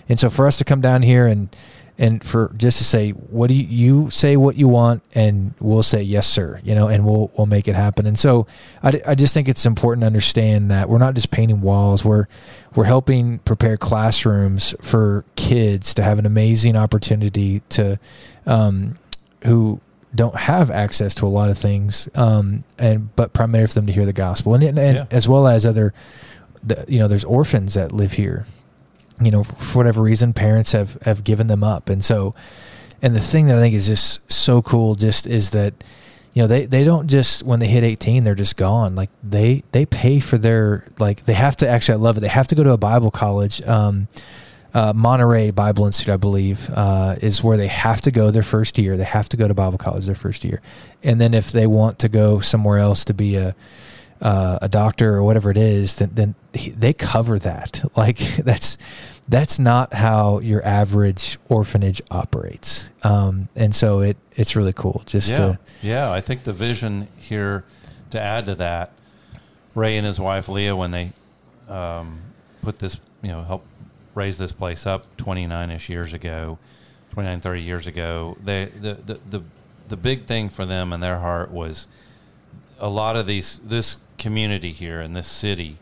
and 0.08 0.20
so 0.20 0.30
for 0.30 0.46
us 0.46 0.58
to 0.58 0.64
come 0.64 0.80
down 0.80 1.02
here 1.02 1.26
and 1.26 1.48
and 1.98 2.24
for 2.24 2.52
just 2.56 2.78
to 2.78 2.84
say 2.84 3.10
what 3.10 3.48
do 3.48 3.54
you, 3.54 3.66
you 4.04 4.10
say 4.10 4.36
what 4.36 4.56
you 4.56 4.66
want 4.66 5.02
and 5.14 5.52
we'll 5.60 5.82
say 5.82 6.02
yes 6.02 6.26
sir 6.26 6.58
you 6.64 6.74
know 6.74 6.88
and 6.88 7.04
we'll 7.04 7.30
we'll 7.36 7.46
make 7.46 7.68
it 7.68 7.74
happen. 7.74 8.06
And 8.06 8.18
so 8.18 8.46
I, 8.82 9.00
I 9.06 9.14
just 9.14 9.34
think 9.34 9.48
it's 9.48 9.66
important 9.66 10.02
to 10.02 10.06
understand 10.06 10.70
that 10.70 10.88
we're 10.88 10.98
not 10.98 11.14
just 11.14 11.30
painting 11.30 11.60
walls. 11.60 12.04
We're 12.04 12.26
we're 12.74 12.84
helping 12.84 13.38
prepare 13.40 13.76
classrooms 13.76 14.74
for 14.80 15.24
kids 15.36 15.92
to 15.94 16.02
have 16.02 16.18
an 16.18 16.24
amazing 16.26 16.76
opportunity 16.76 17.60
to 17.70 17.98
um, 18.46 18.94
who 19.44 19.80
don't 20.14 20.36
have 20.36 20.70
access 20.70 21.14
to 21.16 21.26
a 21.26 21.28
lot 21.28 21.50
of 21.50 21.56
things 21.58 22.08
um, 22.14 22.64
and 22.78 23.14
but 23.16 23.32
primarily 23.32 23.66
for 23.68 23.74
them 23.74 23.86
to 23.86 23.92
hear 23.92 24.04
the 24.06 24.12
gospel. 24.12 24.54
And, 24.54 24.62
and, 24.62 24.78
and 24.78 24.96
Yeah. 24.96 25.04
as 25.10 25.28
well 25.28 25.46
as 25.46 25.64
other 25.66 25.92
the, 26.62 26.84
you 26.88 26.98
know 26.98 27.08
there's 27.08 27.24
orphans 27.24 27.74
that 27.74 27.92
live 27.92 28.12
here 28.12 28.46
you 29.20 29.30
know 29.30 29.44
for 29.44 29.78
whatever 29.78 30.02
reason 30.02 30.32
parents 30.32 30.72
have 30.72 31.00
have 31.02 31.24
given 31.24 31.46
them 31.46 31.64
up. 31.64 31.88
And 31.88 32.04
so 32.04 32.34
and 33.00 33.16
the 33.16 33.20
thing 33.20 33.46
that 33.46 33.56
i 33.56 33.60
think 33.60 33.74
is 33.74 33.88
just 33.88 34.30
so 34.30 34.62
cool 34.62 34.94
just 34.94 35.26
is 35.26 35.50
that 35.50 35.74
you 36.34 36.42
know 36.42 36.46
they 36.46 36.66
they 36.66 36.84
don't 36.84 37.08
just 37.08 37.42
when 37.42 37.60
they 37.60 37.66
hit 37.66 37.84
18 37.84 38.24
they're 38.24 38.34
just 38.34 38.56
gone. 38.56 38.94
Like 38.94 39.10
they 39.22 39.64
they 39.72 39.86
pay 39.86 40.20
for 40.20 40.38
their 40.38 40.86
like 40.98 41.24
they 41.24 41.34
have 41.34 41.56
to 41.58 41.68
actually 41.68 41.94
i 41.94 41.98
love 41.98 42.16
it. 42.16 42.20
They 42.20 42.28
have 42.28 42.46
to 42.48 42.54
go 42.54 42.64
to 42.64 42.70
a 42.70 42.78
bible 42.78 43.10
college 43.10 43.60
um 43.62 44.08
uh, 44.74 44.92
Monterrey 44.92 45.54
Bible 45.54 45.84
Institute, 45.84 46.14
I 46.14 46.16
believe, 46.16 46.70
uh, 46.70 47.16
is 47.20 47.44
where 47.44 47.56
they 47.56 47.68
have 47.68 48.00
to 48.02 48.10
go 48.10 48.30
their 48.30 48.42
first 48.42 48.78
year. 48.78 48.96
They 48.96 49.04
have 49.04 49.28
to 49.30 49.36
go 49.36 49.46
to 49.46 49.54
Bible 49.54 49.78
college 49.78 50.06
their 50.06 50.14
first 50.14 50.44
year, 50.44 50.62
and 51.02 51.20
then 51.20 51.34
if 51.34 51.52
they 51.52 51.66
want 51.66 51.98
to 52.00 52.08
go 52.08 52.40
somewhere 52.40 52.78
else 52.78 53.04
to 53.06 53.14
be 53.14 53.36
a 53.36 53.54
uh, 54.22 54.58
a 54.62 54.68
doctor 54.68 55.16
or 55.16 55.22
whatever 55.24 55.50
it 55.50 55.56
is, 55.58 55.96
then, 55.96 56.10
then 56.14 56.34
he- 56.54 56.70
they 56.70 56.92
cover 56.92 57.38
that. 57.40 57.84
Like 57.96 58.18
that's 58.36 58.78
that's 59.28 59.58
not 59.58 59.92
how 59.92 60.38
your 60.40 60.64
average 60.64 61.38
orphanage 61.48 62.00
operates. 62.10 62.90
Um, 63.02 63.48
and 63.54 63.74
so 63.74 64.00
it 64.00 64.16
it's 64.34 64.56
really 64.56 64.72
cool 64.72 65.02
just 65.06 65.30
yeah, 65.30 65.36
to 65.36 65.58
yeah. 65.82 66.10
I 66.10 66.20
think 66.20 66.44
the 66.44 66.52
vision 66.52 67.08
here 67.16 67.64
to 68.10 68.20
add 68.20 68.46
to 68.46 68.54
that, 68.56 68.92
Ray 69.74 69.96
and 69.96 70.06
his 70.06 70.18
wife 70.18 70.48
Leah, 70.48 70.74
when 70.74 70.90
they 70.90 71.12
um, 71.68 72.22
put 72.62 72.78
this, 72.78 72.98
you 73.22 73.28
know, 73.28 73.42
help 73.42 73.64
raise 74.14 74.38
this 74.38 74.52
place 74.52 74.86
up 74.86 75.16
29ish 75.16 75.88
years 75.88 76.12
ago, 76.12 76.58
29, 77.12 77.40
30 77.40 77.62
years 77.62 77.86
ago, 77.86 78.36
they 78.42 78.66
the, 78.66 78.94
the 78.94 79.20
the 79.30 79.42
the 79.88 79.96
big 79.96 80.26
thing 80.26 80.48
for 80.48 80.64
them 80.64 80.92
in 80.92 81.00
their 81.00 81.18
heart 81.18 81.50
was 81.50 81.86
a 82.80 82.88
lot 82.88 83.16
of 83.16 83.26
these 83.26 83.60
this 83.62 83.98
community 84.22 84.70
here 84.70 85.00
in 85.00 85.14
this 85.14 85.26
city 85.26 85.76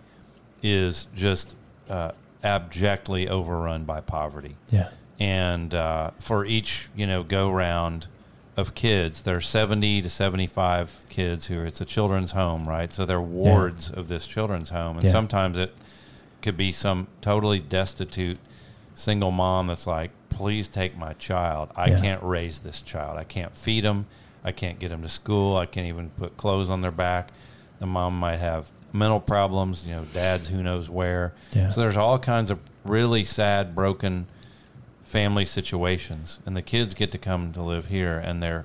is 0.63 1.07
just 1.15 1.55
uh, 1.91 2.11
abjectly 2.43 3.29
overrun 3.29 3.85
by 3.85 4.01
poverty. 4.01 4.57
Yeah. 4.71 4.89
And 5.19 5.75
uh, 5.75 6.13
for 6.19 6.47
each 6.47 6.89
you 6.97 7.07
know 7.07 7.23
go 7.23 7.51
round 7.51 8.07
of 8.57 8.75
kids 8.75 9.23
there's 9.23 9.47
70 9.47 10.03
to 10.03 10.11
75 10.11 11.01
kids 11.09 11.47
who 11.47 11.61
are 11.61 11.67
it's 11.67 11.83
a 11.83 11.85
children's 11.85 12.33
home 12.33 12.67
right? 12.67 12.91
So 12.91 13.05
they're 13.05 13.21
wards 13.21 13.91
of 13.91 14.09
this 14.09 14.27
children's 14.27 14.71
home. 14.71 14.97
And 14.97 15.05
Yeah. 15.05 15.13
sometimes 15.13 15.59
it 15.59 15.75
could 16.41 16.57
be 16.57 16.73
some 16.73 17.09
totally 17.21 17.61
destitute 17.61 18.39
single 18.95 19.31
mom 19.31 19.67
that's 19.67 19.87
like 19.87 20.13
please 20.31 20.67
take 20.67 20.97
my 20.97 21.13
child. 21.13 21.69
I 21.77 21.91
Yeah. 21.91 22.01
can't 22.01 22.23
raise 22.23 22.61
this 22.61 22.81
child. 22.81 23.19
I 23.19 23.25
can't 23.25 23.55
feed 23.55 23.85
them 23.85 24.07
i 24.43 24.53
can't 24.53 24.79
get 24.79 24.89
them 24.89 25.03
to 25.03 25.09
school. 25.09 25.59
I 25.59 25.67
can't 25.67 25.87
even 25.87 26.09
put 26.19 26.39
clothes 26.39 26.71
on 26.71 26.81
their 26.81 26.91
back 26.91 27.29
the 27.81 27.87
mom 27.87 28.17
might 28.19 28.37
have 28.39 28.71
mental 28.93 29.21
problems 29.21 29.87
you 29.87 29.95
know 29.95 30.05
dad's 30.13 30.49
who 30.49 30.63
knows 30.63 30.89
where. 30.89 31.33
Yeah. 31.53 31.69
so 31.69 31.81
there's 31.81 31.97
all 31.97 32.19
kinds 32.19 32.51
of 32.51 32.59
really 32.85 33.25
sad 33.25 33.75
broken 33.75 34.27
family 35.05 35.45
situations. 35.45 36.39
And 36.47 36.57
the 36.57 36.63
kids 36.63 36.95
get 36.95 37.11
to 37.13 37.19
come 37.19 37.53
to 37.53 37.63
live 37.63 37.87
here 37.87 38.19
and 38.19 38.43
they're 38.43 38.65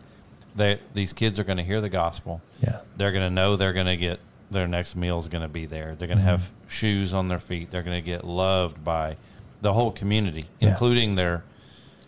they 0.56 0.80
these 0.93 1.12
kids 1.13 1.39
are 1.39 1.43
going 1.43 1.58
to 1.58 1.63
hear 1.63 1.82
the 1.82 1.89
gospel. 1.89 2.41
Yeah. 2.62 2.80
They're 2.97 3.12
going 3.12 3.25
to 3.25 3.34
know 3.34 3.56
they're 3.56 3.73
going 3.73 3.88
to 3.88 3.97
get 3.97 4.19
their 4.51 4.67
next 4.67 4.95
meal 4.95 5.17
is 5.19 5.28
going 5.28 5.41
to 5.41 5.47
be 5.49 5.65
there. 5.65 5.95
They're 5.97 6.08
going 6.08 6.19
to 6.19 6.23
Mhm. 6.23 6.28
have 6.28 6.51
shoes 6.67 7.13
on 7.13 7.28
their 7.28 7.39
feet. 7.39 7.71
They're 7.71 7.84
going 7.84 7.97
to 7.97 8.06
get 8.06 8.23
loved 8.23 8.84
by 8.84 9.17
the 9.62 9.73
whole 9.73 9.91
community 9.91 10.45
Yeah. 10.60 10.69
including 10.69 11.15
their 11.15 11.43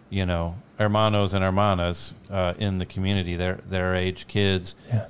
you 0.09 0.25
know 0.25 0.55
hermanos 0.77 1.33
and 1.33 1.43
hermanas 1.43 2.13
uh, 2.31 2.53
in 2.57 2.77
the 2.77 2.85
community. 2.85 3.35
Their 3.35 3.59
their 3.67 3.95
age 3.95 4.27
kids. 4.27 4.75
Yeah 4.89 5.05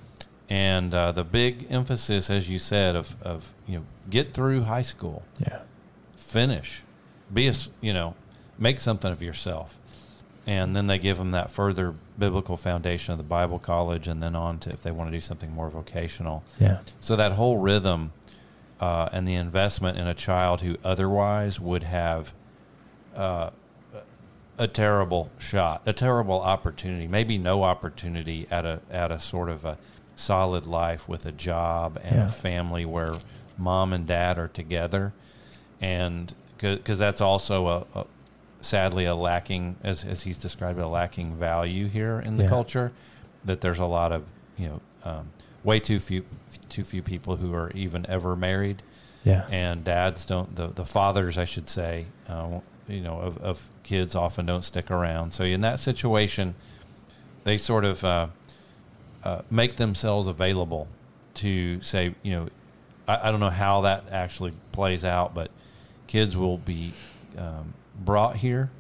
and 0.50 0.94
uh, 0.94 1.12
the 1.12 1.24
big 1.24 1.68
emphasis 1.70 2.30
as 2.30 2.50
you 2.50 2.60
said 2.60 2.96
of, 2.96 3.16
of 3.22 3.54
you 3.68 3.80
know 3.80 3.86
get 4.10 4.34
through 4.34 4.64
high 4.64 4.82
school. 4.82 5.24
Yeah. 5.40 5.60
Finish. 6.16 6.84
Be 7.32 7.48
a 7.48 7.54
you 7.82 7.94
know 7.94 8.16
make 8.58 8.80
something 8.80 9.12
of 9.12 9.22
yourself. 9.22 9.78
And 10.46 10.74
then 10.74 10.88
they 10.88 10.98
give 10.98 11.18
them 11.18 11.32
that 11.32 11.52
further 11.52 11.94
biblical 12.18 12.56
foundation 12.56 13.12
of 13.12 13.18
the 13.18 13.24
bible 13.24 13.60
college 13.60 14.08
and 14.08 14.24
then 14.24 14.34
on 14.34 14.60
to 14.60 14.70
if 14.70 14.82
they 14.82 14.92
want 14.92 15.10
to 15.10 15.18
do 15.18 15.20
something 15.20 15.52
more 15.52 15.70
vocational. 15.70 16.44
Yeah. 16.60 16.80
So 17.02 17.18
that 17.18 17.34
whole 17.34 17.58
rhythm 17.58 18.14
uh, 18.80 19.10
and 19.12 19.28
the 19.28 19.36
investment 19.36 19.98
in 19.98 20.08
a 20.08 20.14
child 20.14 20.62
who 20.62 20.78
otherwise 20.84 21.60
would 21.60 21.84
have 21.84 22.34
uh, 23.16 23.50
a 24.58 24.68
terrible 24.68 25.30
shot, 25.38 25.82
a 25.86 25.94
terrible 25.94 26.40
opportunity, 26.42 27.08
maybe 27.08 27.38
no 27.38 27.64
opportunity 27.64 28.48
at 28.50 28.66
a 28.66 28.80
at 28.90 29.12
a 29.12 29.20
sort 29.20 29.50
of 29.50 29.66
a 29.66 29.78
solid 30.18 30.66
life 30.66 31.08
with 31.08 31.26
a 31.26 31.32
job 31.32 31.98
and 32.04 32.16
Yeah. 32.18 32.26
a 32.26 32.30
family 32.30 32.84
where 32.86 33.14
mom 33.58 33.94
and 33.94 34.06
dad 34.06 34.38
are 34.38 34.48
together, 34.50 35.14
and 35.80 36.34
because 36.58 36.98
that's 36.98 37.22
also 37.22 37.68
a, 37.68 38.00
a 38.00 38.06
sadly 38.62 39.06
a 39.06 39.16
lacking, 39.16 39.76
as 39.84 40.04
as 40.04 40.24
he's 40.24 40.38
described, 40.38 40.80
a 40.80 40.88
lacking 40.88 41.36
value 41.36 41.88
here 41.88 42.20
in 42.20 42.38
the 42.38 42.44
Yeah. 42.44 42.50
culture. 42.50 42.92
That 43.46 43.62
there's 43.62 43.80
a 43.80 43.86
lot 43.86 44.12
of 44.12 44.26
you 44.58 44.68
know 44.68 44.82
um, 45.06 45.30
way 45.64 45.80
too 45.80 46.00
few 46.00 46.26
too 46.68 46.84
few 46.84 47.02
people 47.04 47.38
who 47.38 47.54
are 47.54 47.72
even 47.72 48.06
ever 48.10 48.36
married 48.36 48.82
yeah 49.24 49.46
and 49.50 49.84
dads 49.84 50.26
don't 50.26 50.56
the, 50.56 50.68
the 50.68 50.86
fathers 50.86 51.38
i 51.38 51.44
should 51.46 51.68
say 51.70 52.06
uh, 52.30 52.60
you 52.88 53.02
know 53.02 53.20
of, 53.20 53.38
of 53.40 53.70
kids 53.84 54.16
often 54.16 54.46
don't 54.46 54.64
stick 54.64 54.90
around 54.92 55.32
so 55.34 55.44
in 55.44 55.62
that 55.62 55.80
situation 55.80 56.56
they 57.44 57.58
sort 57.58 57.84
of 57.86 58.04
uh, 58.04 58.28
uh, 59.28 59.42
make 59.52 59.76
themselves 59.76 60.26
available 60.26 60.88
to 61.34 61.82
say 61.82 62.16
you 62.24 62.32
know 62.32 62.48
I, 63.10 63.28
I 63.28 63.32
don't 63.32 63.42
know 63.42 63.50
how 63.50 63.82
that 63.82 64.06
actually 64.10 64.54
plays 64.72 65.04
out 65.04 65.34
but 65.36 65.52
kids 66.08 66.38
will 66.38 66.58
be 66.58 66.94
um, 67.38 67.74
brought 68.00 68.38
here. 68.38 68.72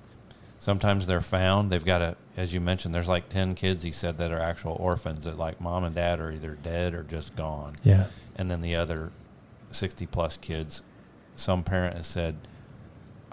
Sometimes 0.60 1.06
they're 1.06 1.20
found. 1.20 1.70
They've 1.70 1.84
got 1.84 2.02
a 2.02 2.16
as 2.38 2.54
you 2.54 2.62
mentioned 2.62 2.96
there's 2.96 3.10
like 3.10 3.28
10 3.28 3.56
kids 3.56 3.84
he 3.84 3.92
said 3.92 4.18
that 4.20 4.32
are 4.32 4.40
actual 4.40 4.78
orphans 4.80 5.26
that 5.26 5.38
like 5.38 5.60
mom 5.60 5.84
and 5.84 5.94
dad 5.94 6.22
are 6.22 6.32
either 6.32 6.58
dead 6.64 6.94
or 6.94 7.04
just 7.04 7.36
gone. 7.36 7.76
Yeah. 7.84 8.06
And 8.38 8.50
then 8.50 8.62
the 8.62 8.74
other 8.74 9.12
60 9.72 10.06
plus 10.06 10.38
kids 10.38 10.82
some 11.36 11.62
parent 11.62 11.98
has 11.98 12.08
said 12.08 12.38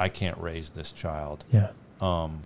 i 0.00 0.08
can't 0.08 0.36
raise 0.38 0.70
this 0.70 0.90
child. 0.90 1.44
Yeah. 1.52 1.68
Um, 2.00 2.42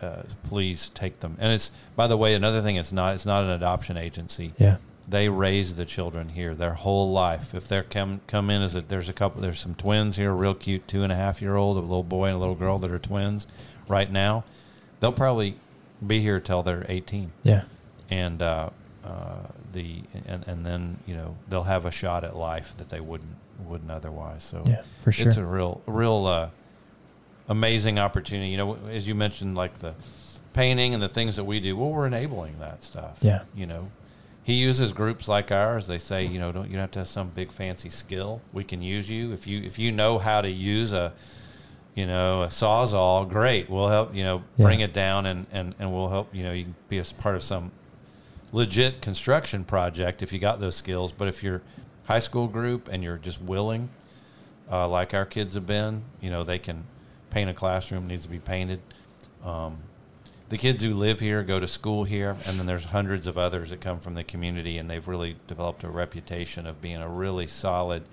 uh, 0.00 0.22
please 0.48 0.90
take 0.90 1.20
them. 1.20 1.36
And 1.38 1.52
it's 1.52 1.70
by 1.96 2.06
the 2.06 2.16
way 2.16 2.34
another 2.34 2.62
thing 2.62 2.76
it's 2.76 2.92
not 2.92 3.14
it's 3.14 3.26
not 3.26 3.44
an 3.44 3.50
adoption 3.50 3.96
agency. 3.96 4.52
Yeah. 4.58 4.76
They 5.06 5.30
raise 5.30 5.76
the 5.76 5.86
children 5.86 6.30
here 6.30 6.54
their 6.54 6.74
whole 6.74 7.10
life. 7.10 7.54
If 7.54 7.66
they're 7.66 7.82
come 7.82 8.20
come 8.26 8.50
in 8.50 8.62
as 8.62 8.74
a 8.74 8.80
there's 8.80 9.08
a 9.08 9.12
couple 9.12 9.40
there's 9.40 9.60
some 9.60 9.74
twins 9.74 10.16
here 10.16 10.32
real 10.32 10.54
cute 10.54 10.86
two 10.86 11.02
and 11.02 11.12
a 11.12 11.16
half 11.16 11.40
year 11.40 11.56
old 11.56 11.76
a 11.76 11.80
little 11.80 12.02
boy 12.02 12.26
and 12.26 12.36
a 12.36 12.38
little 12.38 12.54
girl 12.54 12.78
that 12.78 12.92
are 12.92 12.98
twins 12.98 13.46
right 13.88 14.10
now. 14.10 14.44
They'll 15.00 15.12
probably 15.12 15.56
be 16.04 16.20
here 16.20 16.40
till 16.40 16.62
they're 16.62 16.86
18 16.88 17.32
yeah. 17.42 17.62
And 18.10 18.40
uh, 18.42 18.70
uh, 19.04 19.36
the 19.72 20.02
and, 20.26 20.46
and 20.46 20.64
then 20.64 20.98
you 21.06 21.14
know 21.14 21.36
they'll 21.48 21.64
have 21.64 21.86
a 21.86 21.90
shot 21.90 22.24
at 22.24 22.36
life 22.36 22.74
that 22.76 22.88
they 22.88 23.00
wouldn't 23.00 23.36
wouldn't 23.66 23.90
otherwise. 23.90 24.44
So 24.44 24.62
yeah 24.66 24.82
for 25.02 25.12
sure. 25.12 25.26
it's 25.26 25.36
a 25.36 25.44
real 25.44 25.80
real 25.86 26.26
uh, 26.26 26.50
amazing 27.48 27.98
opportunity. 27.98 28.50
You 28.50 28.56
know, 28.58 28.78
as 28.90 29.08
you 29.08 29.14
mentioned, 29.14 29.56
like 29.56 29.78
the 29.78 29.94
painting 30.52 30.94
and 30.94 31.02
the 31.02 31.08
things 31.08 31.36
that 31.36 31.44
we 31.44 31.60
do. 31.60 31.76
Well, 31.76 31.90
we're 31.90 32.06
enabling 32.06 32.58
that 32.58 32.82
stuff. 32.82 33.18
Yeah. 33.20 33.42
You 33.54 33.66
know, 33.66 33.90
he 34.42 34.54
uses 34.54 34.92
groups 34.92 35.28
like 35.28 35.52
ours. 35.52 35.86
They 35.86 35.98
say, 35.98 36.24
you 36.24 36.38
know, 36.38 36.52
don't 36.52 36.66
you 36.66 36.72
don't 36.72 36.80
have 36.82 36.90
to 36.92 36.98
have 37.00 37.08
some 37.08 37.28
big 37.28 37.52
fancy 37.52 37.90
skill. 37.90 38.40
We 38.52 38.64
can 38.64 38.82
use 38.82 39.10
you 39.10 39.32
if 39.32 39.46
you 39.46 39.62
if 39.62 39.78
you 39.78 39.92
know 39.92 40.18
how 40.18 40.40
to 40.40 40.50
use 40.50 40.92
a 40.92 41.12
you 41.94 42.06
know, 42.06 42.44
a 42.44 42.46
sawzall, 42.46 43.28
great. 43.28 43.68
We'll 43.68 43.88
help, 43.88 44.14
you 44.14 44.22
know, 44.22 44.44
Yeah. 44.56 44.66
bring 44.66 44.78
it 44.80 44.92
down 44.92 45.26
and, 45.26 45.46
and, 45.50 45.74
and 45.80 45.92
we'll 45.92 46.08
help, 46.10 46.32
you 46.32 46.44
know, 46.44 46.52
you 46.52 46.62
can 46.62 46.74
be 46.88 46.98
a 47.00 47.04
part 47.04 47.34
of 47.34 47.42
some 47.42 47.72
legit 48.52 49.02
construction 49.02 49.64
project 49.64 50.22
if 50.22 50.32
you 50.32 50.38
got 50.38 50.60
those 50.60 50.76
skills. 50.76 51.10
But 51.10 51.26
if 51.26 51.42
you're 51.42 51.60
high 52.04 52.20
school 52.20 52.46
group 52.46 52.88
and 52.88 53.02
you're 53.02 53.18
just 53.18 53.42
willing, 53.42 53.88
uh, 54.70 54.86
like 54.86 55.12
our 55.12 55.24
kids 55.26 55.54
have 55.54 55.66
been. 55.66 56.02
You 56.20 56.30
know, 56.30 56.44
they 56.44 56.60
can 56.60 56.84
paint 57.30 57.50
a 57.50 57.54
classroom 57.54 58.06
needs 58.06 58.22
to 58.22 58.28
be 58.28 58.38
painted. 58.38 58.80
Um, 59.44 59.78
the 60.48 60.58
kids 60.58 60.82
who 60.82 60.94
live 60.94 61.20
here 61.20 61.42
go 61.42 61.60
to 61.60 61.66
school 61.66 62.04
here, 62.04 62.36
and 62.46 62.58
then 62.58 62.66
there's 62.66 62.86
hundreds 62.86 63.26
of 63.26 63.36
others 63.36 63.70
that 63.70 63.80
come 63.80 64.00
from 64.00 64.14
the 64.14 64.24
community, 64.24 64.78
and 64.78 64.88
they've 64.88 65.06
really 65.06 65.36
developed 65.46 65.84
a 65.84 65.88
reputation 65.90 66.66
of 66.66 66.80
being 66.80 66.96
a 66.96 67.08
really 67.08 67.46
solid, 67.46 68.04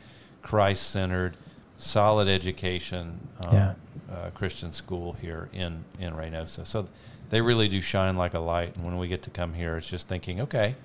Christ-centered, 0.42 1.38
solid 1.78 2.28
education 2.28 3.28
um, 3.44 3.54
Yeah. 3.54 3.74
uh, 4.12 4.30
Christian 4.32 4.72
school 4.74 5.14
here 5.14 5.50
in 5.54 5.86
in 6.00 6.14
Reynosa. 6.14 6.66
So 6.66 6.86
they 7.30 7.42
really 7.42 7.68
do 7.68 7.82
shine 7.82 8.18
like 8.18 8.34
a 8.34 8.40
light. 8.40 8.76
And 8.76 8.86
when 8.86 8.98
we 8.98 9.08
get 9.08 9.22
to 9.24 9.30
come 9.30 9.54
here, 9.54 9.78
it's 9.78 9.90
just 9.90 10.08
thinking, 10.08 10.40
okay, 10.42 10.76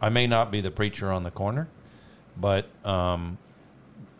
I 0.00 0.08
may 0.10 0.26
not 0.26 0.50
be 0.50 0.60
the 0.60 0.70
preacher 0.70 1.10
on 1.10 1.22
the 1.24 1.30
corner, 1.30 1.66
but 2.36 2.66
um, 2.84 3.38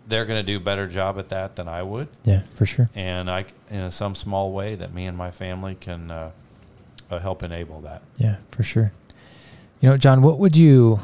they're 0.07 0.25
going 0.27 0.39
to 0.45 0.47
do 0.47 0.59
a 0.59 0.61
better 0.61 0.87
job 0.87 1.19
at 1.19 1.29
that 1.31 1.57
than 1.57 1.67
I 1.69 1.83
would 1.83 2.09
Yeah, 2.25 2.43
for 2.55 2.67
sure. 2.67 2.91
and 2.95 3.31
I, 3.31 3.47
in 3.71 3.91
some 3.91 4.15
small 4.15 4.53
way, 4.53 4.75
that 4.75 4.93
me 4.93 5.07
and 5.07 5.17
my 5.17 5.31
family 5.31 5.77
can 5.81 6.11
uh, 6.11 6.31
uh, 7.11 7.19
help 7.19 7.43
enable 7.43 7.81
that. 7.83 8.03
Yeah, 8.19 8.37
for 8.51 8.63
sure. 8.63 8.93
You 9.81 9.89
know, 9.91 9.97
John, 9.97 10.23
what 10.23 10.39
would 10.39 10.57
you? 10.57 11.01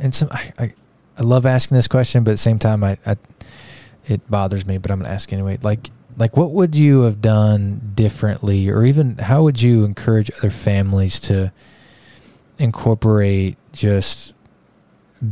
And 0.00 0.14
some, 0.14 0.28
I, 0.30 0.52
I, 0.58 0.72
I 1.18 1.22
love 1.22 1.46
asking 1.46 1.76
this 1.76 1.88
question, 1.88 2.24
but 2.24 2.30
at 2.32 2.34
the 2.34 2.38
same 2.38 2.58
time, 2.58 2.82
I, 2.84 2.98
I 3.06 3.16
it 4.06 4.28
bothers 4.30 4.66
me. 4.66 4.78
But 4.78 4.90
I'm 4.90 4.98
going 4.98 5.08
to 5.08 5.14
ask 5.14 5.32
anyway. 5.32 5.58
Like, 5.62 5.90
like, 6.18 6.36
what 6.36 6.50
would 6.52 6.74
you 6.74 7.02
have 7.02 7.22
done 7.22 7.92
differently, 7.94 8.68
or 8.68 8.84
even 8.84 9.16
how 9.18 9.42
would 9.44 9.62
you 9.62 9.84
encourage 9.84 10.30
other 10.38 10.50
families 10.50 11.20
to 11.20 11.52
incorporate 12.58 13.56
just 13.72 14.34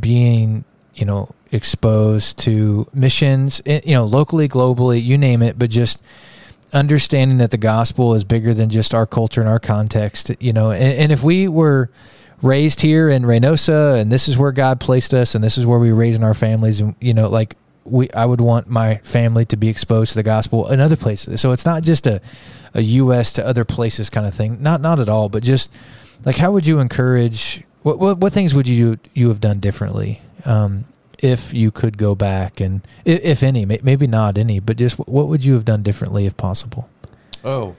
being, 0.01 0.65
you 0.95 1.05
know, 1.05 1.35
exposed 1.53 2.39
to 2.39 2.89
missions, 2.95 3.61
eh, 3.67 3.81
you 3.85 3.95
know, 3.95 4.05
locally, 4.05 4.49
globally, 4.49 5.03
you 5.03 5.19
name 5.19 5.43
it, 5.43 5.59
but 5.59 5.71
just 5.71 6.01
understanding 6.73 7.39
that 7.39 7.51
the 7.51 7.59
gospel 7.59 8.15
is 8.15 8.23
bigger 8.25 8.55
than 8.55 8.71
just 8.71 8.95
our 8.95 9.07
culture 9.07 9.41
and 9.41 9.51
our 9.51 9.59
context, 9.59 10.31
you 10.41 10.53
know, 10.53 10.71
and, 10.71 10.95
and 10.95 11.13
if 11.13 11.23
we 11.23 11.49
were 11.49 11.91
raised 12.43 12.81
here 12.81 13.09
in 13.09 13.23
Reynosa 13.23 14.01
and 14.01 14.11
this 14.11 14.29
is 14.29 14.39
where 14.39 14.53
God 14.53 14.81
placed 14.81 15.13
us 15.13 15.35
and 15.35 15.45
this 15.45 15.59
is 15.59 15.67
where 15.67 15.79
we 15.79 15.91
were 15.93 15.99
raising 15.99 16.25
our 16.25 16.35
families 16.35 16.81
and 16.81 16.95
you 17.01 17.13
know 17.13 17.29
like 17.29 17.57
we 17.85 18.11
I 18.13 18.25
would 18.25 18.41
want 18.41 18.69
my 18.69 18.97
family 18.99 19.45
to 19.47 19.57
be 19.57 19.69
exposed 19.69 20.13
to 20.13 20.17
the 20.17 20.23
gospel 20.23 20.71
in 20.71 20.81
other 20.81 20.97
places. 20.97 21.41
So 21.41 21.53
it's 21.53 21.67
not 21.67 21.83
just 21.83 22.07
a 22.07 22.21
a 22.73 22.83
US 22.83 23.33
to 23.35 23.45
other 23.47 23.65
places 23.65 24.09
kind 24.09 24.27
of 24.27 24.35
thing. 24.35 24.63
Not 24.63 24.81
not 24.81 25.01
at 25.01 25.09
all, 25.09 25.29
but 25.29 25.43
just 25.43 25.71
like 26.25 26.37
how 26.37 26.53
would 26.53 26.67
you 26.67 26.79
encourage 26.79 27.63
what 27.83 27.99
what, 27.99 28.19
what 28.19 28.33
things 28.33 28.55
would 28.55 28.69
you 28.69 28.99
you 29.15 29.29
have 29.29 29.41
done 29.41 29.61
differently 29.61 30.23
um, 30.45 30.85
if 31.23 31.53
you 31.55 31.71
could 31.71 31.99
go 31.99 32.15
back 32.15 32.61
and 32.61 32.87
if, 33.05 33.43
any 33.43 33.65
maybe 33.65 34.07
not 34.07 34.37
any 34.39 34.59
but 34.59 34.77
just 34.77 34.97
what 34.99 35.29
would 35.29 35.45
you 35.45 35.55
have 35.55 35.65
done 35.65 35.83
differently 35.83 36.27
if 36.27 36.37
possible 36.37 36.89
Oh, 37.45 37.77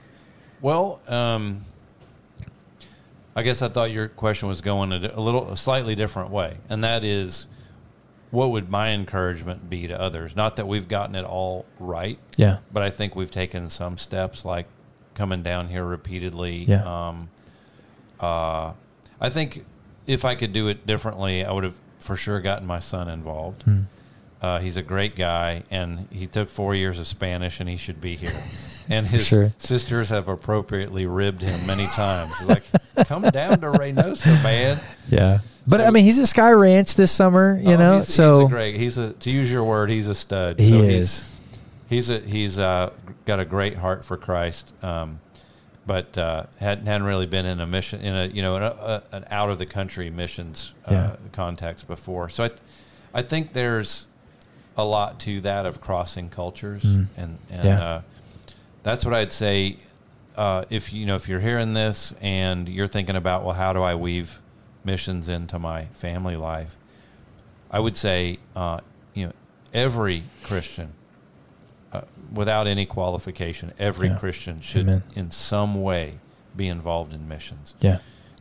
well, 0.60 1.00
um, 1.08 1.64
I 3.34 3.42
guess 3.42 3.62
I 3.62 3.68
thought 3.68 3.90
your 3.90 4.08
question 4.08 4.48
was 4.48 4.60
going 4.60 4.92
a, 4.92 5.12
a 5.14 5.20
little, 5.20 5.50
a 5.50 5.56
slightly 5.56 5.94
different 5.94 6.30
way, 6.30 6.58
and 6.68 6.82
that 6.84 7.04
is, 7.04 7.46
what 8.30 8.50
would 8.50 8.70
my 8.70 8.90
encouragement 8.90 9.68
be 9.68 9.86
to 9.86 10.00
others? 10.00 10.34
Not 10.34 10.56
that 10.56 10.66
we've 10.66 10.88
gotten 10.88 11.14
it 11.14 11.24
all 11.24 11.66
right, 11.78 12.18
yeah 12.36 12.58
but 12.72 12.82
I 12.82 12.90
think 12.90 13.14
we've 13.14 13.30
taken 13.30 13.68
some 13.68 13.98
steps, 13.98 14.44
like 14.44 14.66
coming 15.14 15.42
down 15.42 15.68
here 15.68 15.84
repeatedly. 15.84 16.64
Yeah. 16.64 17.08
Um, 17.08 17.28
uh, 18.18 18.72
I 19.20 19.30
think 19.30 19.64
if 20.06 20.24
I 20.24 20.34
could 20.34 20.52
do 20.52 20.68
it 20.68 20.86
differently, 20.86 21.44
I 21.44 21.52
would 21.52 21.64
have 21.64 21.78
for 22.02 22.16
sure 22.16 22.40
gotten 22.40 22.66
my 22.66 22.78
son 22.80 23.08
involved. 23.08 23.62
Hmm. 23.62 23.80
Uh, 24.40 24.58
he's 24.58 24.76
a 24.76 24.82
great 24.82 25.14
guy, 25.14 25.62
and 25.70 26.08
he 26.10 26.26
took 26.26 26.48
four 26.50 26.74
years 26.74 26.98
of 26.98 27.06
Spanish, 27.06 27.60
and 27.60 27.68
he 27.68 27.76
should 27.76 28.00
be 28.00 28.16
here. 28.16 28.32
And 28.90 29.06
his 29.06 29.28
Sure. 29.28 29.52
sisters 29.58 30.08
have 30.08 30.26
appropriately 30.26 31.06
ribbed 31.06 31.40
him 31.42 31.64
many 31.68 31.86
times. 31.86 32.32
Like, 32.48 32.64
"Come 33.06 33.22
down 33.22 33.60
to 33.60 33.68
Reynosa, 33.70 34.42
man." 34.42 34.80
yeah 35.08 35.38
but 35.68 35.78
So- 35.78 35.86
i 35.86 35.90
mean 35.90 36.02
he's 36.04 36.18
at 36.18 36.26
sky 36.26 36.50
ranch 36.50 36.96
this 36.96 37.12
summer 37.12 37.60
you 37.62 37.74
Oh, 37.74 37.76
know 37.76 37.96
he's, 37.98 38.12
so 38.12 38.40
he's 38.40 38.46
a 38.46 38.50
great. 38.50 38.74
He's 38.76 38.98
a 38.98 39.12
to 39.12 39.30
use 39.30 39.52
your 39.52 39.62
word, 39.62 39.88
he's 39.88 40.08
a 40.08 40.16
stud. 40.16 40.58
he 40.58 40.70
so 40.70 40.82
is 40.82 41.30
He's 41.88 42.08
he's 42.08 42.10
a, 42.10 42.18
he's 42.28 42.58
uh, 42.58 42.90
got 43.24 43.38
a 43.38 43.44
great 43.44 43.76
heart 43.76 44.04
for 44.04 44.16
Christ, 44.16 44.74
um, 44.82 45.20
but 45.86 46.16
uh, 46.16 46.44
hadn't 46.60 46.86
hadn't 46.86 47.06
really 47.06 47.26
been 47.26 47.46
in 47.46 47.60
a 47.60 47.66
mission 47.66 48.00
in 48.00 48.14
a 48.14 48.26
you 48.26 48.42
know 48.42 48.56
an, 48.56 48.62
a, 48.62 49.02
an 49.12 49.24
out 49.30 49.50
of 49.50 49.58
the 49.58 49.66
country 49.66 50.10
missions 50.10 50.74
uh, 50.86 50.92
Yeah. 50.92 51.16
context 51.32 51.86
before. 51.88 52.28
So 52.28 52.44
I 52.44 52.48
th- 52.48 52.60
I 53.14 53.22
think 53.22 53.52
there's 53.52 54.06
a 54.76 54.84
lot 54.84 55.20
to 55.20 55.40
that 55.42 55.66
of 55.66 55.80
crossing 55.80 56.28
cultures, 56.30 56.82
Mm. 56.84 57.06
and 57.16 57.38
and 57.50 57.64
Yeah. 57.64 57.82
uh, 57.84 58.00
that's 58.82 59.04
what 59.04 59.14
I'd 59.14 59.32
say. 59.32 59.76
Uh, 60.36 60.64
if 60.70 60.92
you 60.94 61.04
know 61.04 61.16
if 61.16 61.28
you're 61.28 61.40
hearing 61.40 61.74
this 61.74 62.14
and 62.22 62.68
you're 62.68 62.86
thinking 62.88 63.16
about 63.16 63.44
well, 63.44 63.54
how 63.54 63.72
do 63.74 63.82
I 63.82 63.94
weave 63.94 64.40
missions 64.84 65.28
into 65.28 65.58
my 65.58 65.86
family 65.92 66.36
life? 66.36 66.76
I 67.70 67.80
would 67.80 67.96
say, 67.96 68.38
uh, 68.56 68.80
you 69.14 69.26
know, 69.26 69.32
every 69.74 70.24
Christian, 70.42 70.92
uh, 71.92 72.02
without 72.32 72.66
any 72.66 72.86
qualification, 72.86 73.72
every 73.78 74.08
Yeah. 74.08 74.16
Christian 74.18 74.60
should, 74.60 74.82
Amen. 74.88 75.02
in 75.14 75.30
some 75.30 75.82
way, 75.82 76.18
be 76.56 76.68
involved 76.68 77.12
in 77.12 77.28
missions. 77.28 77.74
yeah 77.80 77.98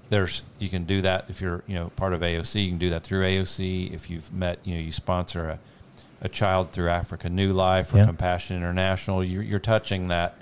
There's 0.10 0.44
you 0.60 0.70
can 0.70 0.84
do 0.86 1.02
that 1.02 1.26
if 1.30 1.40
you're 1.42 1.64
you 1.68 1.76
know 1.76 1.90
part 1.96 2.14
of 2.14 2.22
AOC. 2.22 2.64
You 2.64 2.70
can 2.70 2.78
do 2.78 2.90
that 2.90 3.04
through 3.04 3.24
AOC. 3.24 3.94
If 3.94 4.10
you've 4.10 4.32
met 4.34 4.60
you 4.64 4.76
know 4.76 4.82
you 4.82 4.92
sponsor 4.92 5.50
a, 5.50 5.60
a 6.22 6.30
child 6.30 6.72
through 6.72 6.90
Africa 6.90 7.30
New 7.30 7.54
Life 7.54 7.94
or 7.94 7.98
Yeah. 7.98 8.06
Compassion 8.08 8.58
International, 8.58 9.24
you're, 9.24 9.44
you're 9.44 9.60
touching 9.60 10.08
that 10.10 10.38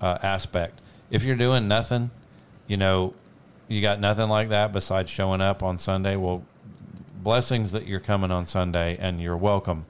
uh, 0.00 0.18
aspect. 0.22 0.80
If 1.10 1.22
you're 1.24 1.36
doing 1.36 1.68
nothing, 1.68 2.10
you 2.66 2.76
know, 2.78 3.14
you 3.68 3.80
got 3.82 4.00
nothing 4.00 4.28
like 4.28 4.48
that 4.48 4.72
besides 4.72 5.10
showing 5.10 5.40
up 5.42 5.62
on 5.62 5.78
Sunday. 5.78 6.16
Well, 6.16 6.42
blessings 7.22 7.72
that 7.72 7.86
you're 7.86 8.00
coming 8.00 8.30
on 8.30 8.46
Sunday 8.46 8.96
and 8.98 9.20
you're 9.20 9.36
welcome. 9.36 9.84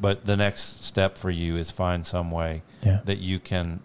But 0.00 0.26
the 0.26 0.36
next 0.36 0.84
step 0.84 1.16
for 1.16 1.30
you 1.30 1.56
is 1.56 1.70
find 1.70 2.04
some 2.04 2.30
way 2.30 2.62
yeah 2.82 3.00
that 3.04 3.18
you 3.18 3.38
can 3.38 3.80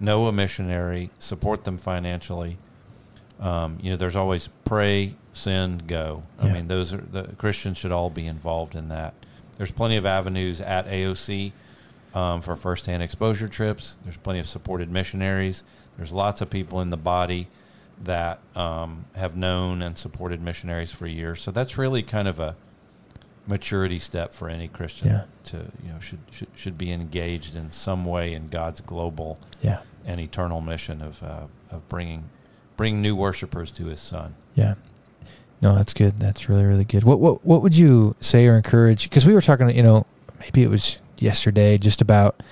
know 0.00 0.26
a 0.26 0.32
missionary, 0.32 1.10
support 1.18 1.64
them 1.64 1.78
financially. 1.78 2.58
Um, 3.40 3.78
you 3.80 3.90
know, 3.90 3.96
there's 3.96 4.16
always 4.16 4.48
pray, 4.64 5.16
send, 5.32 5.86
go. 5.86 6.22
I 6.38 6.48
mean, 6.52 6.68
those 6.68 6.92
are 6.92 6.98
the 6.98 7.24
Christians 7.38 7.78
should 7.78 7.92
all 7.92 8.10
be 8.10 8.26
involved 8.26 8.74
in 8.74 8.88
that. 8.88 9.14
There's 9.56 9.72
plenty 9.72 9.96
of 9.96 10.06
avenues 10.06 10.60
at 10.60 10.86
AOC 10.86 11.52
um, 12.14 12.40
for 12.40 12.56
firsthand 12.56 13.02
exposure 13.02 13.48
trips. 13.48 13.96
There's 14.04 14.16
plenty 14.16 14.38
of 14.40 14.48
supported 14.48 14.90
missionaries. 14.90 15.64
There's 15.96 16.12
lots 16.12 16.40
of 16.40 16.50
people 16.50 16.80
in 16.80 16.90
the 16.90 16.96
body 16.96 17.48
that 18.02 18.40
um, 18.56 19.04
have 19.14 19.36
known 19.36 19.82
and 19.82 19.96
supported 19.96 20.40
missionaries 20.42 20.90
for 20.90 21.06
years. 21.06 21.40
So 21.40 21.50
that's 21.50 21.78
really 21.78 22.02
kind 22.02 22.26
of 22.26 22.40
a 22.40 22.56
maturity 23.46 23.98
step 23.98 24.32
for 24.34 24.48
any 24.48 24.68
Christian 24.68 25.08
Yeah. 25.08 25.22
to 25.44 25.56
you 25.84 25.92
know 25.92 25.98
should, 26.00 26.20
should 26.30 26.48
should 26.54 26.78
be 26.78 26.92
engaged 26.92 27.56
in 27.56 27.72
some 27.72 28.04
way 28.04 28.34
in 28.34 28.46
God's 28.46 28.80
global 28.80 29.38
yeah 29.60 29.80
and 30.06 30.20
eternal 30.20 30.60
mission 30.60 31.02
of 31.02 31.22
uh, 31.22 31.46
of 31.70 31.88
bringing 31.88 32.24
bring 32.76 33.00
new 33.02 33.14
worshipers 33.16 33.70
to 33.72 33.86
His 33.86 34.00
Son. 34.00 34.34
Yeah. 34.54 34.74
No, 35.60 35.74
that's 35.76 35.92
good. 35.94 36.18
That's 36.20 36.48
really 36.48 36.64
really 36.64 36.84
good. 36.84 37.04
What 37.04 37.20
what 37.20 37.44
what 37.44 37.62
would 37.62 37.76
you 37.76 38.14
say 38.20 38.46
or 38.46 38.56
encourage? 38.56 39.04
Because 39.08 39.26
we 39.26 39.32
were 39.32 39.40
talking, 39.40 39.70
you 39.70 39.82
know, 39.82 40.06
maybe 40.40 40.62
it 40.62 40.70
was 40.70 40.98
yesterday, 41.18 41.78
just 41.78 42.00
about, 42.00 42.42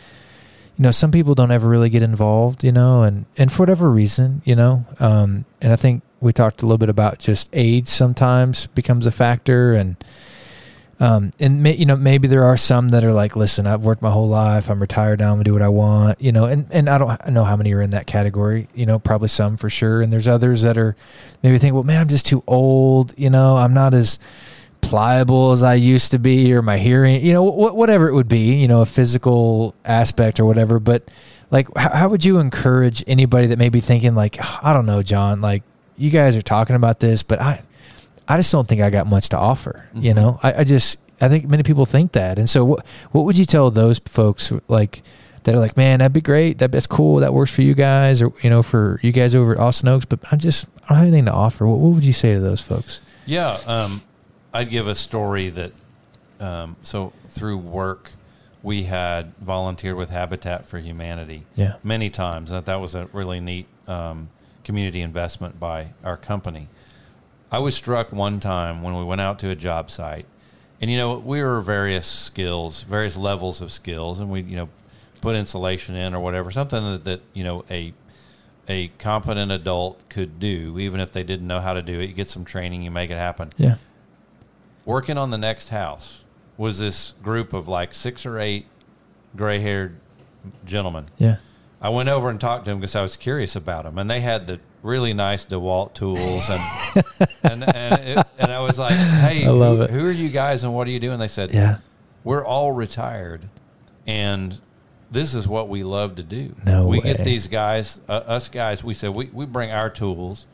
you 0.76 0.82
know, 0.84 0.93
some 0.93 1.11
people 1.11 1.34
don't 1.34 1.51
ever 1.51 1.68
really 1.68 1.88
get 1.91 2.03
involved, 2.03 2.62
you 2.62 2.70
know, 2.72 3.03
and 3.03 3.26
and 3.36 3.51
for 3.53 3.62
whatever 3.62 3.91
reason, 3.91 4.43
you 4.45 4.55
know, 4.55 4.84
um, 5.01 5.45
and 5.61 5.72
I 5.72 5.76
think 5.76 6.03
we 6.20 6.32
talked 6.32 6.62
a 6.62 6.66
little 6.66 6.78
bit 6.78 6.88
about 6.88 7.18
just 7.18 7.49
age 7.53 7.88
sometimes 7.88 8.66
becomes 8.68 9.07
a 9.07 9.11
factor, 9.11 9.72
and 9.72 9.97
um, 11.01 11.32
and 11.40 11.62
may, 11.62 11.74
you 11.74 11.86
know 11.86 11.96
maybe 11.96 12.28
there 12.28 12.44
are 12.44 12.57
some 12.57 12.90
that 12.90 13.03
are 13.03 13.12
like, 13.12 13.34
listen, 13.34 13.66
I've 13.66 13.84
worked 13.84 14.03
my 14.03 14.11
whole 14.11 14.28
life, 14.28 14.70
I'm 14.70 14.80
retired 14.80 15.18
now, 15.18 15.30
I'm 15.30 15.36
gonna 15.36 15.44
do 15.44 15.53
what 15.55 15.62
I 15.62 15.68
want, 15.68 16.20
you 16.20 16.30
know, 16.30 16.44
and 16.44 16.66
and 16.70 16.88
I 16.88 16.98
don't 16.98 17.28
know 17.30 17.44
how 17.44 17.57
many 17.57 17.72
are 17.74 17.82
in 17.82 17.90
that 17.90 18.07
category, 18.07 18.68
you 18.74 18.86
know, 18.86 18.98
probably 18.98 19.28
some 19.28 19.57
for 19.57 19.68
sure, 19.68 20.03
and 20.03 20.12
there's 20.12 20.28
others 20.28 20.62
that 20.62 20.78
are 20.78 20.94
maybe 21.42 21.59
think, 21.59 21.74
well, 21.74 21.82
man, 21.82 22.01
I'm 22.01 22.09
just 22.09 22.26
too 22.26 22.44
old, 22.46 23.14
you 23.18 23.30
know, 23.30 23.57
I'm 23.57 23.74
not 23.74 23.94
as 23.94 24.18
pliable 24.82 25.53
as 25.53 25.62
I 25.62 25.74
used 25.74 26.11
to 26.12 26.18
be, 26.18 26.53
or 26.53 26.62
my 26.62 26.78
hearing, 26.78 27.24
you 27.24 27.32
know, 27.32 27.51
wh- 27.51 27.74
whatever 27.74 28.09
it 28.09 28.14
would 28.14 28.28
be, 28.28 28.55
you 28.55 28.68
know, 28.68 28.80
a 28.80 28.86
physical 28.86 29.74
aspect 29.84 30.40
or 30.40 30.44
whatever. 30.44 30.78
But 30.78 31.11
like, 31.51 31.68
how, 31.76 31.90
how 31.90 32.09
would 32.09 32.24
you 32.24 32.38
encourage 32.38 33.05
anybody 33.07 33.48
that 33.48 33.59
may 33.59 33.68
be 33.68 33.80
thinking, 33.80 34.14
like, 34.14 34.38
I 34.64 34.72
don't 34.72 34.86
know, 34.86 35.03
John, 35.03 35.40
like, 35.40 35.62
you 35.96 36.11
guys 36.11 36.36
are 36.36 36.42
talking 36.42 36.76
about 36.76 36.98
this, 36.98 37.22
but 37.22 37.40
I, 37.40 37.62
I 38.29 38.37
just 38.37 38.53
don't 38.53 38.66
think 38.68 38.81
I 38.81 38.91
got 38.91 39.07
much 39.07 39.29
to 39.31 39.37
offer. 39.39 39.87
You 39.95 40.12
Mhm. 40.12 40.16
know, 40.16 40.41
I, 40.43 40.53
I 40.61 40.64
just, 40.64 40.99
I 41.21 41.29
think 41.29 41.49
many 41.49 41.62
people 41.62 41.85
think 41.85 42.12
that. 42.12 42.39
And 42.39 42.49
so, 42.49 42.64
what, 42.64 42.87
what 43.12 43.25
would 43.25 43.37
you 43.37 43.45
tell 43.45 43.71
those 43.71 43.99
folks 44.01 44.53
like 44.68 45.03
that 45.45 45.55
are 45.55 45.59
like, 45.59 45.77
man, 45.77 45.99
that'd 46.01 46.12
be 46.12 46.21
great, 46.21 46.59
that, 46.59 46.71
that's 46.71 46.87
cool, 46.87 47.16
that 47.21 47.33
works 47.35 47.51
for 47.53 47.62
you 47.62 47.75
guys, 47.75 48.21
or 48.23 48.33
you 48.43 48.51
know, 48.51 48.62
for 48.62 49.01
you 49.03 49.11
guys 49.11 49.35
over 49.35 49.53
at 49.53 49.59
Austin 49.59 49.89
Oaks, 49.89 50.05
but 50.05 50.21
I'm 50.31 50.39
just, 50.39 50.66
I 50.85 50.89
don't 50.91 50.99
have 50.99 51.07
anything 51.09 51.25
to 51.27 51.33
offer. 51.33 51.66
What, 51.66 51.79
what 51.79 51.95
would 51.95 52.05
you 52.05 52.12
say 52.12 52.35
to 52.35 52.41
those 52.41 52.61
folks? 52.61 53.01
Yeah, 53.27 53.59
um, 53.66 54.03
I'd 54.53 54.71
give 54.71 54.87
a 54.87 54.95
story 54.95 55.49
that 55.51 55.73
um, 56.41 56.77
so 56.83 57.12
through 57.29 57.59
work 57.59 58.12
we 58.62 58.85
had 58.85 59.33
volunteered 59.41 59.97
with 59.97 60.11
Habitat 60.11 60.66
for 60.66 60.79
Humanity 60.79 61.45
Yeah. 61.55 61.75
many 61.83 62.11
times. 62.11 62.51
And 62.51 62.64
that 62.64 62.81
was 62.81 62.95
a 62.95 63.07
really 63.12 63.41
neat 63.41 63.66
um, 63.89 64.29
community 64.64 65.01
investment 65.01 65.59
by 65.59 65.89
our 66.05 66.16
company. 66.18 66.68
I 67.53 67.59
was 67.59 67.74
struck 67.74 68.12
one 68.12 68.40
time 68.40 68.82
when 68.82 68.96
we 68.96 69.05
went 69.05 69.20
out 69.20 69.38
to 69.40 69.51
a 69.51 69.57
job 69.57 69.90
site, 69.90 70.26
and 70.80 70.90
you 70.90 70.96
know 70.96 71.18
we 71.18 71.42
were 71.42 71.61
various 71.61 72.07
skills, 72.07 72.82
various 72.82 73.16
levels 73.16 73.61
of 73.61 73.72
skills, 73.72 74.20
and 74.20 74.30
we 74.30 74.42
you 74.42 74.57
know 74.57 74.68
put 75.20 75.36
insulation 75.36 75.94
in 75.94 76.14
or 76.14 76.20
whatever, 76.20 76.51
something 76.51 76.82
that, 76.82 77.05
that 77.05 77.20
you 77.34 77.44
know 77.44 77.64
a 77.70 77.92
a 78.68 78.88
competent 78.98 79.51
adult 79.51 80.09
could 80.09 80.38
do, 80.38 80.78
even 80.78 81.01
if 81.01 81.12
they 81.12 81.24
didn't 81.24 81.46
know 81.46 81.61
how 81.61 81.74
to 81.74 81.82
do 81.82 81.98
it. 81.98 82.09
You 82.09 82.14
get 82.14 82.28
some 82.28 82.44
training, 82.44 82.82
you 82.82 82.90
make 82.90 83.11
it 83.11 83.16
happen. 83.16 83.51
Yeah. 83.57 83.76
Working 84.84 85.18
on 85.18 85.30
the 85.30 85.38
next 85.38 85.70
house 85.70 86.22
was 86.57 86.78
this 86.78 87.14
group 87.22 87.53
of 87.53 87.66
like 87.66 87.92
six 87.92 88.24
or 88.24 88.38
eight 88.38 88.66
gray 89.34 89.59
haired 89.59 89.96
gentlemen. 90.64 91.07
Yeah. 91.18 91.36
I 91.80 91.88
went 91.88 92.09
over 92.09 92.28
and 92.28 92.40
talked 92.40 92.66
to 92.66 92.70
them 92.70 92.80
because 92.80 92.94
I 92.94 93.03
was 93.03 93.16
curious 93.16 93.57
about 93.57 93.84
them, 93.84 93.98
and 93.98 94.09
they 94.09 94.20
had 94.20 94.46
the 94.46 94.61
really 94.83 95.12
nice 95.14 95.45
DeWalt 95.47 95.95
tools, 95.95 96.49
and 96.51 96.62
and 97.45 97.64
and, 97.74 98.01
it, 98.18 98.26
and 98.39 98.53
I 98.53 98.61
was 98.61 98.78
like, 98.78 98.95
"Hey, 98.95 99.45
I 99.47 99.51
love 99.51 99.78
who, 99.78 99.85
it. 99.85 99.91
who 99.91 100.07
are 100.07 100.11
you 100.12 100.28
guys, 100.28 100.64
and 100.64 100.74
what 100.74 100.87
are 100.89 100.91
you 100.91 101.01
doing?" 101.01 101.18
They 101.18 101.28
said, 101.28 101.53
Yeah. 101.55 101.78
"We're 102.24 102.45
all 102.45 102.72
retired, 102.72 103.49
and 104.07 104.59
this 105.11 105.35
is 105.35 105.47
what 105.49 105.68
we 105.68 105.83
love 105.83 106.14
to 106.16 106.22
do. 106.22 106.55
No 106.64 106.87
we 106.87 106.99
way. 107.01 107.14
get 107.14 107.24
these 107.24 107.49
guys, 107.49 108.01
uh, 108.09 108.12
us 108.12 108.49
guys. 108.49 108.83
We 108.85 108.95
said 108.95 109.11
we 109.11 109.26
we 109.33 109.47
bring 109.47 109.70
our 109.70 109.91
tools." 109.91 110.47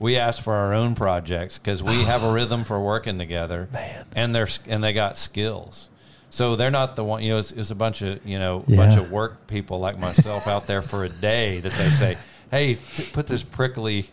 We 0.00 0.16
ask 0.16 0.40
for 0.40 0.54
our 0.54 0.72
own 0.72 0.94
projects 0.94 1.58
because 1.58 1.82
we 1.82 2.04
have 2.04 2.22
a 2.22 2.30
rhythm 2.32 2.62
for 2.62 2.80
working 2.80 3.18
together, 3.18 3.68
Man. 3.72 4.04
and 4.14 4.32
they're 4.32 4.46
and 4.68 4.82
they 4.84 4.92
got 4.92 5.16
skills. 5.16 5.88
So 6.30 6.54
they're 6.54 6.70
not 6.70 6.94
the 6.94 7.02
one. 7.02 7.20
You 7.24 7.32
know, 7.32 7.38
it's, 7.38 7.50
it's 7.50 7.70
a 7.72 7.74
bunch 7.74 8.02
of 8.02 8.24
you 8.24 8.38
know 8.38 8.62
Yeah. 8.68 8.76
bunch 8.76 8.96
of 8.96 9.10
work 9.10 9.48
people 9.48 9.80
like 9.80 9.98
myself 9.98 10.46
out 10.46 10.68
there 10.68 10.82
for 10.82 11.02
a 11.04 11.08
day 11.08 11.58
that 11.58 11.72
they 11.72 11.88
say, 11.90 12.16
"Hey, 12.50 12.74
t- 12.74 13.04
put 13.12 13.26
this 13.26 13.42
prickly 13.42 14.10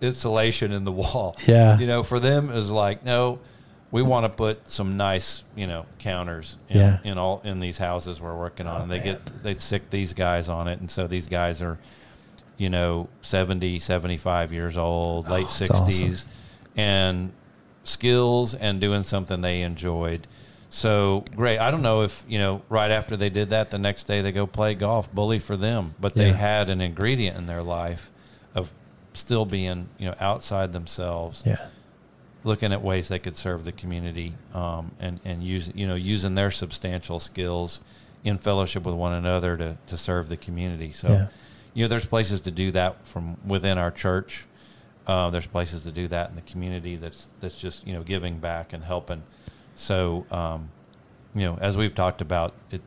insulation 0.00 0.72
in 0.72 0.84
the 0.84 0.92
wall." 0.92 1.36
Yeah. 1.46 1.78
You 1.78 1.86
know, 1.86 2.02
for 2.02 2.18
them 2.20 2.50
is 2.50 2.70
like, 2.70 3.04
no, 3.04 3.38
we 3.90 4.02
want 4.02 4.24
to 4.24 4.28
put 4.28 4.68
some 4.70 4.96
nice, 4.96 5.42
you 5.56 5.66
know, 5.66 5.84
counters 5.98 6.56
in, 6.68 6.78
Yeah. 6.78 6.98
in 7.04 7.18
all 7.18 7.40
in 7.44 7.60
these 7.60 7.78
houses 7.78 8.20
we're 8.20 8.36
working 8.36 8.66
on. 8.66 8.80
Oh, 8.80 8.82
and 8.82 8.90
they 8.90 8.98
man. 8.98 9.04
get 9.24 9.42
they 9.42 9.54
sick 9.56 9.90
these 9.90 10.14
guys 10.14 10.48
on 10.48 10.68
it, 10.68 10.80
and 10.80 10.90
so 10.90 11.06
these 11.06 11.26
guys 11.26 11.60
are, 11.62 11.78
you 12.56 12.70
know, 12.70 13.08
70, 13.22 13.78
75 13.78 14.52
years 14.52 14.76
old, 14.76 15.28
late 15.28 15.44
Oh, 15.44 15.46
that's 15.46 15.52
sixties, 15.54 16.26
and 16.76 17.32
skills 17.82 18.54
and 18.54 18.80
doing 18.80 19.02
something 19.02 19.40
they 19.40 19.62
enjoyed. 19.62 20.26
So 20.72 21.24
great. 21.34 21.58
I 21.58 21.70
don't 21.72 21.82
know 21.82 22.02
if 22.02 22.24
you 22.28 22.38
know. 22.38 22.62
Right 22.68 22.90
after 22.92 23.16
they 23.16 23.28
did 23.28 23.50
that, 23.50 23.70
the 23.70 23.78
next 23.78 24.04
day 24.04 24.20
they 24.22 24.30
go 24.32 24.46
play 24.46 24.74
golf. 24.74 25.12
Bully 25.12 25.40
for 25.40 25.56
them, 25.56 25.94
but 26.00 26.14
they 26.14 26.28
Yeah. 26.28 26.34
had 26.34 26.70
an 26.70 26.80
ingredient 26.80 27.36
in 27.36 27.46
their 27.46 27.62
life 27.62 28.10
of 28.54 28.72
still 29.12 29.44
being 29.44 29.88
you 29.98 30.06
know 30.06 30.14
outside 30.20 30.72
themselves 30.72 31.42
Yeah. 31.44 31.66
looking 32.44 32.72
at 32.72 32.80
ways 32.82 33.08
they 33.08 33.18
could 33.18 33.36
serve 33.36 33.64
the 33.64 33.72
community 33.72 34.34
um, 34.54 34.92
and 35.00 35.18
and 35.24 35.42
use 35.42 35.72
you 35.74 35.88
know 35.88 35.96
using 35.96 36.36
their 36.36 36.52
substantial 36.52 37.18
skills 37.18 37.80
in 38.22 38.38
fellowship 38.38 38.84
with 38.84 38.94
one 38.94 39.12
another 39.12 39.56
to 39.56 39.76
to 39.88 39.96
serve 39.96 40.28
the 40.28 40.36
community. 40.36 40.92
So 40.92 41.08
Yeah. 41.08 41.26
you 41.74 41.82
know 41.84 41.88
there's 41.88 42.06
places 42.06 42.40
to 42.42 42.52
do 42.52 42.70
that 42.70 43.04
from 43.08 43.38
within 43.44 43.76
our 43.76 43.90
church. 43.90 44.46
Uh, 45.08 45.30
there's 45.30 45.46
places 45.48 45.82
to 45.82 45.90
do 45.90 46.06
that 46.06 46.30
in 46.30 46.36
the 46.36 46.42
community. 46.42 46.94
That's 46.94 47.26
that's 47.40 47.58
just 47.58 47.84
you 47.84 47.92
know 47.92 48.02
giving 48.04 48.38
back 48.38 48.72
and 48.72 48.84
helping. 48.84 49.24
So 49.80 50.26
um, 50.30 50.68
you 51.34 51.42
know 51.46 51.56
as 51.60 51.76
we've 51.76 51.94
talked 51.94 52.20
about 52.20 52.52
it, 52.70 52.82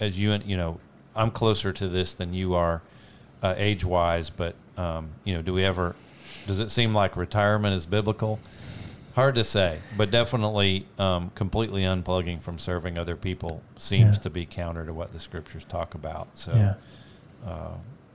as 0.00 0.18
you 0.18 0.32
and 0.32 0.42
you 0.44 0.56
know 0.56 0.80
I'm 1.14 1.30
closer 1.30 1.70
to 1.72 1.86
this 1.88 2.14
than 2.14 2.32
you 2.32 2.54
are 2.54 2.80
uh, 3.42 3.54
age 3.58 3.84
wise, 3.84 4.30
but 4.30 4.54
um, 4.78 5.10
you 5.24 5.34
know 5.34 5.42
do 5.42 5.52
we 5.52 5.64
ever 5.64 5.94
does 6.46 6.58
it 6.58 6.70
seem 6.70 6.94
like 6.94 7.14
retirement 7.16 7.74
is 7.74 7.84
biblical? 7.84 8.40
Hard 9.16 9.34
to 9.34 9.44
say, 9.44 9.80
but 9.98 10.10
definitely 10.10 10.86
um, 10.98 11.30
completely 11.34 11.82
unplugging 11.82 12.40
from 12.40 12.58
serving 12.58 12.96
other 12.96 13.16
people 13.16 13.60
seems 13.76 14.16
Yeah. 14.16 14.22
to 14.22 14.30
be 14.30 14.46
counter 14.46 14.86
to 14.86 14.94
what 14.94 15.12
the 15.12 15.18
scriptures 15.20 15.64
talk 15.64 15.94
about. 15.94 16.28
So 16.38 16.54
Yeah. 16.54 16.74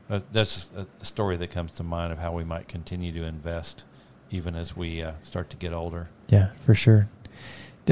uh, 0.09 0.19
that's 0.31 0.69
a 0.75 1.05
story 1.05 1.37
that 1.37 1.51
comes 1.51 1.73
to 1.73 1.83
mind 1.83 2.11
of 2.11 2.17
how 2.19 2.31
we 2.31 2.43
might 2.43 2.67
continue 2.67 3.11
to 3.11 3.23
invest 3.23 3.83
even 4.31 4.55
as 4.55 4.75
we 4.75 5.03
uh, 5.03 5.11
start 5.21 5.49
to 5.51 5.57
get 5.57 5.73
older. 5.73 6.07
Yeah, 6.29 6.49
for 6.65 6.73
sure. 6.73 7.07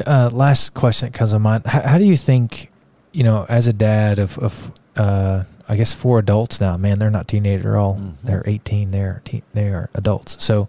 Uh, 0.06 0.30
last 0.34 0.74
question 0.74 1.10
that 1.12 1.18
comes 1.18 1.32
to 1.32 1.39
mind: 1.39 1.66
how, 1.66 1.82
how 1.82 1.98
do 1.98 2.06
you 2.06 2.18
think, 2.18 2.72
you 3.12 3.24
know, 3.24 3.46
as 3.50 3.68
a 3.68 3.74
dad 3.74 4.20
of, 4.20 4.38
of 4.39 4.72
uh, 4.96 5.44
I 5.70 5.76
guess 5.76 5.94
four 5.94 6.20
adults 6.20 6.60
now, 6.60 6.78
man, 6.78 7.00
they're 7.00 7.12
not 7.12 7.28
teenagers 7.28 7.66
at 7.66 7.76
all. 7.76 7.96
Mhm. 7.96 8.14
They're 8.24 8.44
eighteen. 8.46 8.91
They're 8.91 9.22
teen, 9.26 9.44
they 9.54 9.68
are 9.68 9.89
adults. 9.94 10.44
So, 10.44 10.68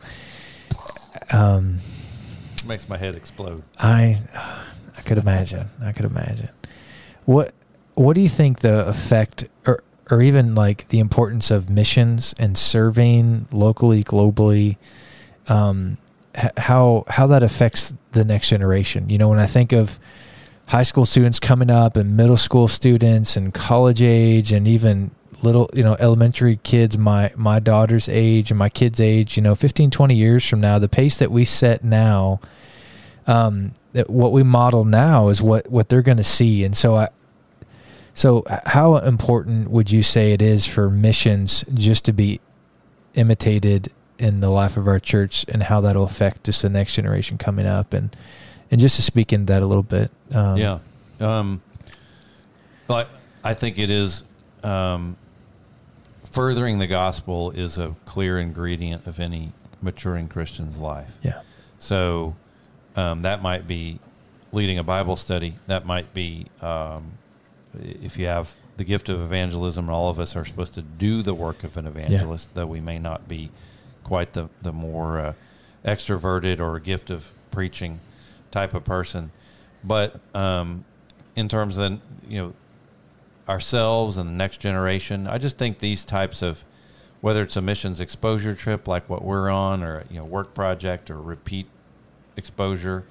um, 1.31 1.79
makes 2.67 2.89
my 2.89 2.97
head 2.97 3.15
explode. 3.15 3.63
I, 3.79 4.21
I 4.97 5.01
could 5.03 5.19
imagine. 5.19 5.69
I 5.83 5.93
could 5.93 6.05
imagine. 6.05 6.49
What 7.25 7.55
What 7.95 8.15
do 8.15 8.21
you 8.21 8.29
think 8.29 8.61
the 8.61 8.87
effect, 8.87 9.45
or 9.67 9.83
or 10.11 10.21
even 10.21 10.55
like 10.55 10.89
the 10.89 10.99
importance 10.99 11.51
of 11.51 11.71
missions 11.71 12.35
and 12.39 12.59
serving 12.59 13.47
locally, 13.53 14.05
globally, 14.05 14.77
um, 15.49 15.97
how 16.57 17.05
how 17.09 17.27
that 17.29 17.43
affects 17.43 17.95
the 18.15 18.25
next 18.25 18.49
generation? 18.49 19.09
You 19.09 19.19
know, 19.19 19.29
when 19.29 19.39
I 19.39 19.47
think 19.47 19.73
of 19.73 19.99
high 20.67 20.83
school 20.83 21.05
students 21.05 21.39
coming 21.39 21.71
up 21.71 21.97
and 21.97 22.17
middle 22.17 22.37
school 22.37 22.69
students 22.69 23.37
and 23.37 23.53
college 23.53 24.01
age 24.01 24.53
and 24.53 24.67
even 24.67 25.11
little 25.43 25.69
you 25.75 25.83
know 25.83 25.95
elementary 26.01 26.57
kids 26.63 26.97
my 26.97 27.31
my 27.37 27.61
daughter's 27.61 28.09
age 28.09 28.51
and 28.51 28.59
my 28.59 28.71
kids 28.71 28.99
age 28.99 29.37
you 29.37 29.43
know 29.43 29.55
15 29.55 29.91
20 29.91 30.15
years 30.15 30.49
from 30.49 30.61
now 30.61 30.79
the 30.79 30.89
pace 30.89 31.19
that 31.19 31.31
we 31.31 31.45
set 31.45 31.85
now 31.85 32.41
um, 33.27 33.73
that 33.93 34.09
what 34.11 34.33
we 34.33 34.43
model 34.43 34.85
now 34.85 35.29
is 35.29 35.43
what 35.43 35.71
what 35.71 35.89
they're 35.89 36.03
going 36.03 36.17
to 36.17 36.25
see 36.25 36.65
and 36.65 36.77
so 36.77 36.97
i 36.97 37.09
so 38.15 38.45
how 38.67 38.97
important 38.97 39.71
would 39.71 39.91
you 39.91 40.03
say 40.03 40.33
it 40.33 40.41
is 40.41 40.67
for 40.67 40.89
missions 40.89 41.65
just 41.75 42.05
to 42.05 42.13
be 42.13 42.41
imitated 43.15 43.93
in 44.19 44.41
the 44.41 44.51
life 44.51 44.77
of 44.77 44.87
our 44.87 44.99
church 44.99 45.45
and 45.49 45.65
how 45.65 45.81
that'll 45.81 46.05
affect 46.05 46.45
just 46.45 46.63
the 46.63 46.69
next 46.69 46.95
generation 46.95 47.39
coming 47.39 47.67
up 47.67 47.93
and 47.93 48.15
and 48.71 48.81
just 48.81 48.97
to 48.97 49.03
speak 49.03 49.33
into 49.33 49.53
that 49.53 49.63
a 49.63 49.67
little 49.67 49.83
bit 49.83 50.11
um, 50.33 50.57
yeah. 50.57 50.79
Um, 51.21 51.63
well, 52.89 53.07
I, 53.45 53.51
I 53.51 53.55
think 53.55 53.79
it 53.79 53.91
is 53.91 54.25
um, 54.63 55.17
furthering 56.25 56.79
the 56.79 56.87
gospel 56.87 57.51
is 57.51 57.79
a 57.79 57.95
clear 58.05 58.39
ingredient 58.39 59.07
of 59.07 59.21
any 59.21 59.53
maturing 59.81 60.29
Christian's 60.29 60.79
life. 60.79 61.17
yeah 61.23 61.43
So 61.79 62.35
um, 62.97 63.23
that 63.23 63.43
might 63.43 63.67
be 63.67 64.01
leading 64.53 64.79
a 64.79 64.85
Bible 64.85 65.17
study. 65.17 65.57
That 65.67 65.87
might 65.87 66.15
be 66.15 66.47
um, 66.63 67.13
if 67.81 68.19
you 68.19 68.27
have 68.27 68.55
the 68.77 68.85
gift 68.85 69.09
of 69.09 69.21
evangelism, 69.21 69.87
and 69.87 69.95
all 69.95 70.11
of 70.11 70.19
us 70.19 70.35
are 70.35 70.45
supposed 70.45 70.75
to 70.75 70.83
do 70.83 71.23
the 71.23 71.35
work 71.35 71.63
of 71.65 71.77
an 71.77 71.87
evangelist, 71.87 72.55
though 72.55 72.67
we 72.67 72.81
may 72.81 72.99
not 72.99 73.29
be 73.29 73.51
quite 74.05 74.35
the 74.35 74.49
the 74.63 74.73
more 74.73 75.19
uh, 75.19 75.33
extroverted 75.85 76.61
or 76.61 76.79
gift 76.79 77.11
of 77.11 77.33
preaching 77.51 78.01
type 78.51 78.75
of 78.75 78.85
person. 78.85 79.33
But 79.83 80.21
um, 80.35 80.85
in 81.35 81.49
terms 81.49 81.79
of 81.79 82.01
you 82.29 82.41
know 82.41 82.53
ourselves 83.49 84.17
and 84.17 84.29
the 84.29 84.35
next 84.35 84.59
generation, 84.59 85.27
I 85.27 85.39
just 85.39 85.59
think 85.59 85.79
these 85.79 86.05
types 86.05 86.43
of 86.43 86.65
whether 87.21 87.43
it's 87.43 87.57
a 87.57 87.63
missions 87.63 88.01
exposure 88.01 88.55
trip 88.55 88.87
like 88.87 89.09
what 89.09 89.25
we're 89.25 89.51
on, 89.51 89.83
or 89.83 90.05
you 90.11 90.19
know 90.19 90.25
work 90.25 90.55
project 90.55 91.11
or 91.11 91.21
repeat 91.21 91.67
exposure, 92.37 93.05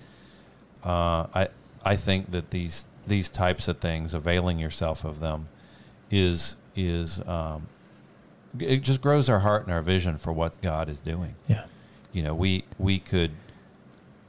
uh, 0.83 1.27
I 1.33 1.47
I 1.83 1.95
think 1.95 2.31
that 2.31 2.51
these 2.51 2.85
these 3.05 3.29
types 3.29 3.67
of 3.67 3.79
things, 3.79 4.13
availing 4.13 4.59
yourself 4.59 5.03
of 5.03 5.19
them, 5.19 5.47
is 6.09 6.55
is 6.75 7.21
um, 7.27 7.67
it 8.59 8.81
just 8.81 9.01
grows 9.01 9.29
our 9.29 9.39
heart 9.39 9.65
and 9.65 9.73
our 9.73 9.81
vision 9.81 10.17
for 10.17 10.31
what 10.31 10.61
God 10.61 10.89
is 10.89 10.99
doing. 10.99 11.35
yeah. 11.47 11.65
You 12.11 12.21
know, 12.21 12.35
we 12.35 12.65
we 12.77 12.99
could 12.99 13.31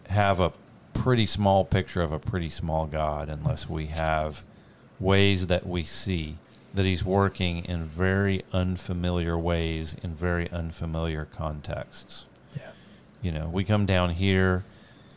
have 0.09 0.41
a 0.41 0.53
pretty 0.95 1.27
small 1.27 1.65
picture 1.65 2.03
of 2.03 2.13
a 2.13 2.19
pretty 2.19 2.49
small 2.49 2.87
God 2.87 3.29
unless 3.29 3.69
we 3.69 3.87
have 3.87 4.43
ways 4.99 5.49
that 5.49 5.67
we 5.67 5.83
see 5.83 6.37
that 6.73 6.85
He's 6.85 7.05
working 7.05 7.65
in 7.67 7.85
very 7.85 8.43
unfamiliar 8.53 9.37
ways 9.39 9.97
in 10.03 10.15
very 10.15 10.51
unfamiliar 10.51 11.27
contexts. 11.27 12.25
Yeah. 12.57 12.71
You 13.21 13.33
know 13.33 13.49
we 13.49 13.65
come 13.65 13.85
down 13.87 14.11
here 14.11 14.65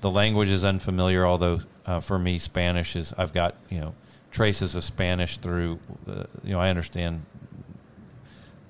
the 0.02 0.12
language 0.12 0.50
is 0.50 0.64
unfamiliar 0.66 1.26
although 1.26 1.60
uh, 1.86 2.00
for 2.00 2.20
me 2.20 2.38
spanish 2.38 2.96
is 2.96 3.14
i've 3.18 3.34
got 3.34 3.56
you 3.70 3.80
know 3.80 3.96
traces 4.32 4.76
of 4.76 4.84
spanish 4.84 5.38
through 5.38 5.80
uh, 6.08 6.24
you 6.44 6.54
know 6.54 6.60
i 6.60 6.70
understand 6.70 7.26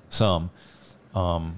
some 0.09 0.49
um, 1.15 1.57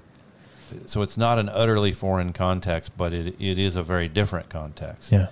so 0.86 1.02
it's 1.02 1.18
not 1.18 1.38
an 1.38 1.48
utterly 1.48 1.92
foreign 1.92 2.32
context 2.32 2.96
but 2.96 3.12
it, 3.12 3.34
it 3.40 3.58
is 3.58 3.76
a 3.76 3.82
very 3.82 4.08
different 4.08 4.48
context 4.48 5.12
yeah 5.12 5.28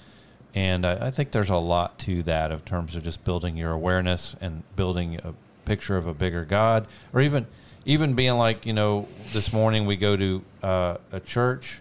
and 0.54 0.84
I, 0.84 1.06
I 1.06 1.10
think 1.10 1.30
there's 1.30 1.50
a 1.50 1.56
lot 1.56 1.98
to 2.00 2.22
that 2.24 2.50
of 2.50 2.64
terms 2.64 2.96
of 2.96 3.04
just 3.04 3.24
building 3.24 3.56
your 3.56 3.70
awareness 3.70 4.34
and 4.40 4.62
building 4.76 5.20
a 5.22 5.34
picture 5.64 5.96
of 5.96 6.06
a 6.06 6.14
bigger 6.14 6.44
God, 6.44 6.86
or 7.12 7.20
even 7.20 7.46
even 7.84 8.14
being 8.14 8.34
like 8.34 8.66
you 8.66 8.72
know 8.72 9.06
this 9.32 9.52
morning 9.52 9.86
we 9.86 9.96
go 9.96 10.16
to 10.16 10.42
uh, 10.62 10.96
a 11.12 11.20
church, 11.20 11.80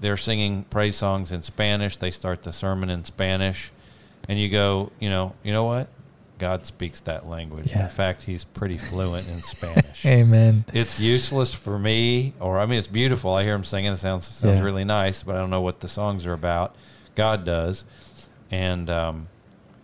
they're 0.00 0.16
singing 0.16 0.64
praise 0.64 0.96
songs 0.96 1.32
in 1.32 1.42
Spanish. 1.42 1.96
They 1.96 2.10
start 2.10 2.42
the 2.42 2.52
sermon 2.52 2.90
in 2.90 3.04
Spanish, 3.04 3.70
and 4.28 4.38
you 4.38 4.48
go, 4.50 4.92
you 5.00 5.08
know, 5.08 5.34
you 5.42 5.52
know 5.52 5.64
what? 5.64 5.88
God 6.42 6.66
speaks 6.66 7.00
that 7.02 7.28
language. 7.28 7.68
Yeah. 7.70 7.84
In 7.84 7.88
fact, 7.88 8.22
He's 8.22 8.42
pretty 8.42 8.76
fluent 8.76 9.28
in 9.28 9.38
Spanish. 9.38 10.04
Amen. 10.18 10.64
It's 10.74 10.98
useless 10.98 11.54
for 11.54 11.78
me, 11.78 12.32
or 12.40 12.58
I 12.58 12.66
mean, 12.66 12.80
it's 12.80 12.88
beautiful. 12.88 13.32
I 13.32 13.44
hear 13.44 13.54
him 13.54 13.62
singing; 13.62 13.92
it 13.92 13.98
sounds 13.98 14.26
sounds 14.26 14.58
Yeah. 14.58 14.64
really 14.64 14.84
nice, 14.84 15.22
but 15.22 15.36
I 15.36 15.38
don't 15.38 15.50
know 15.50 15.60
what 15.60 15.78
the 15.78 15.86
songs 15.88 16.26
are 16.26 16.32
about. 16.32 16.74
God 17.14 17.44
does, 17.44 17.84
and 18.50 18.90
um, 18.90 19.28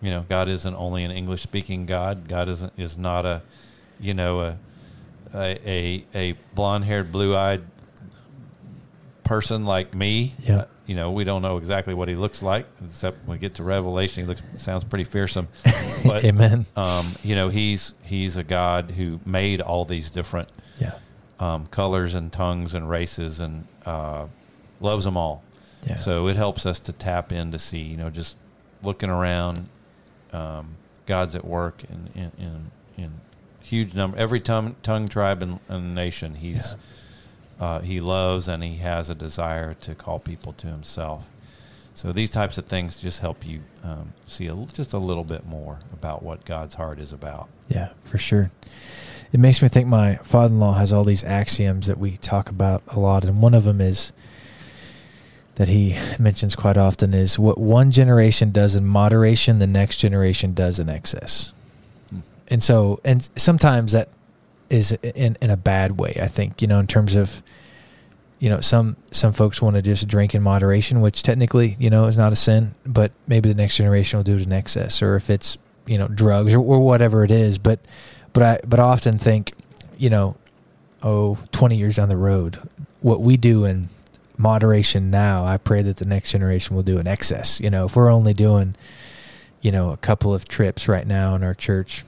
you 0.01 0.11
know, 0.11 0.25
God 0.27 0.49
isn't 0.49 0.75
only 0.75 1.05
an 1.05 1.11
English 1.11 1.41
speaking 1.43 1.85
God. 1.85 2.27
God 2.27 2.49
isn't 2.49 2.73
is 2.77 2.97
not 2.97 3.25
a, 3.25 3.41
you 3.97 4.13
know, 4.13 4.41
a 4.41 4.57
a 5.33 5.59
a, 5.65 6.05
a 6.13 6.31
blonde 6.55 6.83
haired, 6.83 7.09
blue 7.09 7.37
eyed 7.37 7.61
person 9.29 9.61
like 9.63 9.93
me. 9.93 10.33
Yeah. 10.41 10.57
Uh, 10.61 10.65
you 10.87 10.95
know, 10.95 11.11
we 11.11 11.23
don't 11.23 11.43
know 11.43 11.57
exactly 11.57 11.93
what 11.93 12.07
he 12.07 12.15
looks 12.15 12.41
like, 12.41 12.65
except 12.83 13.19
when 13.27 13.35
we 13.37 13.39
get 13.39 13.53
to 13.55 13.63
Revelation, 13.63 14.23
he 14.23 14.27
looks 14.27 14.41
sounds 14.55 14.83
pretty 14.83 15.03
fearsome. 15.05 15.47
But 16.03 16.23
Amen. 16.25 16.65
um, 16.75 17.13
you 17.23 17.35
know, 17.35 17.49
he's 17.49 17.93
he's 18.01 18.37
a 18.37 18.43
God 18.43 18.91
who 18.91 19.19
made 19.25 19.61
all 19.61 19.85
these 19.85 20.09
different 20.09 20.49
Yeah. 20.79 20.93
um, 21.39 21.67
colors 21.67 22.15
and 22.15 22.31
tongues 22.31 22.73
and 22.73 22.89
races 22.89 23.39
and 23.39 23.67
uh, 23.85 24.25
loves 24.79 25.05
them 25.05 25.15
all. 25.15 25.43
Yeah. 25.85 25.97
So 25.97 26.27
it 26.27 26.35
helps 26.35 26.65
us 26.65 26.79
to 26.81 26.91
tap 26.93 27.31
in 27.31 27.51
to 27.51 27.59
see, 27.59 27.79
you 27.81 27.97
know, 27.97 28.09
just 28.09 28.35
looking 28.81 29.09
around, 29.11 29.69
um, 30.33 30.75
God's 31.05 31.35
at 31.35 31.45
work 31.45 31.83
in 31.83 32.09
in, 32.15 32.31
in, 32.39 32.71
in 32.97 33.11
huge 33.61 33.93
number. 33.93 34.17
Every 34.17 34.39
tongue, 34.39 34.75
tongue 34.81 35.07
tribe, 35.07 35.43
and, 35.43 35.59
and 35.67 35.93
nation, 35.93 36.35
he's 36.35 36.75
uh, 37.59 37.79
he 37.79 37.99
loves 37.99 38.47
and 38.47 38.63
he 38.63 38.77
has 38.77 39.09
a 39.09 39.15
desire 39.15 39.73
to 39.75 39.95
call 39.95 40.19
people 40.19 40.53
to 40.53 40.67
himself. 40.67 41.29
So 41.93 42.13
these 42.13 42.29
types 42.29 42.57
of 42.57 42.65
things 42.65 43.01
just 43.01 43.19
help 43.19 43.45
you 43.45 43.61
um, 43.83 44.13
see 44.25 44.47
a, 44.47 44.55
just 44.71 44.93
a 44.93 44.97
little 44.97 45.25
bit 45.25 45.45
more 45.45 45.79
about 45.91 46.23
what 46.23 46.45
God's 46.45 46.75
heart 46.75 46.97
is 46.99 47.11
about. 47.11 47.49
Yeah, 47.67 47.89
for 48.05 48.17
sure. 48.17 48.51
It 49.33 49.39
makes 49.39 49.61
me 49.61 49.67
think 49.67 49.87
my 49.87 50.15
father 50.17 50.53
in 50.53 50.59
law 50.59 50.73
has 50.75 50.93
all 50.93 51.03
these 51.03 51.23
axioms 51.23 51.87
that 51.87 51.99
we 51.99 52.17
talk 52.17 52.49
about 52.49 52.83
a 52.87 52.99
lot. 52.99 53.25
And 53.25 53.41
one 53.41 53.53
of 53.53 53.65
them 53.65 53.81
is 53.81 54.13
that 55.55 55.67
he 55.67 55.97
mentions 56.17 56.55
quite 56.55 56.77
often 56.77 57.13
is 57.13 57.37
what 57.37 57.57
one 57.57 57.91
generation 57.91 58.51
does 58.51 58.75
in 58.75 58.87
moderation, 58.87 59.59
the 59.59 59.67
next 59.67 59.97
generation 59.97 60.53
does 60.53 60.79
in 60.79 60.87
excess. 60.87 61.51
Hmm. 62.09 62.19
And 62.47 62.63
so, 62.63 63.01
and 63.03 63.27
sometimes 63.35 63.91
that 63.91 64.07
is 64.69 64.91
in, 64.91 65.37
in 65.41 65.49
a 65.49 65.57
bad 65.57 65.99
way, 65.99 66.17
I 66.21 66.27
think, 66.27 66.61
you 66.61 66.67
know, 66.67 66.79
in 66.79 66.87
terms 66.87 67.15
of, 67.15 67.41
you 68.39 68.49
know, 68.49 68.61
some, 68.61 68.95
some 69.11 69.33
folks 69.33 69.61
want 69.61 69.75
to 69.75 69.81
just 69.81 70.07
drink 70.07 70.33
in 70.33 70.41
moderation, 70.41 71.01
which 71.01 71.23
technically, 71.23 71.75
you 71.79 71.89
know, 71.89 72.05
is 72.05 72.17
not 72.17 72.31
a 72.31 72.35
sin, 72.35 72.75
but 72.85 73.11
maybe 73.27 73.49
the 73.49 73.55
next 73.55 73.77
generation 73.77 74.17
will 74.17 74.23
do 74.23 74.35
it 74.35 74.41
in 74.41 74.53
excess. 74.53 75.01
Or 75.01 75.15
if 75.15 75.29
it's, 75.29 75.57
you 75.87 75.97
know, 75.97 76.07
drugs 76.07 76.53
or, 76.53 76.59
or 76.59 76.79
whatever 76.79 77.23
it 77.23 77.31
is. 77.31 77.57
But, 77.57 77.79
but 78.31 78.43
I, 78.43 78.59
but 78.65 78.79
I 78.79 78.83
often 78.83 79.17
think, 79.17 79.53
you 79.97 80.09
know, 80.09 80.37
oh, 81.03 81.37
20 81.51 81.75
years 81.75 81.95
down 81.95 82.09
the 82.09 82.17
road, 82.17 82.59
what 83.01 83.21
we 83.21 83.37
do 83.37 83.65
in 83.65 83.89
moderation 84.37 85.11
now, 85.11 85.45
I 85.45 85.57
pray 85.57 85.81
that 85.81 85.97
the 85.97 86.05
next 86.05 86.31
generation 86.31 86.75
will 86.75 86.83
do 86.83 86.97
in 86.97 87.07
excess. 87.07 87.59
You 87.59 87.69
know, 87.69 87.85
if 87.85 87.95
we're 87.95 88.11
only 88.11 88.33
doing, 88.33 88.75
you 89.61 89.71
know, 89.71 89.91
a 89.91 89.97
couple 89.97 90.33
of 90.33 90.47
trips 90.47 90.87
right 90.87 91.05
now 91.05 91.35
in 91.35 91.43
our 91.43 91.53
church, 91.53 92.05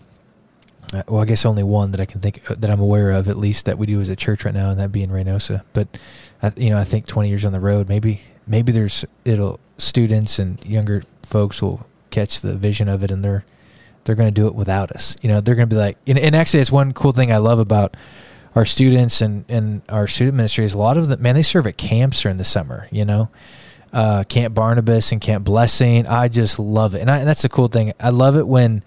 well, 1.07 1.21
I 1.21 1.25
guess 1.25 1.45
only 1.45 1.63
one 1.63 1.91
that 1.91 2.01
I 2.01 2.05
can 2.05 2.21
think 2.21 2.49
uh, 2.49 2.55
that 2.57 2.69
I'm 2.69 2.79
aware 2.79 3.11
of, 3.11 3.29
at 3.29 3.37
least 3.37 3.65
that 3.65 3.77
we 3.77 3.85
do 3.85 4.01
as 4.01 4.09
a 4.09 4.15
church 4.15 4.45
right 4.45 4.53
now, 4.53 4.69
and 4.69 4.79
that 4.79 4.91
being 4.91 5.09
Reynosa. 5.09 5.63
But, 5.73 5.87
you 6.57 6.69
know, 6.69 6.77
I 6.77 6.83
think 6.83 7.07
20 7.07 7.29
years 7.29 7.45
on 7.45 7.53
the 7.53 7.59
road, 7.59 7.87
maybe, 7.87 8.21
maybe 8.47 8.71
there's 8.71 9.05
it'll 9.25 9.59
students 9.77 10.39
and 10.39 10.63
younger 10.65 11.03
folks 11.23 11.61
will 11.61 11.87
catch 12.09 12.41
the 12.41 12.55
vision 12.55 12.89
of 12.89 13.03
it, 13.03 13.11
and 13.11 13.23
they're 13.23 13.45
they're 14.03 14.15
going 14.15 14.33
to 14.33 14.41
do 14.41 14.47
it 14.47 14.55
without 14.55 14.91
us. 14.91 15.15
You 15.21 15.29
know, 15.29 15.41
they're 15.41 15.55
going 15.55 15.69
to 15.69 15.75
be 15.75 15.79
like, 15.79 15.97
and, 16.07 16.17
and 16.17 16.35
actually, 16.35 16.61
it's 16.61 16.71
one 16.71 16.93
cool 16.93 17.11
thing 17.11 17.31
I 17.31 17.37
love 17.37 17.59
about 17.59 17.95
our 18.55 18.65
students 18.65 19.21
and, 19.21 19.45
and 19.47 19.81
our 19.89 20.07
student 20.07 20.35
ministry 20.35 20.65
is 20.65 20.73
a 20.73 20.77
lot 20.77 20.97
of 20.97 21.07
them, 21.07 21.21
man, 21.21 21.35
they 21.35 21.41
serve 21.41 21.67
at 21.67 21.77
camps 21.77 22.21
during 22.21 22.37
the 22.37 22.43
summer, 22.43 22.87
you 22.91 23.05
know, 23.05 23.29
uh, 23.93 24.23
Camp 24.25 24.53
Barnabas 24.53 25.11
and 25.11 25.21
Camp 25.21 25.45
Blessing. 25.45 26.05
I 26.07 26.27
just 26.27 26.59
love 26.59 26.95
it. 26.95 27.01
And, 27.01 27.09
I, 27.09 27.19
and 27.19 27.27
that's 27.27 27.43
the 27.43 27.49
cool 27.49 27.67
thing. 27.67 27.93
I 27.99 28.09
love 28.09 28.35
it 28.35 28.47
when, 28.47 28.83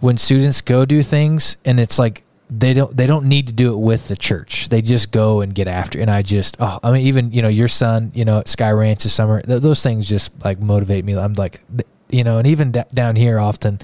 when 0.00 0.16
students 0.16 0.60
go 0.60 0.84
do 0.84 1.02
things 1.02 1.56
and 1.64 1.78
it's 1.78 1.98
like, 1.98 2.24
they 2.52 2.74
don't, 2.74 2.96
they 2.96 3.06
don't 3.06 3.26
need 3.26 3.46
to 3.46 3.52
do 3.52 3.72
it 3.74 3.76
with 3.76 4.08
the 4.08 4.16
church. 4.16 4.70
They 4.70 4.82
just 4.82 5.12
go 5.12 5.40
and 5.40 5.54
get 5.54 5.68
after. 5.68 6.00
And 6.00 6.10
I 6.10 6.22
just, 6.22 6.56
oh, 6.58 6.80
I 6.82 6.90
mean, 6.90 7.06
even, 7.06 7.30
you 7.30 7.42
know, 7.42 7.48
your 7.48 7.68
son, 7.68 8.10
you 8.12 8.24
know, 8.24 8.40
at 8.40 8.48
Sky 8.48 8.72
Ranch 8.72 9.04
this 9.04 9.12
summer, 9.12 9.40
th- 9.40 9.62
those 9.62 9.84
things 9.84 10.08
just 10.08 10.32
like 10.44 10.58
motivate 10.58 11.04
me. 11.04 11.16
I'm 11.16 11.34
like, 11.34 11.60
you 12.08 12.24
know, 12.24 12.38
and 12.38 12.48
even 12.48 12.72
d- 12.72 12.82
down 12.92 13.14
here 13.14 13.38
often, 13.38 13.78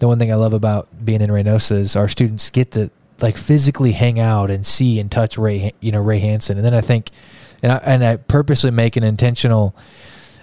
the 0.00 0.06
one 0.06 0.18
thing 0.18 0.30
I 0.30 0.34
love 0.34 0.52
about 0.52 0.88
being 1.02 1.22
in 1.22 1.30
Reynosa 1.30 1.78
is 1.78 1.96
our 1.96 2.08
students 2.08 2.50
get 2.50 2.72
to 2.72 2.90
like 3.22 3.38
physically 3.38 3.92
hang 3.92 4.18
out 4.18 4.50
and 4.50 4.66
see 4.66 5.00
and 5.00 5.10
touch 5.10 5.38
Ray, 5.38 5.72
you 5.80 5.92
know, 5.92 6.02
Ray 6.02 6.18
Hansen. 6.18 6.58
And 6.58 6.66
then 6.66 6.74
I 6.74 6.82
think, 6.82 7.10
and 7.62 7.72
I, 7.72 7.76
and 7.76 8.04
I 8.04 8.16
purposely 8.16 8.70
make 8.70 8.96
an 8.96 9.04
intentional 9.04 9.74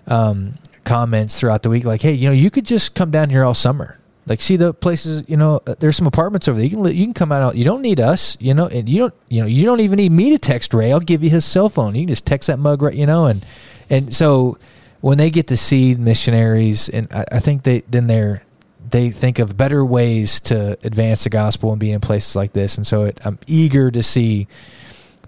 um, 0.07 0.57
comments 0.83 1.39
throughout 1.39 1.61
the 1.61 1.69
week, 1.69 1.83
like, 1.83 2.01
hey, 2.01 2.13
you 2.13 2.27
know, 2.27 2.33
you 2.33 2.49
could 2.49 2.65
just 2.65 2.95
come 2.95 3.11
down 3.11 3.29
here 3.29 3.43
all 3.43 3.53
summer. 3.53 3.99
Like, 4.27 4.39
see 4.41 4.55
the 4.55 4.73
places, 4.73 5.23
you 5.27 5.35
know, 5.35 5.61
uh, 5.65 5.73
there's 5.79 5.97
some 5.97 6.05
apartments 6.05 6.47
over 6.47 6.57
there. 6.59 6.67
You 6.67 6.75
can 6.75 6.85
you 6.95 7.05
can 7.05 7.13
come 7.13 7.31
out. 7.31 7.55
You 7.55 7.65
don't 7.65 7.81
need 7.81 7.99
us, 7.99 8.37
you 8.39 8.53
know, 8.53 8.67
and 8.67 8.87
you 8.87 8.99
don't, 8.99 9.13
you 9.29 9.41
know, 9.41 9.47
you 9.47 9.65
don't 9.65 9.79
even 9.79 9.97
need 9.97 10.11
me 10.11 10.29
to 10.29 10.37
text 10.37 10.73
Ray. 10.73 10.91
I'll 10.91 10.99
give 10.99 11.23
you 11.23 11.29
his 11.31 11.43
cell 11.43 11.69
phone. 11.69 11.95
You 11.95 12.01
can 12.03 12.09
just 12.09 12.25
text 12.25 12.47
that 12.47 12.59
mug, 12.59 12.81
right, 12.83 12.93
you 12.93 13.07
know, 13.07 13.25
and 13.25 13.43
and 13.89 14.13
so 14.13 14.57
when 15.01 15.17
they 15.17 15.31
get 15.31 15.47
to 15.47 15.57
see 15.57 15.95
missionaries, 15.95 16.87
and 16.87 17.07
I, 17.11 17.25
I 17.31 17.39
think 17.39 17.63
they 17.63 17.81
then 17.89 18.05
they're 18.07 18.43
they 18.89 19.09
think 19.09 19.39
of 19.39 19.57
better 19.57 19.83
ways 19.83 20.39
to 20.41 20.77
advance 20.83 21.23
the 21.23 21.29
gospel 21.31 21.71
and 21.71 21.79
be 21.79 21.91
in 21.91 21.99
places 22.01 22.35
like 22.35 22.53
this. 22.53 22.75
And 22.77 22.85
so 22.85 23.05
it, 23.05 23.19
I'm 23.25 23.39
eager 23.47 23.89
to 23.89 24.03
see 24.03 24.47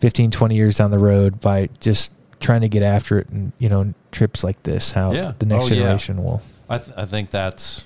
15, 0.01 0.31
20 0.31 0.55
years 0.55 0.77
down 0.77 0.91
the 0.91 0.99
road 0.99 1.39
by 1.39 1.69
just 1.79 2.11
trying 2.41 2.61
to 2.61 2.67
get 2.67 2.83
after 2.83 3.19
it 3.19 3.29
and, 3.29 3.53
you 3.59 3.69
know, 3.69 3.93
trips 4.11 4.43
like 4.43 4.61
this, 4.63 4.91
how 4.91 5.13
Yeah. 5.13 5.31
the 5.39 5.45
next 5.45 5.65
Oh, 5.65 5.67
yeah. 5.75 5.75
generation 5.81 6.23
will. 6.23 6.41
I, 6.69 6.77
th- 6.77 6.97
I 6.97 7.05
think 7.05 7.29
that's, 7.29 7.85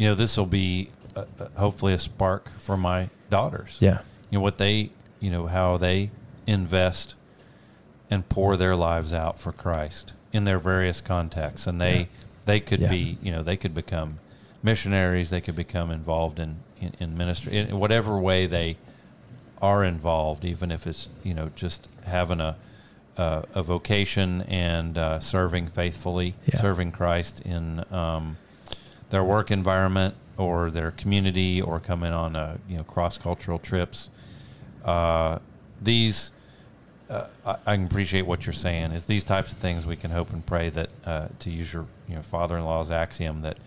you 0.00 0.08
know, 0.08 0.14
this 0.14 0.34
will 0.38 0.46
be 0.46 0.88
uh, 1.14 1.24
uh, 1.38 1.48
hopefully 1.58 1.92
a 1.92 1.98
spark 1.98 2.50
for 2.58 2.74
my 2.74 3.10
daughters. 3.28 3.76
Yeah. 3.80 3.98
You 4.30 4.38
know, 4.38 4.42
what 4.42 4.56
they, 4.56 4.92
you 5.20 5.30
know, 5.30 5.46
how 5.46 5.76
they 5.76 6.10
invest 6.46 7.16
and 8.10 8.26
pour 8.30 8.56
their 8.56 8.74
lives 8.74 9.12
out 9.12 9.38
for 9.38 9.52
Christ 9.52 10.14
in 10.32 10.44
their 10.44 10.58
various 10.58 11.02
contexts. 11.02 11.66
And 11.66 11.78
they, 11.78 11.98
Yeah. 11.98 12.04
they 12.46 12.60
could 12.60 12.80
Yeah. 12.80 12.88
be, 12.88 13.18
you 13.22 13.30
know, 13.30 13.42
they 13.42 13.58
could 13.58 13.74
become 13.74 14.20
missionaries. 14.62 15.28
They 15.28 15.42
could 15.42 15.54
become 15.54 15.90
involved 15.90 16.38
in, 16.38 16.56
in, 16.80 16.94
in 16.98 17.18
ministry 17.18 17.58
in 17.58 17.78
whatever 17.78 18.18
way 18.18 18.46
they 18.46 18.78
are 19.60 19.84
involved, 19.84 20.46
even 20.46 20.70
if 20.72 20.86
it's, 20.86 21.08
you 21.22 21.34
know, 21.34 21.50
just 21.54 21.88
having 22.04 22.40
a, 22.40 22.56
uh, 23.18 23.42
a 23.54 23.62
vocation 23.62 24.40
and 24.48 24.96
uh, 24.96 25.20
serving 25.20 25.68
faithfully, 25.68 26.36
Yeah. 26.46 26.58
serving 26.58 26.92
Christ 26.92 27.42
in 27.42 27.84
um, 27.92 28.38
their 29.10 29.22
work 29.24 29.50
environment 29.50 30.14
or 30.36 30.70
their 30.70 30.90
community, 30.92 31.60
or 31.60 31.78
coming 31.80 32.12
on 32.12 32.34
uh, 32.36 32.56
you 32.68 32.76
know 32.78 32.84
cross 32.84 33.18
cultural 33.18 33.58
trips. 33.58 34.08
Uh, 34.84 35.38
these 35.82 36.30
uh, 37.10 37.26
I, 37.44 37.56
I 37.66 37.76
can 37.76 37.84
appreciate 37.86 38.22
what 38.22 38.46
you're 38.46 38.52
saying. 38.52 38.92
Is 38.92 39.06
these 39.06 39.24
types 39.24 39.52
of 39.52 39.58
things 39.58 39.84
we 39.84 39.96
can 39.96 40.10
hope 40.10 40.30
and 40.32 40.44
pray 40.44 40.70
that 40.70 40.90
uh, 41.04 41.28
to 41.40 41.50
use 41.50 41.72
your 41.72 41.86
you 42.08 42.14
know 42.16 42.22
father-in-law's 42.22 42.90
axiom 42.90 43.42
that 43.42 43.58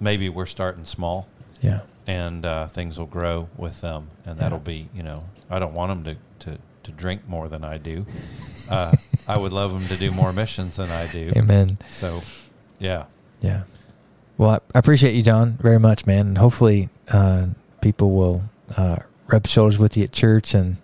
maybe 0.00 0.28
we're 0.28 0.46
starting 0.46 0.84
small 0.84 1.26
Yeah. 1.60 1.80
and 2.06 2.46
uh, 2.46 2.68
things 2.68 2.98
will 2.98 3.06
grow 3.06 3.48
with 3.56 3.80
them, 3.80 4.08
and 4.24 4.38
that'll 4.38 4.58
be 4.60 4.88
you 4.94 5.02
know 5.02 5.24
I 5.50 5.58
don't 5.58 5.74
want 5.74 6.04
them 6.04 6.16
to 6.40 6.46
to, 6.52 6.58
to 6.84 6.92
drink 6.92 7.28
more 7.28 7.48
than 7.48 7.64
I 7.64 7.78
do. 7.78 8.06
Uh, 8.70 8.94
I 9.26 9.38
would 9.38 9.50
love 9.54 9.72
them 9.72 9.86
to 9.86 9.96
do 9.96 10.10
more 10.12 10.30
missions 10.30 10.76
than 10.76 10.90
I 10.90 11.06
do. 11.10 11.32
Amen. 11.34 11.78
So, 11.90 12.20
yeah, 12.78 13.04
Yeah. 13.40 13.62
Well, 14.38 14.50
I- 14.50 14.60
I 14.74 14.78
appreciate 14.78 15.14
you, 15.14 15.22
John, 15.22 15.58
very 15.60 15.78
much, 15.80 16.06
man. 16.06 16.28
And 16.28 16.38
hopefully, 16.38 16.88
uh, 17.08 17.46
people 17.80 18.12
will 18.12 18.42
uh, 18.76 18.96
rub 19.26 19.46
shoulders 19.46 19.78
with 19.78 19.96
you 19.96 20.04
at 20.04 20.12
church 20.12 20.54
and 20.54 20.76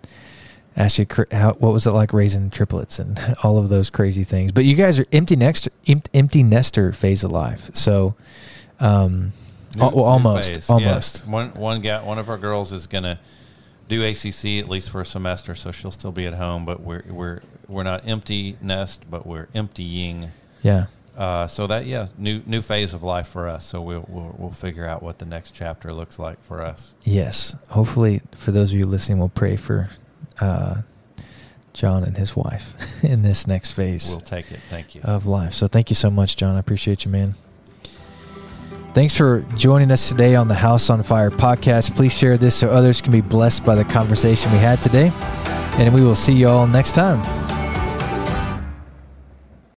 ask 0.77 0.99
you 0.99 1.05
how, 1.31 1.53
what 1.53 1.71
was 1.71 1.87
it 1.87 1.91
like 1.91 2.11
raising 2.13 2.49
triplets 2.49 2.99
and 2.99 3.19
all 3.43 3.57
of 3.57 3.69
those 3.69 3.89
crazy 3.89 4.23
things. 4.25 4.51
But 4.51 4.65
you 4.65 4.75
guys 4.75 4.99
are 4.99 5.05
empty 5.13 5.35
next 5.37 5.69
empty 6.13 6.43
nester 6.43 6.91
phase 6.91 7.23
of 7.23 7.31
life, 7.31 7.69
so 7.73 8.15
um, 8.79 9.31
al- 9.79 9.97
almost, 9.99 10.53
phase. 10.53 10.69
almost. 10.69 11.19
Yes. 11.19 11.27
One 11.27 11.49
one 11.53 11.81
ga- 11.81 12.03
one 12.03 12.19
of 12.19 12.29
our 12.29 12.37
girls 12.37 12.73
is 12.73 12.87
gonna 12.87 13.19
do 13.87 14.03
ACC 14.03 14.59
at 14.59 14.67
least 14.67 14.89
for 14.89 14.99
a 15.01 15.05
semester, 15.05 15.55
so 15.55 15.71
she'll 15.71 15.91
still 15.91 16.11
be 16.11 16.25
at 16.25 16.33
home. 16.33 16.65
But 16.65 16.81
we're 16.81 17.03
we're 17.09 17.39
we're 17.69 17.83
not 17.83 18.05
empty 18.07 18.57
nest, 18.61 19.05
but 19.09 19.25
we're 19.25 19.47
emptying 19.55 20.31
Yeah, 20.61 20.87
Uh, 21.17 21.47
so 21.47 21.65
that 21.67 21.85
yeah, 21.85 22.07
new 22.17 22.41
new 22.45 22.61
phase 22.61 22.93
of 22.93 23.01
life 23.03 23.27
for 23.27 23.47
us. 23.47 23.65
So 23.65 23.81
we'll, 23.81 24.05
we'll 24.07 24.35
we'll 24.37 24.51
figure 24.51 24.85
out 24.85 25.01
what 25.01 25.19
the 25.19 25.25
next 25.25 25.51
chapter 25.51 25.93
looks 25.93 26.19
like 26.19 26.41
for 26.43 26.61
us. 26.61 26.93
Yes. 27.03 27.55
Hopefully, 27.69 28.21
for 28.35 28.51
those 28.51 28.73
of 28.73 28.77
you 28.77 28.85
listening, 28.85 29.19
we'll 29.19 29.29
pray 29.29 29.55
for 29.55 29.89
uh, 30.41 30.81
John 31.73 32.03
and 32.03 32.17
his 32.17 32.35
wife 32.35 32.73
in 33.03 33.21
this 33.21 33.47
next 33.47 33.71
phase. 33.71 34.09
We'll 34.09 34.19
take 34.19 34.51
it. 34.51 34.59
Thank 34.69 34.95
you. 34.95 35.01
Of 35.01 35.25
life. 35.25 35.53
So 35.53 35.67
thank 35.67 35.89
you 35.89 35.95
so 35.95 36.09
much, 36.09 36.35
John. 36.35 36.55
I 36.55 36.59
appreciate 36.59 37.05
you, 37.05 37.11
man. 37.11 37.35
Thanks 38.93 39.15
for 39.15 39.45
joining 39.57 39.91
us 39.91 40.07
today 40.07 40.35
on 40.35 40.47
the 40.47 40.55
House 40.55 40.89
on 40.89 41.03
Fire 41.03 41.29
podcast. 41.29 41.93
Please 41.95 42.13
share 42.13 42.37
this 42.37 42.55
so 42.55 42.69
others 42.69 43.01
can 43.01 43.11
be 43.11 43.19
blessed 43.19 43.65
by 43.65 43.75
the 43.75 43.83
conversation 43.83 44.49
we 44.53 44.57
had 44.57 44.81
today. 44.81 45.11
And 45.77 45.93
we 45.93 46.01
will 46.01 46.15
see 46.15 46.31
you 46.31 46.47
all 46.47 46.65
next 46.65 46.93
time. 46.95 47.19